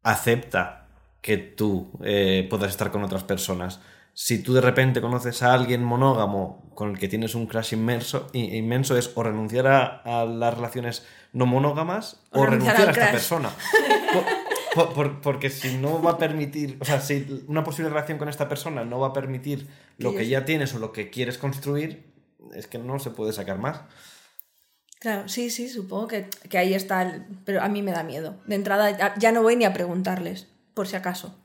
acepta 0.03 0.89
que 1.20 1.39
tú 1.39 1.91
eh, 2.03 2.47
puedas 2.51 2.70
estar 2.70 2.91
con 2.91 3.03
otras 3.03 3.24
personas. 3.24 3.80
Si 4.15 4.39
tú 4.39 4.55
de 4.55 4.61
repente 4.61 5.01
conoces 5.01 5.43
a 5.43 5.53
alguien 5.53 5.83
monógamo 5.83 6.71
con 6.75 6.91
el 6.91 6.99
que 6.99 7.09
tienes 7.09 7.35
un 7.35 7.47
crash 7.47 7.75
inmenso, 7.75 8.29
inmenso 8.33 8.97
es 8.97 9.11
o 9.15 9.23
renunciar 9.23 9.67
a, 9.67 9.87
a 10.05 10.25
las 10.25 10.55
relaciones 10.55 11.05
no 11.33 11.47
monógamas 11.47 12.23
o, 12.31 12.41
o 12.41 12.47
renunciar, 12.47 12.77
renunciar 12.77 12.89
a 12.89 13.03
esta 13.03 13.12
persona. 13.12 13.51
Por, 14.75 14.93
por, 14.93 15.21
porque 15.21 15.51
si 15.51 15.77
no 15.77 16.03
va 16.03 16.12
a 16.12 16.19
permitir, 16.19 16.79
o 16.81 16.85
sea, 16.85 17.01
si 17.01 17.45
una 17.47 17.62
posible 17.62 17.91
relación 17.91 18.19
con 18.19 18.29
esta 18.29 18.49
persona 18.49 18.85
no 18.85 18.99
va 18.99 19.09
a 19.09 19.12
permitir 19.12 19.69
lo 19.99 20.15
que 20.15 20.27
ya 20.27 20.45
tienes 20.45 20.75
o 20.75 20.79
lo 20.79 20.93
que 20.93 21.11
quieres 21.11 21.39
construir, 21.39 22.12
es 22.53 22.67
que 22.67 22.79
no 22.79 22.99
se 22.99 23.11
puede 23.11 23.33
sacar 23.33 23.59
más. 23.59 23.83
Claro, 24.99 25.29
sí, 25.29 25.51
sí, 25.51 25.69
supongo 25.69 26.09
que, 26.09 26.29
que, 26.49 26.59
ahí 26.59 26.75
está, 26.75 27.03
el... 27.03 27.25
pero 27.45 27.62
a 27.62 27.69
mí 27.69 27.83
me 27.83 27.93
da 27.93 28.03
miedo. 28.03 28.41
De 28.47 28.55
entrada 28.55 29.15
ya 29.17 29.33
no 29.33 29.43
voy 29.43 29.55
ni 29.55 29.65
a 29.65 29.73
preguntarles, 29.73 30.49
por 30.73 30.89
si 30.89 30.97
acaso. 30.97 31.39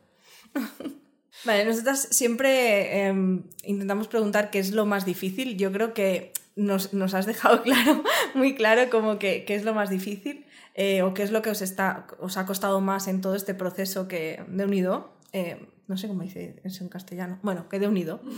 vale, 1.45 1.65
nosotras 1.65 2.07
siempre 2.11 3.07
eh, 3.07 3.41
intentamos 3.63 4.07
preguntar 4.07 4.49
qué 4.49 4.59
es 4.59 4.71
lo 4.71 4.85
más 4.85 5.05
difícil. 5.05 5.57
Yo 5.57 5.71
creo 5.71 5.93
que 5.93 6.33
nos, 6.55 6.93
nos 6.93 7.13
has 7.13 7.25
dejado 7.25 7.61
claro, 7.63 8.03
muy 8.33 8.55
claro, 8.55 8.89
como 8.89 9.19
que, 9.19 9.45
qué 9.45 9.55
es 9.55 9.63
lo 9.63 9.73
más 9.73 9.89
difícil 9.89 10.45
eh, 10.75 11.01
o 11.01 11.13
qué 11.13 11.23
es 11.23 11.31
lo 11.31 11.41
que 11.41 11.49
os, 11.49 11.61
está, 11.61 12.07
os 12.19 12.37
ha 12.37 12.45
costado 12.45 12.81
más 12.81 13.07
en 13.07 13.21
todo 13.21 13.35
este 13.35 13.53
proceso 13.53 14.07
que, 14.07 14.43
de 14.47 14.65
unido. 14.65 15.13
Eh, 15.33 15.67
no 15.87 15.97
sé 15.97 16.07
cómo 16.07 16.21
dice 16.21 16.61
eso 16.63 16.83
en 16.83 16.89
castellano. 16.89 17.39
Bueno, 17.41 17.67
que 17.67 17.79
de 17.79 17.87
unido. 17.87 18.21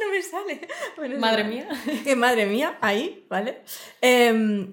no 0.00 0.10
me 0.10 0.22
sale. 0.22 0.68
Bueno, 0.96 1.18
madre 1.18 1.44
mía. 1.44 1.68
Que 2.04 2.16
madre 2.16 2.46
mía, 2.46 2.78
ahí, 2.80 3.26
¿vale? 3.28 3.62
Eh, 4.00 4.72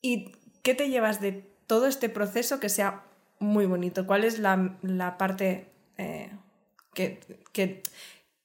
¿Y 0.00 0.32
qué 0.62 0.74
te 0.74 0.88
llevas 0.88 1.20
de 1.20 1.32
todo 1.66 1.86
este 1.86 2.08
proceso 2.08 2.60
que 2.60 2.68
sea 2.68 3.04
muy 3.44 3.66
bonito? 3.66 4.06
¿Cuál 4.06 4.24
es 4.24 4.38
la, 4.38 4.76
la 4.82 5.18
parte 5.18 5.70
eh, 5.98 6.30
que, 6.92 7.20
que, 7.52 7.82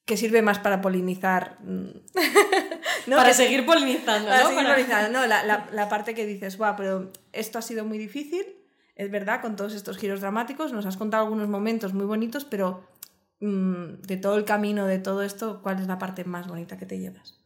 que, 0.06 0.18
sirve 0.18 0.42
más 0.42 0.60
para 0.60 0.82
polinizar? 0.82 1.58
¿no? 1.64 3.16
Para 3.16 3.34
seguir 3.34 3.66
polinizando, 3.66 4.30
para 4.30 4.44
¿no? 4.44 4.50
Seguir 4.50 4.64
para... 4.64 4.76
polinizando, 4.76 5.20
no, 5.20 5.26
la, 5.26 5.44
la, 5.44 5.68
la 5.72 5.90
parte 5.90 6.14
que 6.14 6.26
dices, 6.26 6.58
guau, 6.58 6.76
pero 6.76 7.12
esto 7.32 7.58
ha 7.60 7.62
sido 7.62 7.86
muy 7.86 7.98
difícil, 7.98 8.46
es 8.96 9.10
verdad, 9.10 9.42
con 9.42 9.56
todos 9.56 9.74
estos 9.74 9.98
giros 9.98 10.22
dramáticos, 10.22 10.74
nos 10.74 10.86
has 10.86 10.98
contado 10.98 11.24
algunos 11.24 11.48
momentos 11.48 11.94
muy 11.94 12.06
bonitos, 12.06 12.46
pero 12.46 12.84
de 13.40 14.18
todo 14.18 14.36
el 14.36 14.44
camino, 14.44 14.86
de 14.86 15.00
todo 15.00 15.24
esto, 15.24 15.62
¿cuál 15.62 15.80
es 15.80 15.88
la 15.88 15.98
parte 15.98 16.26
más 16.26 16.48
bonita 16.48 16.78
que 16.78 16.86
te 16.86 17.00
llevas? 17.00 17.40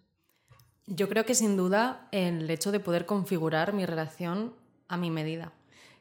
Yo 0.88 1.08
creo 1.08 1.26
que 1.26 1.36
sin 1.36 1.56
duda 1.56 2.08
el 2.12 2.50
hecho 2.50 2.72
de 2.72 2.80
poder 2.80 3.06
configurar 3.06 3.74
mi 3.74 3.86
relación 3.86 4.56
a 4.88 4.98
mi 4.98 5.12
medida, 5.12 5.54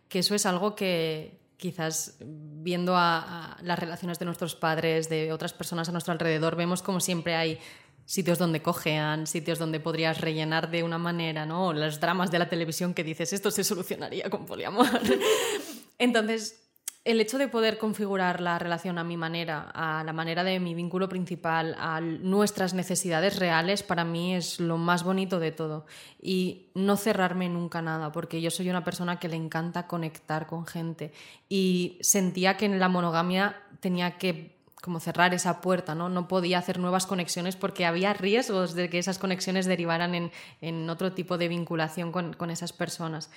que 0.09 0.21
eso 0.21 0.35
es 0.35 0.47
algo 0.47 0.75
que 0.75 1.39
quizás 1.63 2.17
viendo 2.21 2.97
a, 2.97 3.53
a 3.53 3.63
las 3.63 3.79
relaciones 3.79 4.19
de 4.19 4.25
nuestros 4.25 4.57
padres, 4.57 5.09
de 5.09 5.33
otras 5.33 5.53
personas 5.53 5.89
a 5.89 5.93
nuestro 5.93 6.13
alrededor, 6.13 6.57
vemos 6.57 6.83
como 6.83 6.99
siempre 6.99 7.37
hay 7.37 7.61
sitios 8.05 8.37
donde 8.37 8.61
cojean, 8.61 9.29
sitios 9.29 9.61
donde 9.61 9.79
podrías 9.79 10.21
rellenar 10.21 10.73
de 10.73 10.83
una 10.83 10.99
manera, 10.99 11.47
¿no? 11.47 11.73
Los 11.73 12.01
dramas 12.01 12.33
de 12.33 12.41
la 12.41 12.49
televisión 12.49 12.95
que 12.95 13.05
dices, 13.05 13.33
esto 13.33 13.53
se 13.53 13.63
solucionaría 13.63 14.29
con 14.29 14.45
poliamor. 14.45 14.89
Entonces, 15.99 16.62
el 17.05 17.21
hecho 17.21 17.37
de 17.37 17.49
poder 17.49 17.79
configurar 17.79 18.41
la 18.41 18.59
relación 18.61 18.97
a 18.97 19.03
mi 19.03 19.17
manera, 19.17 19.71
a 19.75 20.05
la 20.05 20.13
manera 20.13 20.45
de 20.45 20.61
mi 20.61 20.73
vínculo 20.73 21.09
principal, 21.09 21.75
a 21.79 22.01
nuestras 22.01 22.75
necesidades 22.75 23.41
reales, 23.41 23.83
para 23.83 24.05
mí 24.05 24.37
es 24.37 24.61
lo 24.61 24.79
más 24.79 25.03
bonito 25.03 25.41
de 25.41 25.51
todo. 25.51 25.85
Y 26.21 26.67
no 26.75 26.97
cerrarme 26.97 27.49
nunca 27.49 27.83
nada, 27.83 28.13
porque 28.13 28.41
yo 28.41 28.53
soy 28.53 28.71
una 28.71 28.85
persona 28.85 29.19
que 29.19 29.29
le 29.29 29.35
encanta 29.35 29.89
conectar 29.89 30.47
con 30.47 30.65
gente. 30.65 31.13
Y 31.49 31.99
sentía 32.03 32.57
que 32.57 32.67
en 32.67 32.79
la 32.79 32.89
monogamia 32.89 33.57
tenía 33.81 34.17
que 34.17 34.63
como 34.81 34.99
cerrar 34.99 35.33
esa 35.33 35.61
puerta, 35.61 35.95
¿no? 35.95 36.09
No 36.09 36.27
podía 36.27 36.59
hacer 36.59 36.81
nuevas 36.81 37.07
conexiones 37.07 37.55
porque 37.55 37.87
había 37.87 38.15
riesgos 38.15 38.75
de 38.75 38.91
que 38.91 38.99
esas 38.99 39.19
conexiones 39.19 39.67
derivaran 39.67 40.17
en, 40.17 40.33
en 40.61 40.91
otro 40.91 41.13
tipo 41.13 41.39
de 41.39 41.47
vinculación 41.47 42.11
con, 42.11 42.33
con 42.35 42.51
esas 42.51 42.73
personas 42.73 43.31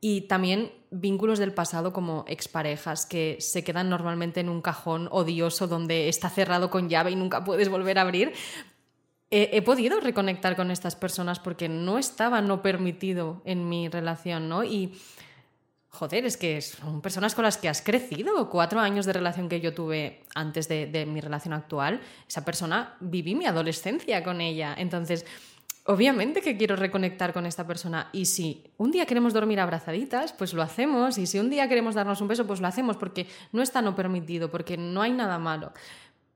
y 0.00 0.22
también 0.22 0.72
vínculos 0.90 1.38
del 1.38 1.52
pasado 1.52 1.92
como 1.92 2.24
exparejas 2.26 3.06
que 3.06 3.36
se 3.40 3.62
quedan 3.62 3.90
normalmente 3.90 4.40
en 4.40 4.48
un 4.48 4.62
cajón 4.62 5.08
odioso 5.10 5.66
donde 5.66 6.08
está 6.08 6.30
cerrado 6.30 6.70
con 6.70 6.88
llave 6.88 7.10
y 7.10 7.16
nunca 7.16 7.44
puedes 7.44 7.68
volver 7.68 7.98
a 7.98 8.02
abrir. 8.02 8.32
He, 9.32 9.62
podido 9.62 10.00
reconectar 10.00 10.56
con 10.56 10.72
estas 10.72 10.96
personas 10.96 11.38
porque 11.38 11.68
no 11.68 11.98
estaba 11.98 12.40
no 12.40 12.62
permitido 12.62 13.42
en 13.44 13.68
mi 13.68 13.88
relación, 13.88 14.48
¿no? 14.48 14.64
Y 14.64 14.98
joder, 15.88 16.24
es 16.24 16.36
que 16.36 16.60
son 16.60 17.00
personas 17.00 17.36
con 17.36 17.44
las 17.44 17.56
que 17.56 17.68
has 17.68 17.80
crecido. 17.80 18.50
Cuatro 18.50 18.80
años 18.80 19.06
de 19.06 19.12
relación 19.12 19.48
que 19.48 19.60
yo 19.60 19.72
tuve 19.72 20.24
antes 20.34 20.66
de, 20.66 20.86
de 20.86 21.06
mi 21.06 21.20
relación 21.20 21.54
actual, 21.54 22.00
esa 22.28 22.44
persona 22.44 22.96
viví 22.98 23.36
mi 23.36 23.46
adolescencia 23.46 24.24
con 24.24 24.40
ella. 24.40 24.74
Entonces, 24.76 25.24
obviamente 25.84 26.40
que 26.40 26.56
quiero 26.56 26.76
reconectar 26.76 27.32
con 27.32 27.46
esta 27.46 27.66
persona. 27.66 28.10
Y 28.12 28.26
si 28.26 28.64
un 28.76 28.90
día 28.90 29.06
queremos 29.06 29.32
dormir 29.32 29.60
abrazaditas, 29.60 30.32
pues 30.32 30.52
lo 30.52 30.62
hacemos. 30.62 31.18
Y 31.18 31.26
si 31.26 31.38
un 31.38 31.50
día 31.50 31.68
queremos 31.68 31.94
darnos 31.94 32.20
un 32.20 32.28
beso, 32.28 32.46
pues 32.46 32.60
lo 32.60 32.68
hacemos, 32.68 32.96
porque 32.96 33.26
no 33.52 33.62
está 33.62 33.82
no 33.82 33.96
permitido, 33.96 34.50
porque 34.50 34.76
no 34.76 35.02
hay 35.02 35.12
nada 35.12 35.38
malo. 35.38 35.72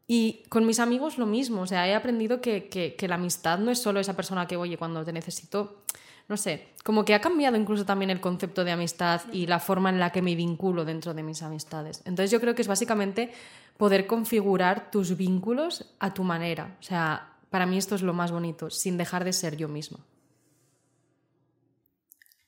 Y 0.06 0.42
con 0.48 0.66
mis 0.66 0.80
amigos 0.80 1.18
lo 1.18 1.26
mismo, 1.26 1.62
o 1.62 1.66
sea, 1.66 1.88
he 1.88 1.94
aprendido 1.94 2.40
que, 2.40 2.68
que, 2.68 3.08
la 3.08 3.14
amistad 3.14 3.58
no 3.58 3.70
es 3.70 3.80
solo 3.80 4.00
esa 4.00 4.14
persona 4.14 4.46
que, 4.46 4.56
oye, 4.56 4.76
cuando 4.76 5.02
te 5.02 5.12
necesito, 5.12 5.82
no 6.28 6.36
sé, 6.36 6.68
como 6.82 7.06
que 7.06 7.14
ha 7.14 7.20
cambiado 7.20 7.56
incluso 7.56 7.86
también 7.86 8.10
el 8.10 8.20
concepto 8.20 8.64
de 8.64 8.72
amistad 8.72 9.22
y 9.32 9.46
la 9.46 9.60
forma 9.60 9.88
en 9.88 9.98
la 9.98 10.10
que 10.10 10.20
me 10.20 10.34
vinculo 10.34 10.84
dentro 10.84 11.14
de 11.14 11.22
mis 11.22 11.42
amistades. 11.42 12.02
Entonces 12.04 12.30
yo 12.30 12.40
creo 12.40 12.54
que 12.54 12.60
es 12.60 12.68
básicamente 12.68 13.32
poder 13.78 14.06
configurar 14.06 14.90
tus 14.90 15.16
vínculos 15.16 15.94
a 16.00 16.12
tu 16.12 16.22
manera, 16.22 16.76
o 16.80 16.82
sea, 16.82 17.33
para 17.54 17.66
mí 17.66 17.78
esto 17.78 17.94
es 17.94 18.02
lo 18.02 18.12
más 18.12 18.32
bonito, 18.32 18.68
sin 18.68 18.98
dejar 18.98 19.22
de 19.22 19.32
ser 19.32 19.56
yo 19.56 19.68
mismo. 19.68 20.00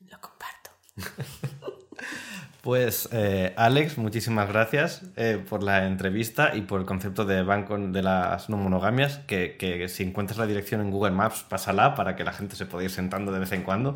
Lo 0.00 0.20
comparto. 0.20 0.72
Pues 2.66 3.08
eh, 3.12 3.52
Alex, 3.54 3.96
muchísimas 3.96 4.48
gracias 4.48 5.02
eh, 5.14 5.40
por 5.48 5.62
la 5.62 5.86
entrevista 5.86 6.50
y 6.52 6.62
por 6.62 6.80
el 6.80 6.84
concepto 6.84 7.24
de 7.24 7.44
banco 7.44 7.78
de 7.78 8.02
las 8.02 8.50
no 8.50 8.56
monogamias, 8.56 9.20
que, 9.28 9.54
que, 9.56 9.88
si 9.88 10.02
encuentras 10.02 10.36
la 10.36 10.48
dirección 10.48 10.80
en 10.80 10.90
Google 10.90 11.12
Maps, 11.12 11.44
pásala 11.48 11.94
para 11.94 12.16
que 12.16 12.24
la 12.24 12.32
gente 12.32 12.56
se 12.56 12.66
pueda 12.66 12.82
ir 12.82 12.90
sentando 12.90 13.30
de 13.30 13.38
vez 13.38 13.52
en 13.52 13.62
cuando, 13.62 13.94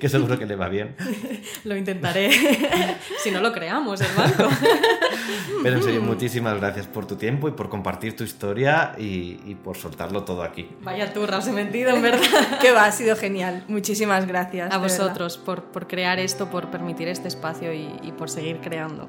que 0.00 0.08
seguro 0.08 0.36
que 0.36 0.46
le 0.46 0.56
va 0.56 0.68
bien. 0.68 0.96
Lo 1.64 1.76
intentaré, 1.76 2.32
si 3.22 3.30
no 3.30 3.40
lo 3.40 3.52
creamos, 3.52 4.00
el 4.00 4.12
banco. 4.16 4.48
Pero 5.62 5.76
en 5.76 5.82
serio, 5.82 6.02
muchísimas 6.02 6.58
gracias 6.58 6.86
por 6.86 7.06
tu 7.06 7.16
tiempo 7.16 7.48
y 7.48 7.52
por 7.52 7.68
compartir 7.68 8.16
tu 8.16 8.24
historia 8.24 8.94
y, 8.98 9.40
y 9.44 9.54
por 9.54 9.76
soltarlo 9.76 10.24
todo 10.24 10.42
aquí. 10.42 10.68
Vaya 10.82 11.12
turra, 11.12 11.38
os 11.38 11.46
he 11.46 11.52
mentido, 11.52 11.90
en 11.90 12.02
verdad. 12.02 12.58
que 12.60 12.72
va, 12.72 12.86
ha 12.86 12.92
sido 12.92 13.16
genial. 13.16 13.64
Muchísimas 13.68 14.26
gracias. 14.26 14.72
A 14.72 14.78
vosotros 14.78 15.36
por, 15.36 15.64
por, 15.64 15.86
crear 15.86 16.18
esto, 16.18 16.50
por 16.50 16.70
permitir 16.70 17.08
este 17.08 17.28
espacio 17.28 17.72
y, 17.72 18.07
y 18.08 18.12
por 18.12 18.30
seguir 18.30 18.60
creando. 18.60 19.08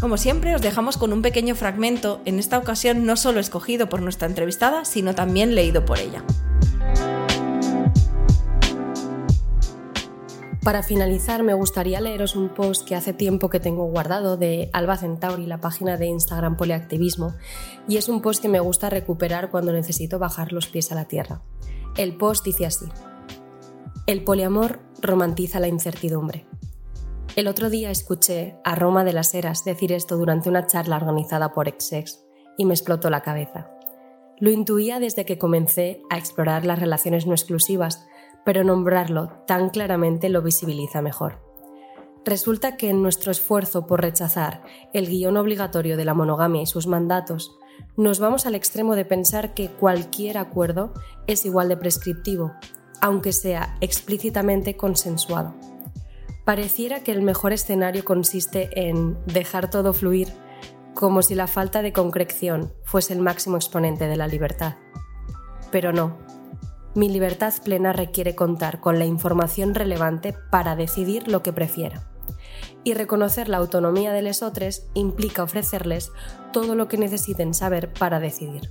Como 0.00 0.18
siempre, 0.18 0.54
os 0.54 0.60
dejamos 0.60 0.98
con 0.98 1.12
un 1.14 1.22
pequeño 1.22 1.54
fragmento, 1.54 2.20
en 2.26 2.38
esta 2.38 2.58
ocasión 2.58 3.06
no 3.06 3.16
solo 3.16 3.40
escogido 3.40 3.88
por 3.88 4.02
nuestra 4.02 4.28
entrevistada, 4.28 4.84
sino 4.84 5.14
también 5.14 5.54
leído 5.54 5.86
por 5.86 5.98
ella. 5.98 6.22
Para 10.64 10.82
finalizar, 10.82 11.42
me 11.42 11.52
gustaría 11.52 12.00
leeros 12.00 12.36
un 12.36 12.48
post 12.48 12.88
que 12.88 12.94
hace 12.94 13.12
tiempo 13.12 13.50
que 13.50 13.60
tengo 13.60 13.84
guardado 13.84 14.38
de 14.38 14.70
Alba 14.72 14.96
Centauri, 14.96 15.44
la 15.44 15.60
página 15.60 15.98
de 15.98 16.06
Instagram 16.06 16.56
Poliactivismo, 16.56 17.34
y 17.86 17.98
es 17.98 18.08
un 18.08 18.22
post 18.22 18.40
que 18.40 18.48
me 18.48 18.60
gusta 18.60 18.88
recuperar 18.88 19.50
cuando 19.50 19.74
necesito 19.74 20.18
bajar 20.18 20.52
los 20.52 20.68
pies 20.68 20.90
a 20.90 20.94
la 20.94 21.04
tierra. 21.04 21.42
El 21.98 22.16
post 22.16 22.46
dice 22.46 22.64
así: 22.64 22.86
El 24.06 24.24
poliamor 24.24 24.80
romantiza 25.02 25.60
la 25.60 25.68
incertidumbre. 25.68 26.46
El 27.36 27.46
otro 27.46 27.68
día 27.68 27.90
escuché 27.90 28.56
a 28.64 28.74
Roma 28.74 29.04
de 29.04 29.12
las 29.12 29.34
Heras 29.34 29.64
decir 29.64 29.92
esto 29.92 30.16
durante 30.16 30.48
una 30.48 30.66
charla 30.66 30.96
organizada 30.96 31.52
por 31.52 31.68
Exex 31.68 32.24
y 32.56 32.64
me 32.64 32.72
explotó 32.72 33.10
la 33.10 33.20
cabeza. 33.20 33.70
Lo 34.38 34.50
intuía 34.50 34.98
desde 34.98 35.26
que 35.26 35.36
comencé 35.36 36.00
a 36.08 36.16
explorar 36.16 36.64
las 36.64 36.78
relaciones 36.78 37.26
no 37.26 37.34
exclusivas 37.34 38.06
pero 38.44 38.64
nombrarlo 38.64 39.28
tan 39.46 39.70
claramente 39.70 40.28
lo 40.28 40.42
visibiliza 40.42 41.02
mejor. 41.02 41.42
Resulta 42.24 42.76
que 42.76 42.88
en 42.88 43.02
nuestro 43.02 43.32
esfuerzo 43.32 43.86
por 43.86 44.00
rechazar 44.00 44.62
el 44.92 45.06
guion 45.08 45.36
obligatorio 45.36 45.96
de 45.96 46.04
la 46.04 46.14
monogamia 46.14 46.62
y 46.62 46.66
sus 46.66 46.86
mandatos, 46.86 47.58
nos 47.96 48.18
vamos 48.18 48.46
al 48.46 48.54
extremo 48.54 48.96
de 48.96 49.04
pensar 49.04 49.52
que 49.54 49.68
cualquier 49.68 50.38
acuerdo 50.38 50.94
es 51.26 51.44
igual 51.44 51.68
de 51.68 51.76
prescriptivo, 51.76 52.52
aunque 53.00 53.32
sea 53.32 53.76
explícitamente 53.80 54.76
consensuado. 54.76 55.54
Pareciera 56.44 57.00
que 57.00 57.12
el 57.12 57.22
mejor 57.22 57.52
escenario 57.52 58.04
consiste 58.04 58.88
en 58.88 59.18
dejar 59.26 59.70
todo 59.70 59.92
fluir, 59.92 60.28
como 60.94 61.22
si 61.22 61.34
la 61.34 61.46
falta 61.46 61.82
de 61.82 61.92
concreción 61.92 62.72
fuese 62.84 63.12
el 63.12 63.20
máximo 63.20 63.56
exponente 63.56 64.06
de 64.06 64.16
la 64.16 64.28
libertad. 64.28 64.76
Pero 65.70 65.92
no, 65.92 66.16
mi 66.94 67.08
libertad 67.08 67.52
plena 67.64 67.92
requiere 67.92 68.34
contar 68.34 68.80
con 68.80 68.98
la 68.98 69.04
información 69.04 69.74
relevante 69.74 70.34
para 70.50 70.76
decidir 70.76 71.28
lo 71.28 71.42
que 71.42 71.52
prefiera. 71.52 72.08
Y 72.84 72.94
reconocer 72.94 73.48
la 73.48 73.56
autonomía 73.56 74.12
de 74.12 74.22
lesotres 74.22 74.86
implica 74.94 75.42
ofrecerles 75.42 76.12
todo 76.52 76.74
lo 76.74 76.86
que 76.86 76.98
necesiten 76.98 77.54
saber 77.54 77.92
para 77.92 78.20
decidir. 78.20 78.70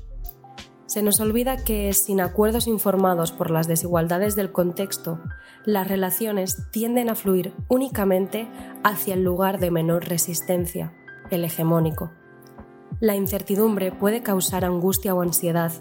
Se 0.86 1.01
nos 1.01 1.19
olvida 1.19 1.57
que, 1.57 1.91
sin 1.93 2.21
acuerdos 2.21 2.67
informados 2.67 3.32
por 3.32 3.49
las 3.49 3.67
desigualdades 3.67 4.36
del 4.36 4.51
contexto, 4.51 5.19
las 5.65 5.88
relaciones 5.88 6.69
tienden 6.71 7.09
a 7.09 7.15
fluir 7.15 7.53
únicamente 7.67 8.47
hacia 8.84 9.15
el 9.15 9.24
lugar 9.24 9.59
de 9.59 9.71
menor 9.71 10.07
resistencia, 10.07 10.93
el 11.32 11.45
hegemónico. 11.45 12.11
La 12.99 13.15
incertidumbre 13.15 13.91
puede 13.91 14.21
causar 14.21 14.65
angustia 14.65 15.15
o 15.15 15.21
ansiedad, 15.21 15.71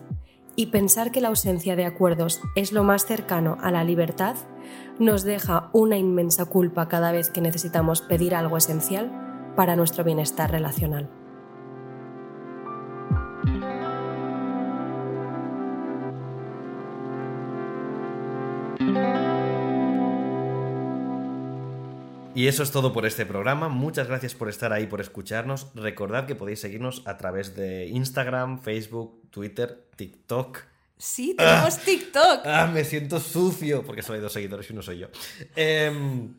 y 0.56 0.66
pensar 0.66 1.10
que 1.10 1.20
la 1.20 1.28
ausencia 1.28 1.76
de 1.76 1.84
acuerdos 1.84 2.40
es 2.54 2.72
lo 2.72 2.84
más 2.84 3.06
cercano 3.06 3.58
a 3.60 3.70
la 3.70 3.84
libertad 3.84 4.36
nos 4.98 5.22
deja 5.24 5.70
una 5.72 5.96
inmensa 5.96 6.44
culpa 6.44 6.88
cada 6.88 7.12
vez 7.12 7.30
que 7.30 7.40
necesitamos 7.40 8.02
pedir 8.02 8.34
algo 8.34 8.56
esencial 8.56 9.10
para 9.56 9.76
nuestro 9.76 10.04
bienestar 10.04 10.50
relacional. 10.50 11.10
Y 22.34 22.46
eso 22.46 22.62
es 22.62 22.70
todo 22.70 22.94
por 22.94 23.04
este 23.04 23.26
programa. 23.26 23.68
Muchas 23.68 24.08
gracias 24.08 24.34
por 24.34 24.48
estar 24.48 24.72
ahí, 24.72 24.86
por 24.86 25.02
escucharnos. 25.02 25.70
Recordad 25.74 26.26
que 26.26 26.34
podéis 26.34 26.60
seguirnos 26.60 27.02
a 27.04 27.18
través 27.18 27.54
de 27.54 27.88
Instagram, 27.88 28.58
Facebook, 28.62 29.28
Twitter, 29.30 29.86
TikTok. 29.96 30.60
Sí, 30.96 31.34
tenemos 31.36 31.78
TikTok. 31.78 32.46
Ah, 32.46 32.70
me 32.72 32.84
siento 32.84 33.20
sucio 33.20 33.84
porque 33.84 34.02
solo 34.02 34.16
hay 34.16 34.22
dos 34.22 34.32
seguidores 34.32 34.70
y 34.70 34.72
uno 34.72 34.80
soy 34.80 35.00
yo. 35.00 35.08
Em, 35.56 36.34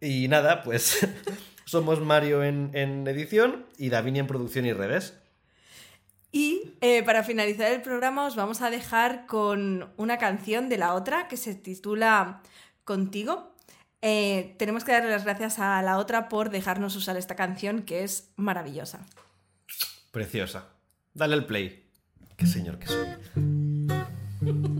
y 0.00 0.26
nada, 0.26 0.62
pues 0.62 1.06
somos 1.64 2.00
Mario 2.00 2.42
en, 2.42 3.06
edición 3.06 3.66
y 3.76 3.90
Davini 3.90 4.18
en 4.18 4.26
producción 4.26 4.66
y 4.66 4.72
redes. 4.72 5.14
Y 6.32 6.74
eh, 6.80 7.04
para 7.04 7.22
finalizar 7.22 7.70
el 7.70 7.80
programa 7.80 8.26
os 8.26 8.34
vamos 8.34 8.60
a 8.60 8.70
dejar 8.70 9.26
con 9.26 9.92
una 9.96 10.18
canción 10.18 10.68
de 10.68 10.78
la 10.78 10.94
otra 10.94 11.28
que 11.28 11.36
se 11.36 11.54
titula 11.54 12.42
Contigo. 12.82 13.54
Eh, 14.00 14.54
tenemos 14.58 14.84
que 14.84 14.92
darle 14.92 15.10
las 15.10 15.24
gracias 15.24 15.58
a 15.58 15.82
la 15.82 15.98
otra 15.98 16.28
por 16.28 16.50
dejarnos 16.50 16.94
usar 16.96 17.16
esta 17.16 17.34
canción 17.36 17.82
que 17.82 18.04
es 18.04 18.32
maravillosa. 18.36 19.06
Preciosa. 20.10 20.68
Dale 21.14 21.34
el 21.34 21.46
play. 21.46 21.90
Qué 22.36 22.46
señor 22.46 22.78
que 22.78 22.86
soy. 22.86 23.08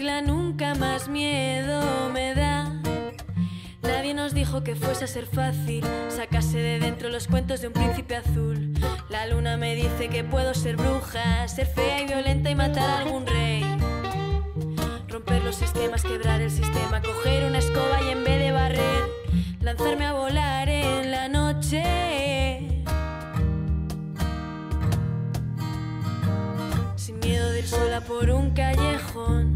nunca 0.00 0.74
más 0.74 1.08
miedo 1.08 2.10
me 2.12 2.34
da. 2.34 2.70
Nadie 3.82 4.12
nos 4.12 4.34
dijo 4.34 4.62
que 4.62 4.76
fuese 4.76 5.04
a 5.04 5.06
ser 5.06 5.24
fácil 5.24 5.82
sacarse 6.08 6.58
de 6.58 6.78
dentro 6.78 7.08
los 7.08 7.26
cuentos 7.26 7.62
de 7.62 7.68
un 7.68 7.72
príncipe 7.72 8.16
azul. 8.16 8.74
La 9.08 9.26
luna 9.26 9.56
me 9.56 9.74
dice 9.74 10.08
que 10.08 10.22
puedo 10.22 10.52
ser 10.52 10.76
bruja, 10.76 11.48
ser 11.48 11.66
fea 11.66 12.02
y 12.02 12.06
violenta 12.06 12.50
y 12.50 12.54
matar 12.54 12.90
a 12.90 12.98
algún 12.98 13.26
rey. 13.26 13.64
Romper 15.08 15.42
los 15.42 15.56
sistemas, 15.56 16.02
quebrar 16.02 16.42
el 16.42 16.50
sistema, 16.50 17.00
coger 17.00 17.44
una 17.44 17.58
escoba 17.58 18.02
y 18.06 18.10
en 18.10 18.22
vez 18.22 18.38
de 18.38 18.52
barrer, 18.52 19.04
lanzarme 19.60 20.04
a 20.04 20.12
volar 20.12 20.68
en 20.68 21.10
la 21.10 21.28
noche. 21.28 21.82
Sin 26.96 27.18
miedo 27.20 27.50
de 27.50 27.60
ir 27.60 27.66
sola 27.66 28.02
por 28.02 28.28
un 28.28 28.50
callejón. 28.50 29.55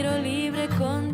Quiero 0.00 0.16
libre 0.18 0.68
contigo. 0.68 1.07